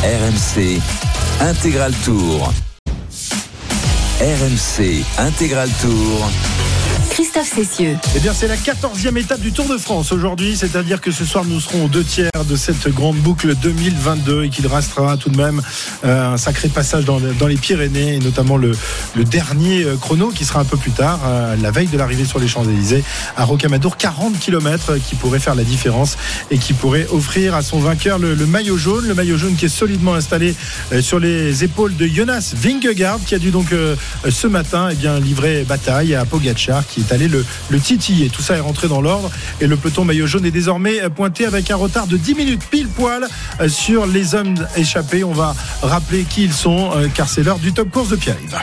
RMC 0.03 0.81
Intégral 1.41 1.93
Tour. 2.05 2.53
RMC 4.21 5.05
Intégral 5.19 5.69
Tour. 5.81 6.31
Christophe 7.15 7.55
Cessieux. 7.55 7.97
Eh 8.17 8.19
bien, 8.19 8.33
c'est 8.35 8.49
la 8.49 8.57
14e 8.57 9.17
étape 9.17 9.39
du 9.39 9.53
Tour 9.53 9.69
de 9.69 9.79
France 9.79 10.11
aujourd'hui, 10.11 10.57
c'est-à-dire 10.57 11.01
que 11.01 11.13
ce 11.13 11.25
soir, 11.25 11.45
nous 11.45 11.61
serons 11.61 11.85
aux 11.85 11.89
deux 11.89 12.03
tiers 12.03 12.33
de 12.49 12.57
cette 12.57 12.89
grande 12.89 13.19
boucle 13.19 13.55
2022 13.55 14.43
et 14.43 14.49
qu'il 14.49 14.67
restera 14.67 15.17
tout 15.17 15.29
de 15.29 15.37
même 15.37 15.63
euh, 16.05 16.33
un 16.33 16.37
sacré 16.37 16.69
passage 16.69 17.05
dans, 17.05 17.21
les 17.47 17.55
Pyrénées 17.55 18.15
et 18.15 18.19
notamment 18.19 18.57
le, 18.57 18.75
dernier 19.17 19.85
euh, 19.85 19.97
chrono 19.97 20.31
qui 20.31 20.45
sera 20.45 20.59
un 20.59 20.65
peu 20.65 20.77
plus 20.77 20.91
tard, 20.91 21.21
euh, 21.25 21.55
la 21.63 21.71
veille 21.71 21.87
de 21.87 21.97
l'arrivée 21.97 22.25
sur 22.25 22.41
les 22.41 22.49
Champs-Élysées 22.49 23.05
à 23.37 23.45
Rocamadour, 23.45 23.97
40 23.97 24.37
km 24.41 24.97
qui 24.97 25.15
pourrait 25.15 25.39
faire 25.39 25.55
la 25.55 25.63
différence 25.63 26.17
et 26.51 26.59
qui 26.59 26.73
pourrait 26.73 27.07
offrir 27.13 27.55
à 27.55 27.63
son 27.63 27.79
vainqueur 27.79 28.19
le, 28.19 28.35
maillot 28.45 28.77
jaune, 28.77 29.07
le 29.07 29.15
maillot 29.15 29.39
jaune 29.39 29.55
qui 29.55 29.67
est 29.67 29.69
solidement 29.69 30.15
installé 30.15 30.57
sur 31.01 31.21
les 31.21 31.63
épaules 31.63 31.95
de 31.95 32.09
Jonas 32.09 32.55
Vingegaard 32.57 33.21
qui 33.25 33.37
a 33.37 33.39
dû 33.39 33.53
donc 33.53 33.73
ce 34.29 34.47
matin 34.49 34.89
eh 34.91 34.97
bien, 34.97 35.21
livrer 35.21 35.63
bataille 35.63 36.17
à 36.17 36.25
Pogacar 36.25 36.85
qui 36.89 37.04
est 37.13 37.29
le, 37.29 37.45
le 37.71 37.81
titiller. 37.81 38.29
Tout 38.29 38.43
ça 38.43 38.57
est 38.57 38.61
rentré 38.61 38.89
dans 38.89 39.01
l'ordre 39.01 39.31
et 39.61 39.67
le 39.67 39.77
peloton 39.77 40.05
maillot 40.05 40.27
jaune 40.27 40.45
est 40.47 40.51
désormais 40.51 41.01
pointé 41.11 41.47
avec 41.47 41.71
un 41.71 41.77
retard 41.77 42.07
de 42.07 42.17
10 42.17 42.35
minutes 42.35 42.63
pile 42.71 42.89
poil 42.89 43.27
euh, 43.61 43.69
sur 43.69 44.07
les 44.07 44.35
hommes 44.35 44.55
échappés. 44.77 45.25
On 45.25 45.33
va 45.33 45.55
rappeler 45.83 46.25
qui 46.25 46.45
ils 46.45 46.53
sont 46.53 46.91
euh, 46.95 47.09
car 47.13 47.29
c'est 47.29 47.43
l'heure 47.43 47.59
du 47.59 47.73
top 47.73 47.91
course 47.91 48.09
de 48.09 48.17
Pierre-Yves. 48.17 48.59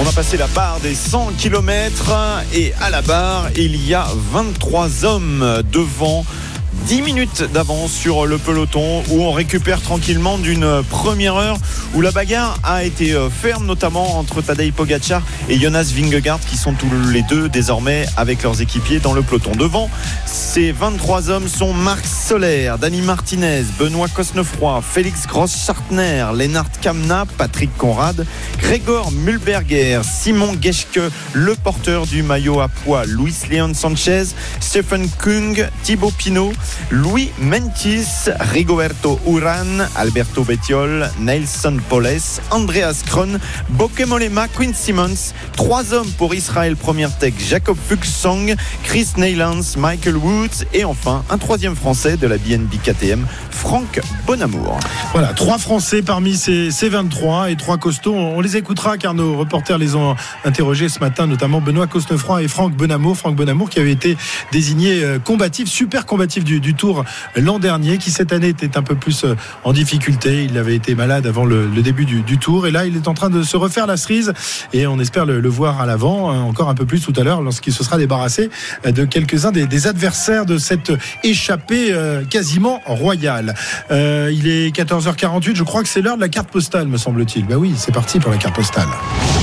On 0.00 0.08
a 0.08 0.12
passé 0.12 0.36
la 0.36 0.46
barre 0.48 0.80
des 0.80 0.94
100 0.94 1.32
km 1.36 2.12
et 2.54 2.72
à 2.80 2.90
la 2.90 3.02
barre, 3.02 3.50
il 3.56 3.76
y 3.86 3.94
a 3.94 4.06
23 4.32 5.04
hommes 5.04 5.62
devant. 5.70 6.24
10 6.72 7.02
minutes 7.02 7.44
d'avance 7.52 7.92
sur 7.92 8.26
le 8.26 8.38
peloton 8.38 9.02
où 9.10 9.22
on 9.22 9.32
récupère 9.32 9.80
tranquillement 9.80 10.38
d'une 10.38 10.82
première 10.90 11.36
heure 11.36 11.56
où 11.94 12.00
la 12.00 12.10
bagarre 12.10 12.58
a 12.64 12.84
été 12.84 13.12
euh, 13.12 13.30
ferme 13.30 13.66
notamment 13.66 14.18
entre 14.18 14.42
Tadej 14.42 14.72
Pogacar 14.72 15.22
et 15.48 15.58
Jonas 15.58 15.92
Vingegaard 15.94 16.40
qui 16.40 16.56
sont 16.56 16.72
tous 16.72 16.88
les 17.12 17.22
deux 17.22 17.48
désormais 17.48 18.06
avec 18.16 18.42
leurs 18.42 18.60
équipiers 18.60 19.00
dans 19.00 19.12
le 19.12 19.22
peloton. 19.22 19.52
Devant, 19.52 19.90
ces 20.26 20.72
23 20.72 21.30
hommes 21.30 21.48
sont 21.48 21.72
Marc 21.72 22.04
Soler, 22.06 22.74
Dani 22.80 23.02
Martinez, 23.02 23.64
Benoît 23.78 24.08
Cosnefroy, 24.08 24.82
Félix 24.82 25.26
Gross-Schartner, 25.26 26.26
Lennart 26.34 26.70
Kamna, 26.80 27.26
Patrick 27.38 27.76
Conrad, 27.76 28.26
Grégor 28.58 29.12
Mulberger, 29.12 30.00
Simon 30.04 30.56
Geschke, 30.60 31.00
le 31.32 31.54
porteur 31.54 32.06
du 32.06 32.22
maillot 32.22 32.60
à 32.60 32.68
poids, 32.68 33.04
Luis 33.06 33.36
Leon 33.50 33.74
Sanchez, 33.74 34.24
Stephen 34.60 35.08
Kung, 35.18 35.66
Thibaut 35.82 36.12
Pinot, 36.16 36.52
Louis 36.90 37.32
Mentis, 37.38 38.30
Rigoberto 38.52 39.18
Uran, 39.26 39.86
Alberto 39.96 40.44
Bettiol, 40.44 41.10
Nelson 41.18 41.78
Poles, 41.88 42.40
Andreas 42.50 43.02
Kron, 43.06 43.38
Bokemolema, 43.70 44.48
Quinn 44.48 44.74
Simmons, 44.74 45.32
trois 45.56 45.92
hommes 45.92 46.10
pour 46.18 46.34
Israël 46.34 46.76
Première 46.76 47.16
Tech, 47.18 47.34
Jacob 47.38 47.76
Fuchsang, 47.88 48.54
Chris 48.84 49.08
Neylands, 49.16 49.76
Michael 49.78 50.16
Woods 50.16 50.64
et 50.72 50.84
enfin 50.84 51.24
un 51.30 51.38
troisième 51.38 51.76
français 51.76 52.16
de 52.16 52.26
la 52.26 52.38
BNB 52.38 52.74
KTM, 52.82 53.26
Franck 53.50 54.00
Bonamour. 54.26 54.78
Voilà, 55.12 55.28
trois 55.34 55.58
Français 55.58 56.02
parmi 56.02 56.36
ces, 56.36 56.70
ces 56.70 56.88
23 56.88 57.50
et 57.50 57.56
trois 57.56 57.78
costauds. 57.78 58.14
On, 58.14 58.38
on 58.38 58.40
les 58.40 58.56
écoutera 58.56 58.98
car 58.98 59.14
nos 59.14 59.36
reporters 59.36 59.78
les 59.78 59.94
ont 59.94 60.16
interrogés 60.44 60.88
ce 60.88 60.98
matin, 60.98 61.26
notamment 61.26 61.60
Benoît 61.60 61.86
Cosnefroy 61.86 62.42
et 62.42 62.48
Franck 62.48 62.74
Bonamour. 62.74 63.16
Franck 63.16 63.36
Bonamour 63.36 63.70
qui 63.70 63.80
avait 63.80 63.92
été 63.92 64.16
désigné 64.50 65.02
euh, 65.02 65.18
combatif, 65.18 65.68
super 65.68 66.06
combatif 66.06 66.44
du, 66.44 66.51
du 66.60 66.74
Tour 66.74 67.04
l'an 67.36 67.58
dernier, 67.58 67.98
qui 67.98 68.10
cette 68.10 68.32
année 68.32 68.48
était 68.48 68.76
un 68.76 68.82
peu 68.82 68.94
plus 68.94 69.24
euh, 69.24 69.34
en 69.64 69.72
difficulté. 69.72 70.44
Il 70.44 70.58
avait 70.58 70.74
été 70.74 70.94
malade 70.94 71.26
avant 71.26 71.44
le, 71.44 71.68
début 71.82 72.04
du, 72.04 72.38
Tour 72.38 72.66
et 72.66 72.70
là 72.70 72.86
il 72.86 72.96
est 72.96 73.08
en 73.08 73.14
train 73.14 73.30
de 73.30 73.42
se 73.42 73.56
refaire 73.56 73.86
la 73.86 73.96
cerise 73.96 74.32
et 74.72 74.86
on 74.86 74.98
espère 74.98 75.26
le, 75.26 75.48
voir 75.48 75.80
à 75.80 75.86
l'avant 75.86 76.30
hein, 76.30 76.40
encore 76.40 76.68
un 76.68 76.74
peu 76.74 76.86
plus 76.86 77.00
tout 77.00 77.12
à 77.16 77.24
l'heure 77.24 77.42
lorsqu'il 77.42 77.72
se 77.72 77.84
sera 77.84 77.98
débarrassé 77.98 78.50
euh, 78.86 78.92
de 78.92 79.04
quelques-uns 79.04 79.52
des, 79.52 79.86
adversaires 79.86 80.46
de 80.46 80.58
cette 80.58 80.92
échappée 81.24 81.88
euh, 81.90 82.24
quasiment 82.24 82.80
royale. 82.86 83.54
Il 83.90 84.48
est 84.48 84.74
14h48, 84.74 85.56
je 85.56 85.62
crois 85.62 85.82
que 85.82 85.88
c'est 85.88 86.02
l'heure 86.02 86.16
de 86.16 86.20
la 86.20 86.28
carte 86.28 86.50
postale, 86.50 86.86
me 86.86 86.96
semble-t-il. 86.96 87.46
Bah 87.46 87.56
oui, 87.56 87.74
c'est 87.76 87.92
parti 87.92 88.20
pour 88.20 88.30
la 88.30 88.38
carte 88.38 88.54
postale. 88.54 88.88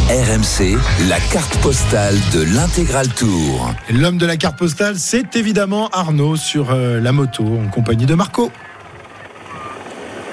RMC, 0.09 0.75
la 1.07 1.19
carte 1.19 1.55
postale 1.61 2.15
de 2.33 2.41
l'intégral 2.41 3.07
tour. 3.09 3.71
L'homme 3.91 4.17
de 4.17 4.25
la 4.25 4.37
carte 4.37 4.57
postale, 4.57 4.95
c'est 4.97 5.35
évidemment 5.35 5.87
Arnaud 5.89 6.35
sur 6.35 6.71
euh, 6.71 6.99
la 6.99 7.11
moto 7.11 7.43
en 7.45 7.69
compagnie 7.69 8.07
de 8.07 8.15
Marco. 8.15 8.51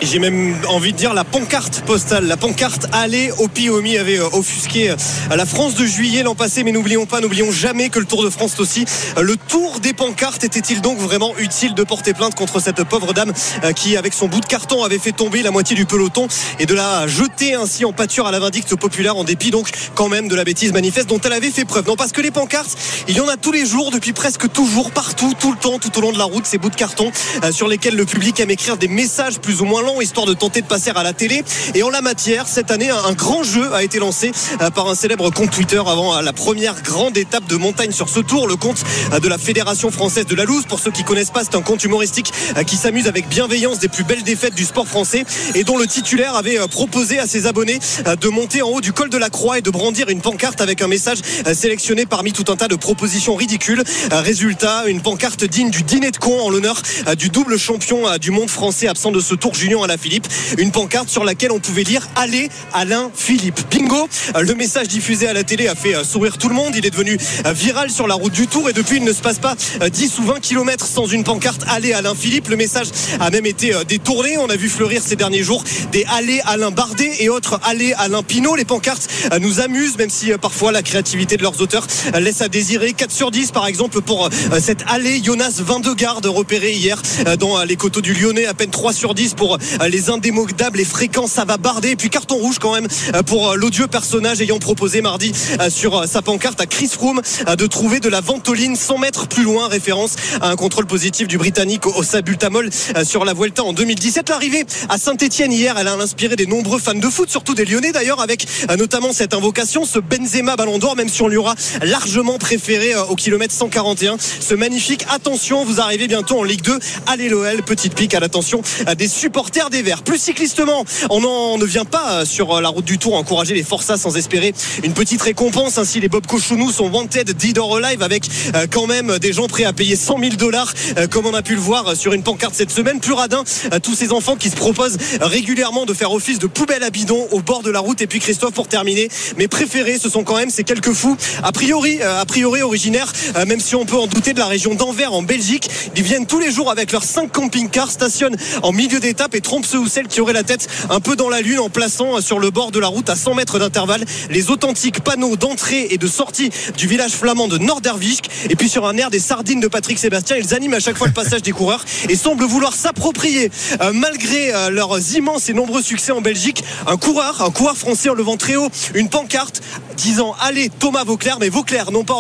J'ai 0.03 0.19
même 0.19 0.55
envie 0.69 0.93
de 0.93 0.99
dire 0.99 1.15
la 1.15 1.25
pancarte 1.25 1.81
postale, 1.81 2.27
la 2.27 2.37
pancarte 2.37 2.87
aller 2.93 3.31
au 3.39 3.49
Piomi 3.49 3.97
avait 3.97 4.19
euh, 4.19 4.29
offusqué 4.33 4.91
euh, 4.91 4.97
la 5.35 5.47
France 5.47 5.75
de 5.75 5.87
juillet 5.87 6.23
l'an 6.23 6.35
passé, 6.35 6.65
mais 6.65 6.73
n'oublions 6.73 7.07
pas, 7.07 7.21
n'oublions 7.21 7.51
jamais 7.51 7.89
que 7.89 7.99
le 7.99 8.05
Tour 8.05 8.23
de 8.23 8.29
France 8.29 8.61
aussi. 8.61 8.85
Euh, 9.17 9.23
Le 9.23 9.37
tour 9.37 9.81
des 9.81 9.95
pancartes 9.95 10.45
était-il 10.45 10.83
donc 10.83 10.99
vraiment 10.99 11.35
utile 11.39 11.73
de 11.75 11.83
porter 11.83 12.13
plainte 12.13 12.35
contre 12.35 12.61
cette 12.61 12.85
pauvre 12.85 13.15
dame 13.15 13.33
qui, 13.75 13.97
avec 13.97 14.13
son 14.13 14.29
bout 14.29 14.41
de 14.41 14.47
carton, 14.47 14.85
avait 14.85 14.99
fait 14.99 15.13
tomber 15.13 15.43
la 15.43 15.51
moitié 15.51 15.75
du 15.75 15.87
peloton 15.87 16.29
et 16.59 16.67
de 16.67 16.75
la 16.75 17.07
jeter 17.07 17.55
ainsi 17.55 17.85
en 17.85 17.93
pâture 17.93 18.27
à 18.27 18.31
la 18.31 18.39
vindicte 18.39 18.77
populaire 18.77 19.17
en 19.17 19.25
dépit 19.25 19.51
donc 19.51 19.71
quand 19.95 20.09
même 20.09 20.29
de 20.29 20.37
la 20.37 20.45
bêtise 20.45 20.73
manifeste 20.73 21.09
dont 21.09 21.21
elle 21.25 21.33
avait 21.33 21.51
fait 21.51 21.65
preuve. 21.65 21.87
Non, 21.87 21.97
parce 21.97 22.13
que 22.13 22.21
les 22.21 22.31
pancartes, 22.31 22.77
il 23.09 23.17
y 23.17 23.21
en 23.21 23.29
a 23.29 23.37
tous 23.37 23.53
les 23.53 23.65
jours, 23.65 23.91
depuis 23.91 24.13
presque 24.13 24.53
toujours, 24.53 24.91
partout, 24.91 25.33
tout 25.39 25.53
le 25.53 25.59
temps, 25.59 25.79
tout 25.79 25.97
au 25.97 26.01
long 26.03 26.13
de 26.13 26.19
la 26.19 26.25
route, 26.25 26.45
ces 26.45 26.59
bouts 26.59 26.71
de 26.71 26.77
carton 26.77 27.11
sur 27.51 27.67
lesquels 27.67 27.97
le 27.97 28.05
public 28.05 28.39
aime 28.41 28.51
écrire 28.51 28.77
des 28.77 28.89
messages 28.89 29.39
plus 29.39 29.63
ou 29.63 29.65
moins 29.65 29.86
histoire 30.01 30.27
de 30.27 30.35
tenter 30.35 30.61
de 30.61 30.67
passer 30.67 30.91
à 30.95 31.03
la 31.03 31.13
télé. 31.13 31.43
Et 31.75 31.83
en 31.83 31.91
la 31.91 32.01
matière, 32.01 32.47
cette 32.47 32.71
année, 32.71 32.91
un, 32.91 33.13
grand 33.13 33.43
jeu 33.43 33.73
a 33.73 33.83
été 33.83 33.99
lancé 33.99 34.33
euh, 34.61 34.71
par 34.71 34.89
un 34.89 34.95
célèbre 34.95 35.31
compte 35.31 35.51
Twitter 35.51 35.81
avant 35.87 36.15
euh, 36.17 36.23
la 36.23 36.33
première 36.33 36.83
grande 36.83 37.17
étape 37.17 37.47
de 37.47 37.57
montagne 37.57 37.93
sur 37.93 38.09
ce 38.09 38.21
tour, 38.21 38.47
le 38.47 38.57
compte 38.57 38.83
euh, 39.13 39.21
de 39.21 39.29
la 39.29 39.39
Fédération 39.39 39.91
française 39.91 40.27
de 40.27 40.35
la 40.35 40.45
Louse. 40.45 40.65
Pour 40.69 40.81
ceux 40.81 40.91
qui 40.91 41.05
connaissent 41.05 41.31
pas, 41.31 41.43
c'est 41.45 41.57
un 41.57 41.63
compte 41.63 41.83
humoristique 41.85 42.33
qui 42.67 42.77
s'amuse 42.77 43.07
avec 43.07 43.29
bienveillance 43.29 43.79
des 43.79 43.89
plus 43.89 44.05
belles 44.05 44.23
défaites 44.23 44.55
du 44.55 44.65
sport 44.65 44.87
français 44.87 45.25
et 45.55 45.65
dont 45.65 45.79
le 45.79 45.87
titulaire 45.87 46.35
avait 46.35 46.59
proposé 46.69 47.19
à 47.19 47.27
ses 47.27 47.47
abonnés 47.47 47.79
de 48.05 48.29
monter 48.29 48.63
en 48.63 48.69
haut 48.69 48.81
du 48.81 48.93
col 48.93 49.11
de 49.11 49.19
la 49.19 49.31
Croix 49.31 49.59
et 49.59 49.63
de 49.63 49.71
brandir 49.71 50.09
une 50.09 50.21
pancarte 50.21 50.61
avec 50.61 50.83
un 50.83 50.89
message 50.89 51.19
sélectionné 51.55 52.07
parmi 52.07 52.33
tout 52.33 52.51
un 52.51 52.57
tas 52.57 52.69
de 52.69 52.77
propositions 52.77 53.35
ridicules. 53.35 53.83
Résultat, 54.11 54.85
une 54.87 55.01
pancarte 55.01 55.45
digne 55.45 55.71
du 55.71 55.83
dîner 55.83 56.11
de 56.11 56.17
con 56.17 56.41
en 56.41 56.51
l'honneur 56.51 56.83
du 57.19 57.29
double 57.29 57.59
champion 57.59 58.17
du 58.19 58.31
monde 58.31 58.51
français 58.51 58.89
absent 58.89 59.13
de 59.13 59.21
ce 59.21 59.35
tour 59.35 59.55
junior 59.55 59.76
À 59.83 59.87
la 59.87 59.99
Philippe, 59.99 60.27
une 60.59 60.71
pancarte 60.71 61.09
sur 61.09 61.23
laquelle 61.25 61.53
on 61.53 61.59
pouvait 61.61 61.83
lire 61.83 62.07
Allez 62.17 62.49
Alain 62.73 63.11
Philippe. 63.15 63.61
Bingo, 63.71 64.09
euh, 64.35 64.41
le 64.41 64.55
message 64.55 64.89
diffusé 64.89 65.29
à 65.29 65.33
la 65.33 65.45
télé 65.45 65.69
a 65.69 65.75
fait 65.75 65.95
euh, 65.95 66.03
sourire 66.05 66.39
tout 66.39 66.49
le 66.49 66.55
monde. 66.55 66.75
Il 66.77 66.87
est 66.87 66.91
devenu 66.91 67.19
euh, 67.45 67.53
viral 67.53 67.91
sur 67.91 68.07
la 68.07 68.15
route 68.15 68.33
du 68.33 68.47
Tour 68.47 68.71
et 68.71 68.73
depuis 68.73 68.97
il 68.97 69.05
ne 69.05 69.13
se 69.13 69.21
passe 69.21 69.39
pas 69.39 69.55
euh, 69.83 69.89
10 69.89 70.19
ou 70.19 70.25
20 70.25 70.41
km 70.41 70.87
sans 70.87 71.07
une 71.07 71.25
pancarte 71.25 71.63
Allez 71.69 71.93
Alain 71.93 72.15
Philippe. 72.15 72.49
Le 72.49 72.57
message 72.57 72.89
a 73.21 73.31
même 73.31 73.47
été 73.47 73.75
euh, 73.75 73.85
détourné. 73.85 74.39
On 74.39 74.49
a 74.49 74.57
vu 74.57 74.69
fleurir 74.69 75.03
ces 75.05 75.17
derniers 75.17 75.43
jours 75.43 75.63
des 75.93 76.05
Allez 76.17 76.41
Alain 76.47 76.71
Bardet 76.71 77.13
et 77.21 77.29
autres 77.29 77.61
Allez 77.65 77.93
Alain 77.99 78.23
Pinot. 78.23 78.57
Les 78.57 78.65
pancartes 78.65 79.09
euh, 79.33 79.39
nous 79.39 79.61
amusent, 79.61 79.99
même 79.99 80.11
si 80.11 80.33
euh, 80.33 80.39
parfois 80.39 80.73
la 80.73 80.83
créativité 80.83 81.37
de 81.37 81.43
leurs 81.43 81.61
auteurs 81.61 81.87
euh, 82.15 82.21
laisse 82.21 82.41
à 82.41 82.49
désirer. 82.49 82.93
4 82.93 83.11
sur 83.11 83.31
10 83.31 83.51
par 83.53 83.67
exemple 83.67 84.01
pour 84.01 84.27
euh, 84.27 84.61
cette 84.61 84.85
Allée 84.89 85.23
Jonas 85.23 85.61
22 85.61 85.95
gardes 85.95 86.27
repéré 86.27 86.73
hier 86.73 87.01
euh, 87.27 87.37
dans 87.37 87.59
euh, 87.59 87.65
les 87.65 87.77
coteaux 87.77 88.01
du 88.01 88.15
Lyonnais. 88.15 88.47
À 88.47 88.55
peine 88.55 88.71
3 88.71 88.93
sur 88.93 89.15
10 89.15 89.35
pour 89.35 89.55
euh, 89.55 89.59
les 89.89 90.11
indémodables 90.11 90.81
et 90.81 90.85
fréquents. 90.85 91.27
Ça 91.27 91.45
va 91.45 91.57
barder. 91.57 91.91
Et 91.91 91.97
puis 91.97 92.11
carton 92.11 92.37
rouge 92.37 92.59
quand 92.59 92.75
même 92.75 92.89
euh, 93.15 93.23
pour 93.23 93.51
euh, 93.51 93.57
l'odieux 93.57 93.87
personnage 93.87 94.41
ayant 94.41 94.59
proposé 94.59 95.01
mardi 95.03 95.33
euh, 95.61 95.71
sur 95.71 95.97
euh, 95.97 96.07
sa 96.07 96.23
pancarte 96.23 96.61
à 96.61 96.67
Chris 96.67 96.89
Froome 96.89 97.21
euh, 97.49 97.57
de 97.57 97.67
trouver 97.67 98.01
de 98.01 98.09
la 98.09 98.21
ventoline 98.21 98.77
100 98.77 98.99
mètres 98.99 99.27
plus 99.29 99.43
loin. 99.43 99.69
Référence 99.69 100.17
à 100.41 100.49
un 100.51 100.57
contrôle 100.57 100.87
positif 100.87 101.29
du 101.29 101.39
Britannique 101.39 101.87
au 101.87 102.03
Sabultamol 102.03 102.71
euh, 102.97 103.05
sur 103.05 103.25
la 103.25 103.35
Vuelta 103.35 103.65
en 103.65 103.73
2017. 103.73 104.29
L'arrivée 104.29 104.65
à 104.89 104.99
Saint-Etienne 104.99 105.53
hier, 105.53 105.77
elle 105.79 105.89
a 105.89 105.95
inspiré 105.95 106.37
des 106.37 106.47
nombreux 106.47 106.79
fans 106.79 106.95
de 106.95 107.09
foot, 107.09 107.31
surtout 107.31 107.55
des 107.55 107.65
Lyonnais 107.65 107.93
d'ailleurs, 107.93 108.21
avec 108.21 108.47
euh, 108.71 108.77
notamment 108.77 109.13
cette 109.13 109.35
invocation, 109.35 109.85
ce 109.85 109.99
Benzema 109.99 110.57
Ballon 110.57 110.79
d'Or, 110.79 110.97
même 110.97 111.09
si 111.09 111.23
on 111.23 111.29
lui 111.29 111.37
aura 111.37 111.55
largement 111.83 112.39
préféré 112.39 112.95
euh, 112.95 113.05
au 113.05 113.17
kilomètre 113.17 113.55
141. 113.55 114.17
Ce 114.19 114.55
magnifique 114.55 115.07
attention, 115.11 115.65
vous 115.65 115.81
arrivez 115.81 116.09
bientôt 116.09 116.39
en 116.39 116.43
Ligue 116.43 116.63
2. 116.63 116.79
Allez 117.07 117.29
l'OL, 117.29 117.63
petite 117.63 117.95
pique 117.95 118.15
à 118.15 118.21
l'attention 118.21 118.63
euh, 118.89 118.95
des 118.95 119.09
supporters 119.09 119.56
des 119.71 119.83
Verts. 119.83 120.03
Plus 120.03 120.19
cyclistement, 120.19 120.85
on 121.09 121.21
n'en 121.21 121.57
ne 121.57 121.65
vient 121.65 121.87
pas 121.87 122.21
euh, 122.21 122.25
sur 122.27 122.55
euh, 122.55 122.61
la 122.61 122.69
route 122.69 122.85
du 122.85 122.99
Tour 122.99 123.15
encourager 123.15 123.55
les 123.55 123.63
forçats 123.63 123.97
sans 123.97 124.17
espérer 124.17 124.53
une 124.85 124.93
petite 124.93 125.23
récompense. 125.23 125.79
Ainsi, 125.79 125.99
les 125.99 126.09
Bob 126.09 126.27
Cochonou 126.27 126.71
sont 126.71 126.89
wanted, 126.91 127.33
dead 127.33 127.57
or 127.57 127.79
alive, 127.79 128.03
avec 128.03 128.29
euh, 128.55 128.67
quand 128.71 128.87
même 128.87 129.19
des 129.19 129.33
gens 129.33 129.47
prêts 129.47 129.65
à 129.65 129.73
payer 129.73 129.97
100 129.97 130.19
000 130.19 130.31
dollars, 130.37 130.75
comme 131.11 131.25
on 131.27 131.33
a 131.33 131.41
pu 131.41 131.55
le 131.55 131.61
voir 131.61 131.97
sur 131.97 132.13
une 132.13 132.23
pancarte 132.23 132.55
cette 132.55 132.71
semaine. 132.71 133.01
Plus 133.01 133.15
radin, 133.15 133.45
tous 133.83 133.95
ces 133.95 134.13
enfants 134.13 134.37
qui 134.37 134.51
se 134.51 134.57
proposent 134.57 134.99
régulièrement 135.21 135.87
de 135.87 135.95
faire 135.95 136.13
office 136.13 136.39
de 136.39 136.47
poubelle 136.47 136.83
à 136.83 136.91
bidon 136.91 137.27
au 137.31 137.41
bord 137.41 137.63
de 137.63 137.71
la 137.71 137.81
route. 137.81 138.01
Et 138.03 138.07
puis 138.07 138.21
Christophe, 138.21 138.53
pour 138.53 138.69
terminer, 138.69 139.09
mes 139.39 139.49
préférés, 139.49 139.99
ce 139.99 140.11
sont 140.11 140.23
quand 140.23 140.37
même 140.37 140.51
ces 140.51 140.65
quelques 140.65 140.93
fous, 140.93 141.17
a 141.43 141.53
priori, 141.53 142.03
a 142.03 142.25
priori 142.27 142.63
originaires, 142.63 143.13
même 143.47 143.61
si 143.61 143.75
on 143.75 143.87
peut 143.87 143.97
en 143.97 144.07
douter 144.07 144.35
de 144.35 144.39
la 144.39 144.47
région 144.47 144.75
d'Anvers 144.75 145.15
en 145.15 145.23
Belgique. 145.23 145.71
Ils 145.97 146.03
viennent 146.03 146.27
tous 146.27 146.41
les 146.41 146.51
jours 146.51 146.71
avec 146.71 146.93
leurs 146.93 147.05
5 147.05 147.31
camping-cars, 147.33 147.91
stationnent 147.91 148.37
en 148.63 148.73
milieu 148.73 149.01
d'étape 149.01 149.35
et 149.35 149.41
trompent 149.47 149.65
ceux 149.65 149.79
ou 149.79 149.87
celles 149.87 150.09
qui 150.09 150.21
auraient 150.21 150.33
la 150.33 150.43
tête 150.43 150.67
un 150.91 150.99
peu 150.99 151.15
dans 151.15 151.29
la 151.29 151.41
lune 151.41 151.61
en 151.61 151.69
plaçant 151.71 152.21
sur 152.21 152.41
le 152.41 152.51
bord 152.51 152.73
de 152.73 152.81
la 152.81 152.89
route 152.89 153.09
à 153.09 153.15
100 153.15 153.35
mètres 153.35 153.61
d'intervalle 153.61 154.05
les 154.29 154.51
authentiques 154.51 155.05
panneaux 155.05 155.37
d'entrée 155.37 155.87
et 155.91 155.99
de 155.99 156.09
sortie 156.09 156.51
du 156.77 156.89
village 156.89 157.13
flamand 157.13 157.47
de 157.47 157.57
Nordervijk. 157.57 158.29
Et 158.51 158.57
puis 158.57 158.69
sur 158.69 158.89
un 158.89 158.97
air 158.97 159.09
des 159.09 159.21
sardines 159.21 159.61
de 159.61 159.69
Patrick 159.69 160.01
Sébastien, 160.01 160.37
ils 160.37 160.53
animent 160.53 160.75
à 160.75 160.81
chaque 160.81 160.99
fois 160.99 161.07
le 161.07 161.13
passage 161.13 161.43
des 161.43 161.53
coureurs 161.53 161.85
et 162.09 162.17
semblent 162.17 162.45
vouloir 162.45 162.75
s'approprier, 162.75 163.53
euh, 163.81 163.93
malgré 163.95 164.53
euh, 164.53 164.71
leurs 164.71 165.15
immenses 165.15 165.49
et 165.49 165.53
nombreux 165.53 165.83
succès 165.83 166.11
en 166.11 166.21
Belgique, 166.21 166.65
un 166.89 166.97
coureur, 166.97 167.43
un 167.43 167.51
coureur 167.51 167.77
français 167.77 168.09
en 168.09 168.15
levant 168.15 168.37
très 168.37 168.57
haut 168.57 168.69
une 168.95 169.09
pancarte 169.09 169.63
disant 169.97 170.35
allez 170.41 170.71
Thomas 170.71 171.05
Vauclair, 171.05 171.39
mais 171.39 171.51
Vauclair 171.51 171.93
non 171.93 172.03
pas 172.03 172.15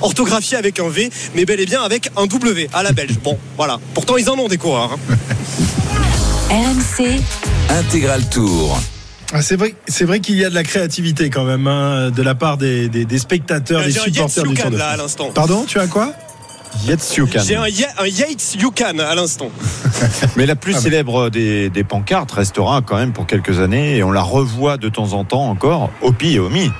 orthographié 0.00 0.56
avec 0.56 0.80
un 0.80 0.88
V, 0.88 1.10
mais 1.34 1.44
bel 1.44 1.60
et 1.60 1.66
bien 1.66 1.82
avec 1.82 2.10
un 2.16 2.26
W 2.26 2.70
à 2.72 2.82
la 2.82 2.92
belge. 2.92 3.18
Bon, 3.22 3.38
voilà. 3.56 3.78
Pourtant 3.92 4.16
ils 4.16 4.30
en 4.30 4.38
ont 4.38 4.48
des 4.48 4.58
coureurs. 4.58 4.92
hein. 4.92 5.16
RMC, 6.50 7.20
Intégral 7.68 8.26
Tour. 8.30 8.78
Ah, 9.32 9.42
c'est 9.42 9.56
vrai, 9.56 9.74
c'est 9.86 10.04
vrai 10.06 10.20
qu'il 10.20 10.36
y 10.36 10.44
a 10.46 10.50
de 10.50 10.54
la 10.54 10.62
créativité 10.62 11.28
quand 11.28 11.44
même 11.44 11.66
hein, 11.66 12.10
de 12.10 12.22
la 12.22 12.34
part 12.34 12.56
des, 12.56 12.88
des- 12.88 13.04
des 13.04 13.18
spectateurs, 13.18 13.84
des 13.84 13.92
supporters 13.92 14.44
du 14.44 14.54
Tour 14.54 14.70
de 14.70 14.70
Yukan, 14.70 14.78
là 14.78 14.88
à 14.90 14.96
l'instant. 14.96 15.30
Pardon, 15.34 15.64
tu 15.68 15.78
as 15.78 15.86
quoi? 15.86 16.12
Yates 16.86 17.16
Yukan. 17.16 17.40
J'ai 17.46 17.56
un, 17.56 17.64
un 17.98 18.06
Yates 18.06 18.54
Yukan 18.58 18.98
à 18.98 19.14
l'instant. 19.14 19.50
Mais 20.36 20.46
la 20.46 20.56
plus 20.56 20.74
Ah, 20.76 20.80
célèbre 20.80 21.28
des, 21.28 21.68
des 21.68 21.84
pancartes 21.84 22.32
restera 22.32 22.80
quand 22.80 22.96
même 22.96 23.12
pour 23.12 23.26
quelques 23.26 23.60
années 23.60 23.96
et 23.96 24.02
on 24.02 24.10
la 24.10 24.22
revoit 24.22 24.78
de 24.78 24.88
temps 24.88 25.12
en 25.12 25.24
temps 25.24 25.50
encore 25.50 25.90
au 26.00 26.12
Pi 26.12 26.34
et 26.34 26.38
au 26.38 26.48
Mi. 26.48 26.70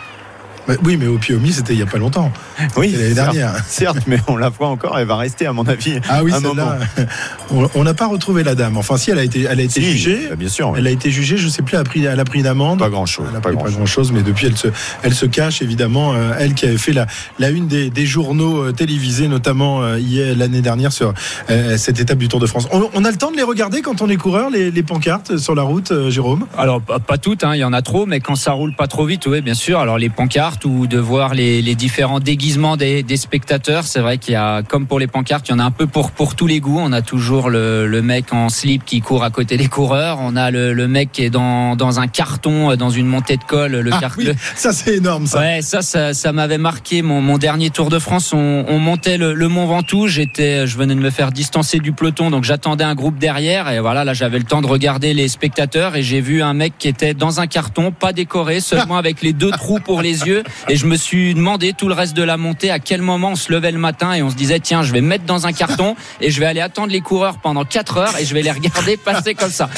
Bah, 0.69 0.75
Oui, 0.85 0.97
mais 0.97 1.07
au 1.07 1.19
Piomi, 1.19 1.51
c'était 1.53 1.73
il 1.73 1.79
y 1.79 1.83
a 1.83 1.87
pas 1.87 1.99
longtemps. 1.99 2.31
Oui, 2.77 2.91
L'année 2.93 3.15
certes, 3.15 3.33
dernière. 3.35 3.55
Certes, 3.67 4.03
mais 4.07 4.19
on 4.29 4.37
la 4.37 4.51
voit 4.51 4.69
encore, 4.69 4.99
elle 4.99 5.07
va 5.07 5.17
rester 5.17 5.47
à 5.47 5.53
mon 5.53 5.65
avis. 5.67 5.99
Ah 6.09 6.23
oui, 6.23 6.33
un 6.33 6.41
moment. 6.41 6.71
celle-là. 6.95 7.09
on- 7.51 7.69
On 7.75 7.85
n'a 7.85 7.95
pas 7.95 8.07
retrouvé 8.07 8.43
la 8.45 8.55
dame. 8.55 8.77
Enfin, 8.77 8.97
si, 8.97 9.11
elle 9.11 9.19
a 9.19 9.25
été, 9.25 9.43
elle 9.51 9.59
a 9.61 9.63
été 9.63 9.81
Si, 9.81 9.93
jugée. 9.93 10.27
bah, 10.29 10.37
bien 10.37 10.49
sûr. 10.49 10.71
oui. 10.71 10.79
Elle 10.79 10.87
a 10.87 10.91
été 10.91 11.11
jugée, 11.11 11.37
je 11.39 11.49
sais 11.49 11.63
plus, 11.63 11.75
elle 11.77 11.81
a 11.81 11.85
pris, 11.85 12.05
elle 12.05 12.21
a 12.21 12.25
pris 12.25 12.41
une 12.41 12.47
amende. 12.47 12.79
Pas 12.79 12.91
grand 12.91 13.07
chose. 13.07 13.27
Elle 13.31 13.37
a 13.37 13.41
Pas 13.41 13.49
pris 13.49 13.55
grand 13.57 13.65
pas 13.65 13.69
chose. 13.71 13.77
grand 13.77 13.87
chose, 13.87 14.13
mais 14.13 14.23
depuis 14.23 14.47
elle 14.47 14.57
se, 14.57 14.69
elle 15.03 15.15
se 15.15 15.27
cache 15.27 15.63
évidemment. 15.63 16.13
euh, 16.15 16.33
elle 16.39 16.55
qui 16.55 16.67
avait 16.67 16.77
fait 16.79 16.93
la, 16.93 17.07
la 17.39 17.49
une 17.51 17.67
des, 17.67 17.89
des 17.91 18.07
journaux 18.07 18.63
euh, 18.65 18.73
télévisés, 18.73 19.29
notamment 19.29 19.83
euh, 19.83 19.99
hier 19.99 20.37
l'année 20.37 20.61
dernière 20.61 20.93
sur 20.93 21.15
euh, 21.51 21.77
cette 21.79 22.01
étape 22.01 22.19
du 22.19 22.29
Tour 22.29 22.41
de 22.41 22.47
France. 22.47 22.69
On, 22.73 22.89
on 22.95 23.05
a 23.05 23.11
le 23.11 23.17
temps 23.17 23.31
de 23.31 23.37
les 23.37 23.43
regarder 23.43 23.81
quand 23.83 24.03
on 24.03 24.09
est 24.11 24.17
coureur, 24.17 24.51
les, 24.51 24.71
les 24.71 24.83
pancartes 24.83 25.37
sur 25.39 25.55
la 25.55 25.63
route, 25.63 25.93
euh, 25.93 26.11
Jérôme? 26.11 26.47
Alors 26.59 26.81
pas, 26.81 26.99
pas 26.99 27.17
toutes, 27.19 27.45
hein, 27.45 27.55
il 27.55 27.59
y 27.61 27.65
en 27.65 27.73
a 27.73 27.81
trop, 27.83 28.05
mais 28.07 28.21
quand 28.21 28.35
ça 28.37 28.53
roule 28.53 28.75
pas 28.75 28.87
trop 28.87 29.07
vite, 29.07 29.27
oui, 29.27 29.41
bien 29.41 29.55
sûr. 29.55 29.79
Alors 29.79 29.99
les 29.99 30.09
pancartes 30.11 30.58
ou 30.65 30.87
de 30.87 30.99
voir 30.99 31.35
les, 31.35 31.63
les 31.63 31.75
différents 31.75 32.21
déguisements 32.21 32.77
des, 32.77 33.03
des 33.03 33.17
spectateurs, 33.17 33.85
c'est 33.85 34.01
vrai 34.01 34.19
qu'il 34.19 34.35
y 34.35 34.37
a, 34.37 34.63
comme 34.63 34.87
pour 34.87 34.99
les 34.99 35.07
pancartes, 35.07 35.49
il 35.49 35.53
y 35.53 35.55
en 35.55 35.59
a 35.59 35.65
un 35.65 35.71
peu 35.71 35.87
pour 35.87 36.11
pour 36.11 36.35
tous 36.35 36.47
les 36.47 36.61
goûts. 36.61 36.79
On 36.81 36.93
a 36.93 37.03
toujours 37.03 37.51
le, 37.51 37.87
le 37.87 38.03
mec 38.03 38.33
en 38.33 38.49
slip 38.49 38.85
qui 38.85 39.01
court 39.01 39.25
à 39.25 39.31
côté 39.31 39.57
des 39.57 39.69
coureurs. 39.69 40.19
On 40.21 40.37
a 40.37 40.51
le, 40.51 40.73
le 40.73 40.89
mec 40.89 41.13
qui 41.13 41.25
est 41.25 41.31
dans, 41.31 41.77
dans 41.77 42.01
un 42.01 42.07
carton, 42.07 42.71
euh, 42.71 42.77
dans 42.77 42.91
une 42.91 43.07
montée 43.07 43.37
de 43.37 43.45
colle. 43.45 43.73
Le 43.73 43.91
Ah 43.93 44.01
oui, 44.17 44.29
ça 44.55 44.73
c'est 44.73 44.97
énorme 44.97 45.27
ça. 45.27 45.41
Ouais, 45.41 45.63
ça, 45.63 45.83
ça, 45.83 46.15
ça 46.15 46.33
m'avait 46.33 46.59
marqué 46.59 47.03
mon, 47.03 47.21
mon 47.21 47.39
dernier 47.39 47.71
Tour 47.71 47.91
de 47.91 47.99
France. 47.99 48.33
On, 48.33 48.65
on 48.69 48.79
montait 48.79 49.19
le, 49.19 49.35
le 49.35 49.49
Mont 49.49 49.67
Ventoux. 49.67 50.07
J'étais, 50.07 50.67
je 50.67 50.77
venais 50.77 50.95
de 50.95 51.01
me 51.01 51.11
faire 51.11 51.33
distancer 51.33 51.79
du 51.79 51.93
peloton, 51.93 52.31
donc 52.31 52.45
j'attendais 52.45 52.85
un 52.85 52.95
groupe 52.95 53.19
derrière. 53.19 53.71
Et 53.71 53.81
voilà, 53.81 54.05
là, 54.05 54.15
j'avais 54.15 54.39
le 54.39 54.45
temps 54.45 54.63
de 54.63 54.67
regarder 54.67 55.15
les 55.15 55.29
spectateurs 55.29 55.97
et 55.97 56.03
j'ai 56.03 56.21
vu 56.21 56.43
un 56.43 56.55
mec 56.55 56.75
qui 56.79 56.89
était 56.89 57.15
dans 57.15 57.41
un 57.41 57.47
carton, 57.47 57.93
pas 57.93 58.13
décoré, 58.13 58.61
seulement 58.61 58.97
avec 59.05 59.23
les 59.23 59.33
deux 59.33 59.51
trous 59.51 59.81
pour 59.81 60.03
les 60.03 60.27
yeux. 60.27 60.43
Et 60.69 60.77
je 60.77 60.87
me 60.87 60.97
suis 60.97 61.35
demandé 61.35 61.73
tout 61.73 61.89
le 61.89 61.95
reste 61.95 62.17
de 62.17 62.23
la 62.23 62.37
montée 62.37 62.71
à 62.71 62.79
quel 62.79 63.03
moment 63.03 63.31
on 63.31 63.37
se 63.37 63.53
levait 63.53 63.73
le 63.73 63.79
matin 63.79 64.13
et 64.13 64.23
on 64.23 64.31
se 64.31 64.37
disait 64.37 64.61
tiens, 64.61 64.83
je 64.83 64.93
vais 64.93 65.01
me 65.01 65.09
mettre 65.09 65.25
dans 65.25 65.47
un 65.47 65.53
carton 65.53 65.97
et 66.21 66.31
je 66.31 66.41
vais 66.41 66.47
aller 66.47 66.61
attendre 66.61 66.93
les 66.93 67.01
coureurs 67.01 67.39
pendant 67.39 67.65
4 67.65 67.97
heures 67.97 68.19
et 68.19 68.25
je 68.25 68.35
vais 68.35 68.43
les 68.43 68.51
regarder 68.51 68.97
passer 69.05 69.35
comme 69.35 69.51
ça. 69.51 69.69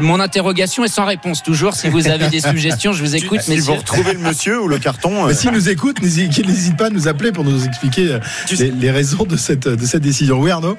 Mon 0.00 0.20
interrogation 0.20 0.84
est 0.84 0.88
sans 0.88 1.04
réponse 1.04 1.42
toujours. 1.42 1.74
Si 1.74 1.88
vous 1.88 2.08
avez 2.08 2.28
des 2.28 2.40
suggestions, 2.40 2.92
je 2.92 3.02
vous 3.02 3.16
écoute. 3.16 3.40
Si 3.40 3.58
vous 3.58 3.74
retrouvez 3.74 4.12
le 4.12 4.20
monsieur 4.20 4.60
ou 4.60 4.68
le 4.68 4.78
carton, 4.78 5.24
euh, 5.24 5.28
Mais 5.28 5.34
s'il 5.34 5.50
nous 5.50 5.68
écoute, 5.68 6.02
n'hésite 6.02 6.76
pas 6.76 6.86
à 6.86 6.90
nous 6.90 7.08
appeler 7.08 7.32
pour 7.32 7.44
nous 7.44 7.64
expliquer 7.64 8.12
euh, 8.12 8.70
les 8.80 8.90
raisons 8.90 9.24
de 9.24 9.36
cette, 9.36 9.68
de 9.68 9.86
cette 9.86 10.02
décision. 10.02 10.38
Oui, 10.38 10.50
Arnaud? 10.50 10.76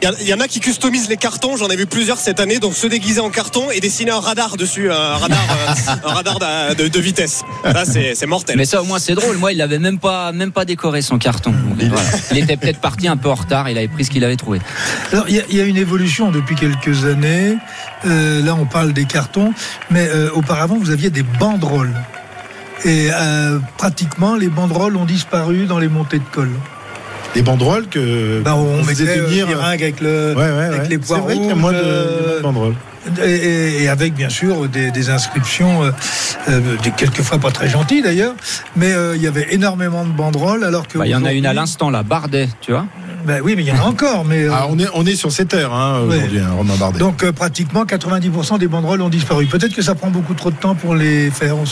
Il 0.00 0.04
y 0.04 0.08
en- 0.08 0.14
il 0.20 0.28
y, 0.28 0.34
en 0.34 0.38
a 0.40 0.46
qui 0.46 0.60
customisent 0.60 1.08
les 1.08 1.16
cartons, 1.16 1.56
j'en 1.56 1.68
ai 1.68 1.76
vu 1.76 1.86
plusieurs 1.86 2.18
cette 2.18 2.38
année, 2.38 2.60
donc 2.60 2.74
se 2.74 2.86
déguiser 2.86 3.20
en 3.20 3.30
carton 3.30 3.68
et 3.72 3.80
dessiner 3.80 4.12
un 4.12 4.20
radar 4.20 4.56
dessus, 4.56 4.92
un 4.92 5.16
radar, 5.16 5.38
euh, 5.50 5.92
un 6.08 6.12
radar 6.14 6.38
de, 6.38 6.74
de- 6.84 6.88
de 6.88 7.00
vitesse. 7.00 7.42
Là, 7.64 7.84
c'est 7.84 8.26
mortel. 8.26 8.56
Mais 8.56 8.64
ça 8.64 8.80
au 8.80 8.84
moins 8.84 9.00
c'est 9.00 9.14
drôle. 9.14 9.36
Moi 9.38 9.52
il 9.52 9.60
avait 9.60 9.80
même 9.80 9.98
pas 9.98 10.30
même 10.30 10.52
pas 10.52 10.64
décoré 10.64 11.02
son 11.02 11.18
carton. 11.18 11.50
Donc, 11.50 11.82
voilà. 11.90 12.08
Il 12.30 12.38
était 12.38 12.56
peut-être 12.56 12.80
parti 12.80 13.08
un 13.08 13.16
peu 13.16 13.28
en 13.28 13.34
retard. 13.34 13.68
Il 13.68 13.76
avait 13.76 13.88
pris 13.88 14.04
ce 14.04 14.10
qu'il 14.10 14.24
avait 14.24 14.36
trouvé. 14.36 14.60
Alors, 15.12 15.24
il 15.28 15.34
y, 15.34 15.40
a- 15.40 15.44
il 15.50 15.56
y 15.56 15.60
a 15.60 15.64
une 15.64 15.76
évolution 15.76 16.30
depuis 16.30 16.54
quelques 16.54 17.04
années. 17.04 17.56
Euh, 18.06 18.40
là, 18.44 18.54
on 18.54 18.66
parle 18.66 18.92
des 18.92 19.04
cartons, 19.04 19.52
mais 19.90 20.06
euh, 20.08 20.30
auparavant, 20.32 20.76
vous 20.78 20.90
aviez 20.90 21.10
des 21.10 21.24
banderoles. 21.24 21.94
Et 22.84 23.08
euh, 23.12 23.58
pratiquement, 23.76 24.36
les 24.36 24.48
banderoles 24.48 24.96
ont 24.96 25.04
disparu 25.04 25.66
dans 25.66 25.80
les 25.80 25.88
montées 25.88 26.20
de 26.20 26.24
col. 26.32 26.50
Les 27.34 27.42
banderoles 27.42 27.86
que 27.88 28.40
Ben, 28.42 28.54
on, 28.54 28.58
on 28.58 28.76
mettait 28.78 28.94
faisait 29.06 29.18
tenir. 29.18 29.46
des 29.46 29.54
avec, 29.54 30.00
le, 30.00 30.34
Ouais, 30.36 30.42
ouais, 30.42 30.64
avec 30.64 30.82
ouais. 30.82 30.88
les 30.88 30.98
poids 30.98 31.18
vrai 31.18 31.34
qu'il 31.34 31.44
y 31.44 31.48
a 31.50 31.52
rouges, 31.52 31.60
moins 31.60 31.72
de, 31.72 31.76
euh, 31.78 32.28
moins 32.30 32.36
de 32.38 32.42
banderoles. 32.42 32.74
et, 33.24 33.88
avec 33.88 34.14
bien 34.14 34.28
sûr 34.28 34.68
des, 34.68 34.90
des 34.90 35.10
inscriptions, 35.10 35.84
euh, 35.84 35.90
euh, 36.48 36.60
des- 36.82 36.90
quelquefois 36.90 37.38
pas 37.38 37.50
très 37.50 37.68
gentilles 37.68 38.02
d'ailleurs, 38.02 38.34
mais 38.76 38.92
euh, 38.92 39.14
il 39.14 39.22
y 39.22 39.26
avait 39.26 39.46
énormément 39.54 40.04
de 40.04 40.10
banderoles 40.10 40.64
alors 40.64 40.88
que 40.88 40.98
Bah, 40.98 41.06
il 41.06 41.10
y 41.10 41.14
en 41.14 41.24
a 41.24 41.32
une 41.32 41.46
à 41.46 41.52
l'instant 41.52 41.90
là, 41.90 42.02
Bardet, 42.02 42.48
tu 42.60 42.72
vois. 42.72 42.86
Ben 43.26 43.40
oui, 43.42 43.54
mais 43.56 43.62
il 43.62 43.68
y 43.68 43.72
en 43.72 43.76
a 43.76 43.82
encore, 43.88 44.24
mais 44.24 44.44
euh, 44.44 44.50
Ah, 44.52 44.66
on, 44.68 44.78
est, 44.78 44.86
on 44.94 45.04
est 45.04 45.16
sur 45.16 45.30
heure 45.54 45.74
hein, 45.74 46.02
Ouais. 46.06 46.16
aujourd'hui, 46.16 46.38
hein, 46.40 46.50
Romain 46.56 46.76
Bardet. 46.76 46.98
donc 46.98 47.22
euh, 47.24 47.32
pratiquement 47.32 47.84
90% 47.84 48.58
des 48.58 48.68
banderoles 48.68 49.02
ont 49.02 49.08
disparu. 49.08 49.46
Peut-être 49.46 49.74
que 49.74 49.82
ça 49.82 49.94
prend 49.94 50.10
beaucoup 50.10 50.34
trop 50.34 50.50
de 50.50 50.56
temps 50.56 50.74
pour 50.74 50.94
les 50.94 51.30
faire. 51.30 51.56
Mhm. 51.56 51.66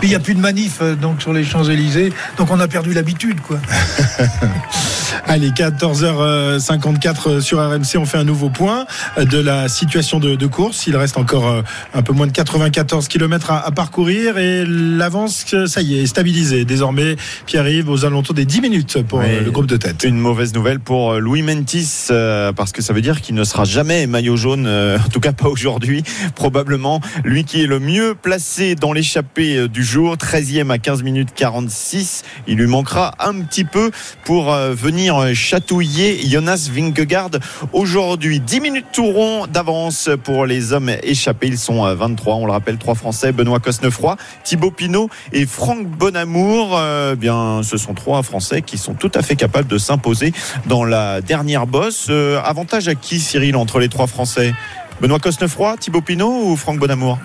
Puis 0.00 0.08
il 0.08 0.08
n'y 0.08 0.14
a 0.14 0.20
plus 0.20 0.34
de 0.34 0.40
manif 0.40 0.78
euh, 0.82 0.94
donc 0.94 1.22
sur 1.22 1.32
les 1.32 1.44
Champs 1.44 1.64
Élysées, 1.64 2.12
donc 2.36 2.50
on 2.50 2.58
a 2.60 2.68
perdu 2.68 2.92
l'habitude 2.92 3.40
quoi. 3.40 3.58
Allez, 5.26 5.50
14h54 5.50 7.40
sur 7.40 7.58
RMC, 7.58 7.96
on 7.96 8.06
fait 8.06 8.18
un 8.18 8.24
nouveau 8.24 8.48
point 8.50 8.86
de 9.18 9.38
la 9.38 9.68
situation 9.68 10.18
de, 10.20 10.34
de 10.34 10.46
course. 10.46 10.86
Il 10.86 10.96
reste 10.96 11.16
encore 11.18 11.46
euh, 11.48 11.62
un 11.94 12.02
peu 12.02 12.12
moins 12.12 12.26
de 12.26 12.32
94 12.32 13.08
km 13.08 13.50
à, 13.50 13.66
à 13.66 13.70
parcourir 13.70 14.38
et 14.38 14.64
l'avance, 14.66 15.44
ça 15.66 15.80
y 15.82 15.98
est, 15.98 16.02
est 16.02 16.06
stabilisée. 16.06 16.64
Désormais, 16.64 17.16
Pierre 17.46 17.62
arrive 17.62 17.88
aux 17.88 18.04
alentours 18.04 18.34
des 18.34 18.44
10 18.44 18.60
minutes 18.60 19.02
pour 19.02 19.20
Oui. 19.20 19.26
euh, 19.28 19.40
le 19.42 19.50
groupe 19.50 19.66
de 19.66 19.76
tête. 19.76 20.04
Une 20.04 20.18
mauvaise 20.18 20.54
nouvelle 20.54 20.80
pour 20.80 21.12
euh, 21.12 21.18
Louis 21.18 21.42
Mentis 21.42 22.06
euh, 22.10 22.52
parce 22.52 22.72
que 22.72 22.82
ça 22.82 22.92
veut 22.92 23.00
dire 23.02 23.20
qu'il 23.20 23.34
ne 23.34 23.44
sera 23.44 23.64
jamais 23.64 24.06
maillot 24.06 24.36
jaune, 24.36 24.66
euh, 24.66 24.98
en 25.04 25.08
tout 25.08 25.20
cas 25.20 25.32
pas 25.32 25.48
aujourd'hui. 25.48 26.02
Probablement 26.34 27.00
lui 27.24 27.44
qui 27.44 27.62
est 27.62 27.66
le 27.66 27.78
mieux 27.80 28.14
placé 28.20 28.74
dans 28.74 28.92
l'échappée 28.92 29.56
euh, 29.56 29.68
du 29.68 29.84
jour, 29.84 30.16
13e 30.16 30.70
à 30.70 30.78
15 30.78 31.02
minutes 31.02 31.30
46. 31.34 32.22
Il 32.46 32.56
lui 32.58 32.66
manquera 32.66 33.14
un 33.18 33.34
petit 33.40 33.64
peu 33.64 33.90
pour 34.24 34.52
euh, 34.52 34.74
venir 34.74 35.01
euh, 35.10 35.34
chatouiller 35.34 36.20
Jonas 36.28 36.68
Vingegaard 36.72 37.30
aujourd'hui. 37.72 38.40
10 38.40 38.60
minutes 38.60 38.86
tout 38.92 39.06
rond 39.06 39.46
d'avance 39.46 40.10
pour 40.24 40.46
les 40.46 40.72
hommes 40.72 40.90
échappés. 41.02 41.48
Ils 41.48 41.58
sont 41.58 41.84
euh, 41.84 41.94
23, 41.94 42.36
on 42.36 42.46
le 42.46 42.52
rappelle, 42.52 42.78
trois 42.78 42.94
Français, 42.94 43.32
Benoît 43.32 43.60
Cosnefroy, 43.60 44.16
Thibaut 44.44 44.70
Pinot 44.70 45.10
et 45.32 45.46
Franck 45.46 45.86
Bonamour. 45.86 46.76
Euh, 46.76 47.14
bien, 47.16 47.62
ce 47.62 47.76
sont 47.76 47.94
trois 47.94 48.22
Français 48.22 48.62
qui 48.62 48.78
sont 48.78 48.94
tout 48.94 49.10
à 49.14 49.22
fait 49.22 49.36
capables 49.36 49.68
de 49.68 49.78
s'imposer 49.78 50.32
dans 50.66 50.84
la 50.84 51.20
dernière 51.20 51.66
bosse. 51.66 52.06
Euh, 52.10 52.40
avantage 52.42 52.88
à 52.88 52.94
qui, 52.94 53.20
Cyril, 53.20 53.56
entre 53.56 53.78
les 53.78 53.88
trois 53.88 54.06
Français? 54.06 54.54
Benoît 55.00 55.18
Cosnefroy, 55.18 55.76
Thibaut 55.78 56.02
Pinot 56.02 56.50
ou 56.50 56.56
Franck 56.56 56.78
Bonamour? 56.78 57.18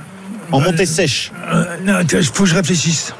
En 0.51 0.61
montée 0.61 0.86
sèche. 0.86 1.32
Euh, 1.51 1.65
non, 1.84 1.99
il 2.01 2.23
faut 2.23 2.43
que 2.43 2.49
je 2.49 2.55
réfléchisse. 2.55 3.13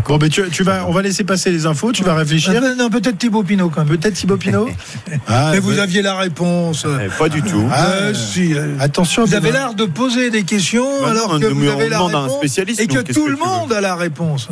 Bon, 0.00 0.18
mais 0.20 0.28
tu, 0.28 0.42
tu 0.50 0.62
vas, 0.62 0.86
on 0.86 0.92
va 0.92 1.02
laisser 1.02 1.24
passer 1.24 1.50
les 1.50 1.66
infos, 1.66 1.92
tu 1.92 2.02
vas 2.04 2.14
réfléchir. 2.14 2.52
Euh, 2.54 2.74
non, 2.74 2.90
peut-être 2.90 3.18
Thibaut 3.18 3.42
Pinot 3.42 3.70
quand 3.70 3.84
même. 3.84 3.96
Peut-être 3.96 4.14
Thibaut 4.14 4.36
Pinot 4.36 4.68
Ah, 5.28 5.50
Mais 5.52 5.58
vous 5.58 5.78
euh, 5.78 5.82
aviez 5.82 6.02
la 6.02 6.16
réponse. 6.16 6.86
Eh, 6.86 7.08
Pas 7.18 7.28
du 7.28 7.42
tout. 7.42 7.64
Ah, 7.70 7.86
Euh, 7.92 8.14
si, 8.14 8.54
euh, 8.54 8.76
Attention, 8.80 9.24
Vous 9.24 9.34
avez 9.34 9.52
l'air 9.52 9.74
de 9.74 9.84
poser 9.84 10.30
des 10.30 10.44
questions 10.44 10.86
Bah 11.02 11.10
alors 11.10 11.32
on 11.34 11.38
que 11.40 11.46
vous 11.46 11.68
avez 11.68 11.88
la 11.88 11.96
demande 11.96 12.14
à 12.14 12.18
un 12.18 12.22
réponse 12.22 12.38
spécialiste, 12.38 12.80
et 12.80 12.86
que 12.86 13.00
tout 13.00 13.24
que 13.24 13.30
le 13.30 13.36
monde 13.36 13.72
a 13.72 13.80
la 13.80 13.96
réponse. 13.96 14.48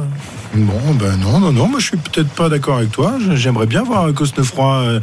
Bon, 0.54 0.94
ben 0.94 1.16
non, 1.16 1.40
non, 1.40 1.52
non, 1.52 1.68
moi 1.68 1.80
je 1.80 1.86
suis 1.86 1.96
peut-être 1.96 2.30
pas 2.30 2.48
d'accord 2.48 2.78
avec 2.78 2.90
toi. 2.90 3.14
J'aimerais 3.34 3.66
bien 3.66 3.82
voir 3.82 4.12
Cosnefroy 4.12 5.00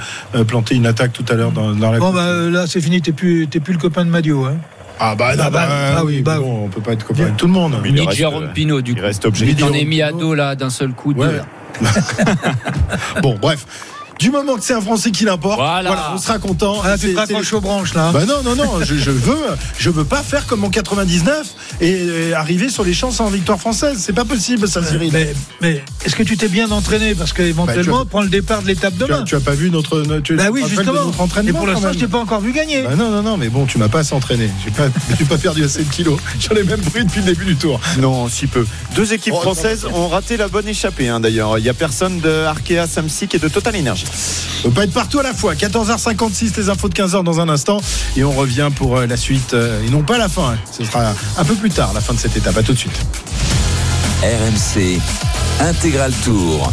planter 0.47 0.75
une 0.75 0.85
attaque 0.85 1.13
tout 1.13 1.25
à 1.29 1.35
l'heure 1.35 1.51
dans, 1.51 1.73
dans 1.73 1.91
la. 1.91 1.99
Bon 1.99 2.11
bah 2.11 2.25
euh, 2.25 2.51
là 2.51 2.67
c'est 2.67 2.81
fini, 2.81 3.01
t'es 3.01 3.11
plus, 3.11 3.47
t'es 3.47 3.59
plus 3.59 3.73
le 3.73 3.79
copain 3.79 4.05
de 4.05 4.09
Madio. 4.09 4.45
Hein. 4.45 4.57
Ah 5.00 5.16
bah, 5.16 5.32
Ah 5.39 5.50
bah, 5.50 5.68
ah 5.98 6.04
oui, 6.06 6.22
bah 6.22 6.38
bon, 6.39 6.66
on 6.66 6.68
peut 6.70 6.82
pas 6.82 6.93
être 6.93 7.06
copain 7.06 7.24
avec 7.24 7.38
tout 7.38 7.48
le 7.48 7.54
monde. 7.54 7.78
Il 7.86 7.93
Ni 7.93 8.02
reste, 8.02 8.18
Jérôme 8.18 8.45
euh, 8.45 8.54
Pinot, 8.54 8.82
du 8.82 8.91
Il 8.91 8.98
coup. 8.98 9.04
reste 9.04 9.22
Tu 9.24 9.28
objectif. 9.28 9.60
t'en 9.66 9.74
es 9.74 9.86
mis 9.86 10.02
à 10.02 10.12
dos 10.12 10.34
là 10.34 10.56
d'un 10.56 10.70
seul 10.70 10.91
coup. 10.91 11.14
Ouais. 11.14 11.28
là. 11.38 11.45
Bon, 13.22 13.36
bref. 13.39 13.66
Du 14.20 14.32
moment 14.32 14.55
que 14.55 14.63
c'est 14.63 14.74
un 14.74 14.82
Français 14.82 15.11
qui 15.11 15.26
l'importe, 15.26 15.57
Voilà. 15.59 16.11
on 16.13 16.18
sera 16.18 16.39
content. 16.39 16.82
Ah, 16.84 16.89
là, 16.89 16.97
tu 16.97 17.07
C'est- 17.07 17.13
te 17.13 17.20
raccroches 17.20 17.53
aux 17.53 17.61
branches 17.61 17.93
là. 17.93 18.11
Bah 18.11 18.26
non, 18.26 18.41
non, 18.43 18.55
non, 18.55 18.80
je, 18.84 18.95
je 18.95 19.11
veux, 19.11 19.38
je 19.78 19.89
veux 19.91 20.05
pas 20.05 20.24
faire 20.24 20.47
comme 20.47 20.63
en 20.63 20.70
99 20.70 21.47
et, 21.82 21.89
et 22.30 22.34
arriver 22.34 22.70
sur 22.70 22.84
les 22.84 22.93
champs 22.93 23.11
sans 23.11 23.28
victoire 23.30 23.59
française. 23.59 23.97
C'est 24.03 24.13
pas 24.13 24.26
possible, 24.26 24.68
ça, 24.68 24.84
Cyril. 24.84 25.11
mais 25.13 25.34
mais 25.61 25.84
est-ce 26.03 26.15
que 26.15 26.24
tu 26.24 26.36
t'es 26.36 26.47
bien 26.47 26.72
entraîné? 26.72 27.13
Parce 27.13 27.32
qu'éventuellement, 27.32 27.99
Bah, 27.99 28.07
prends 28.09 28.22
le 28.22 28.30
départ 28.30 28.63
de 28.63 28.68
l'étape 28.68 28.95
tu, 28.97 29.03
as, 29.03 29.07
demain. 29.07 29.24
tu 29.24 29.36
as 29.36 29.39
pas 29.39 29.51
vu 29.53 29.70
notre. 29.70 30.01
notre 30.01 30.24
tu, 30.24 30.36
Bah 30.36 30.45
oui, 30.51 30.63
justement. 30.68 30.93
notre 30.93 31.20
Et 31.20 31.22
entraînement, 31.22 31.57
pour 31.59 31.68
l'instant, 31.68 31.93
je 31.93 31.99
t'ai 31.99 32.07
pas 32.07 32.18
encore 32.20 32.41
vu 32.41 32.51
gagner. 32.53 32.82
Bah 32.82 32.95
non, 32.95 33.11
non, 33.11 33.22
non, 33.22 33.38
mais 33.38 33.49
bon, 33.49 33.65
tu 33.68 33.78
m'as 33.78 33.88
pas 33.89 33.99
assez 33.99 34.15
entraîné. 34.15 34.49
J'ai 34.65 34.72
pas, 34.72 34.88
j'ai 35.20 35.26
pas 35.26 35.38
perdu 35.38 35.63
assez 35.63 35.84
de 35.84 35.89
kilos. 35.91 36.20
J'en 36.39 36.55
ai 36.55 36.63
même 36.63 36.82
pris 36.82 37.05
depuis 37.05 37.20
le 37.22 37.28
début 37.28 37.45
du 37.45 37.55
tour. 37.55 37.80
Non, 37.99 38.28
si 38.30 38.47
peu. 38.47 38.65
Deux 38.95 39.13
équipes 39.13 39.34
Oh, 39.38 39.41
françaises 39.41 39.86
ont 39.93 40.07
raté 40.07 40.38
la 40.38 40.47
bonne 40.47 40.68
échappée, 40.68 41.07
hein, 41.07 41.20
d'ailleurs. 41.20 41.59
Il 41.59 41.63
n'y 41.63 41.70
a 41.70 41.74
personne 41.76 42.20
de 42.20 42.30
Arkea 42.45 42.88
Samsic 42.88 43.36
et 43.36 43.39
de 43.39 43.47
Total 43.47 43.76
Energy. 43.76 44.05
On 44.64 44.70
peut 44.70 44.76
pas 44.76 44.84
être 44.86 44.93
partout 44.93 45.20
à 45.20 45.24
la 45.24 45.34
fois. 45.34 45.53
14h56, 45.53 46.58
les 46.58 46.70
infos 46.70 46.89
de 46.89 46.93
15h 46.95 47.24
dans 47.24 47.39
un 47.39 47.47
instant. 47.49 47.80
Et 48.16 48.24
on 48.24 48.32
revient 48.32 48.70
pour 48.76 48.97
euh, 48.97 49.05
la 49.08 49.18
suite. 49.18 49.53
euh, 49.53 49.86
et 49.86 49.89
non 49.89 50.01
pas 50.03 50.18
la 50.18 50.28
fin. 50.30 50.53
hein. 50.53 50.58
Ce 50.76 50.84
sera 50.84 51.14
un 51.38 51.43
peu 51.45 51.55
plus 51.55 51.70
tard, 51.70 51.93
la 51.93 52.01
fin 52.01 52.14
de 52.14 52.20
cette 52.20 52.36
étape. 52.36 52.58
À 52.58 52.64
tout 52.64 52.74
de 52.74 52.78
suite. 52.80 52.99
RMC 54.24 54.99
Intégral 55.60 56.12
Tour. 56.24 56.72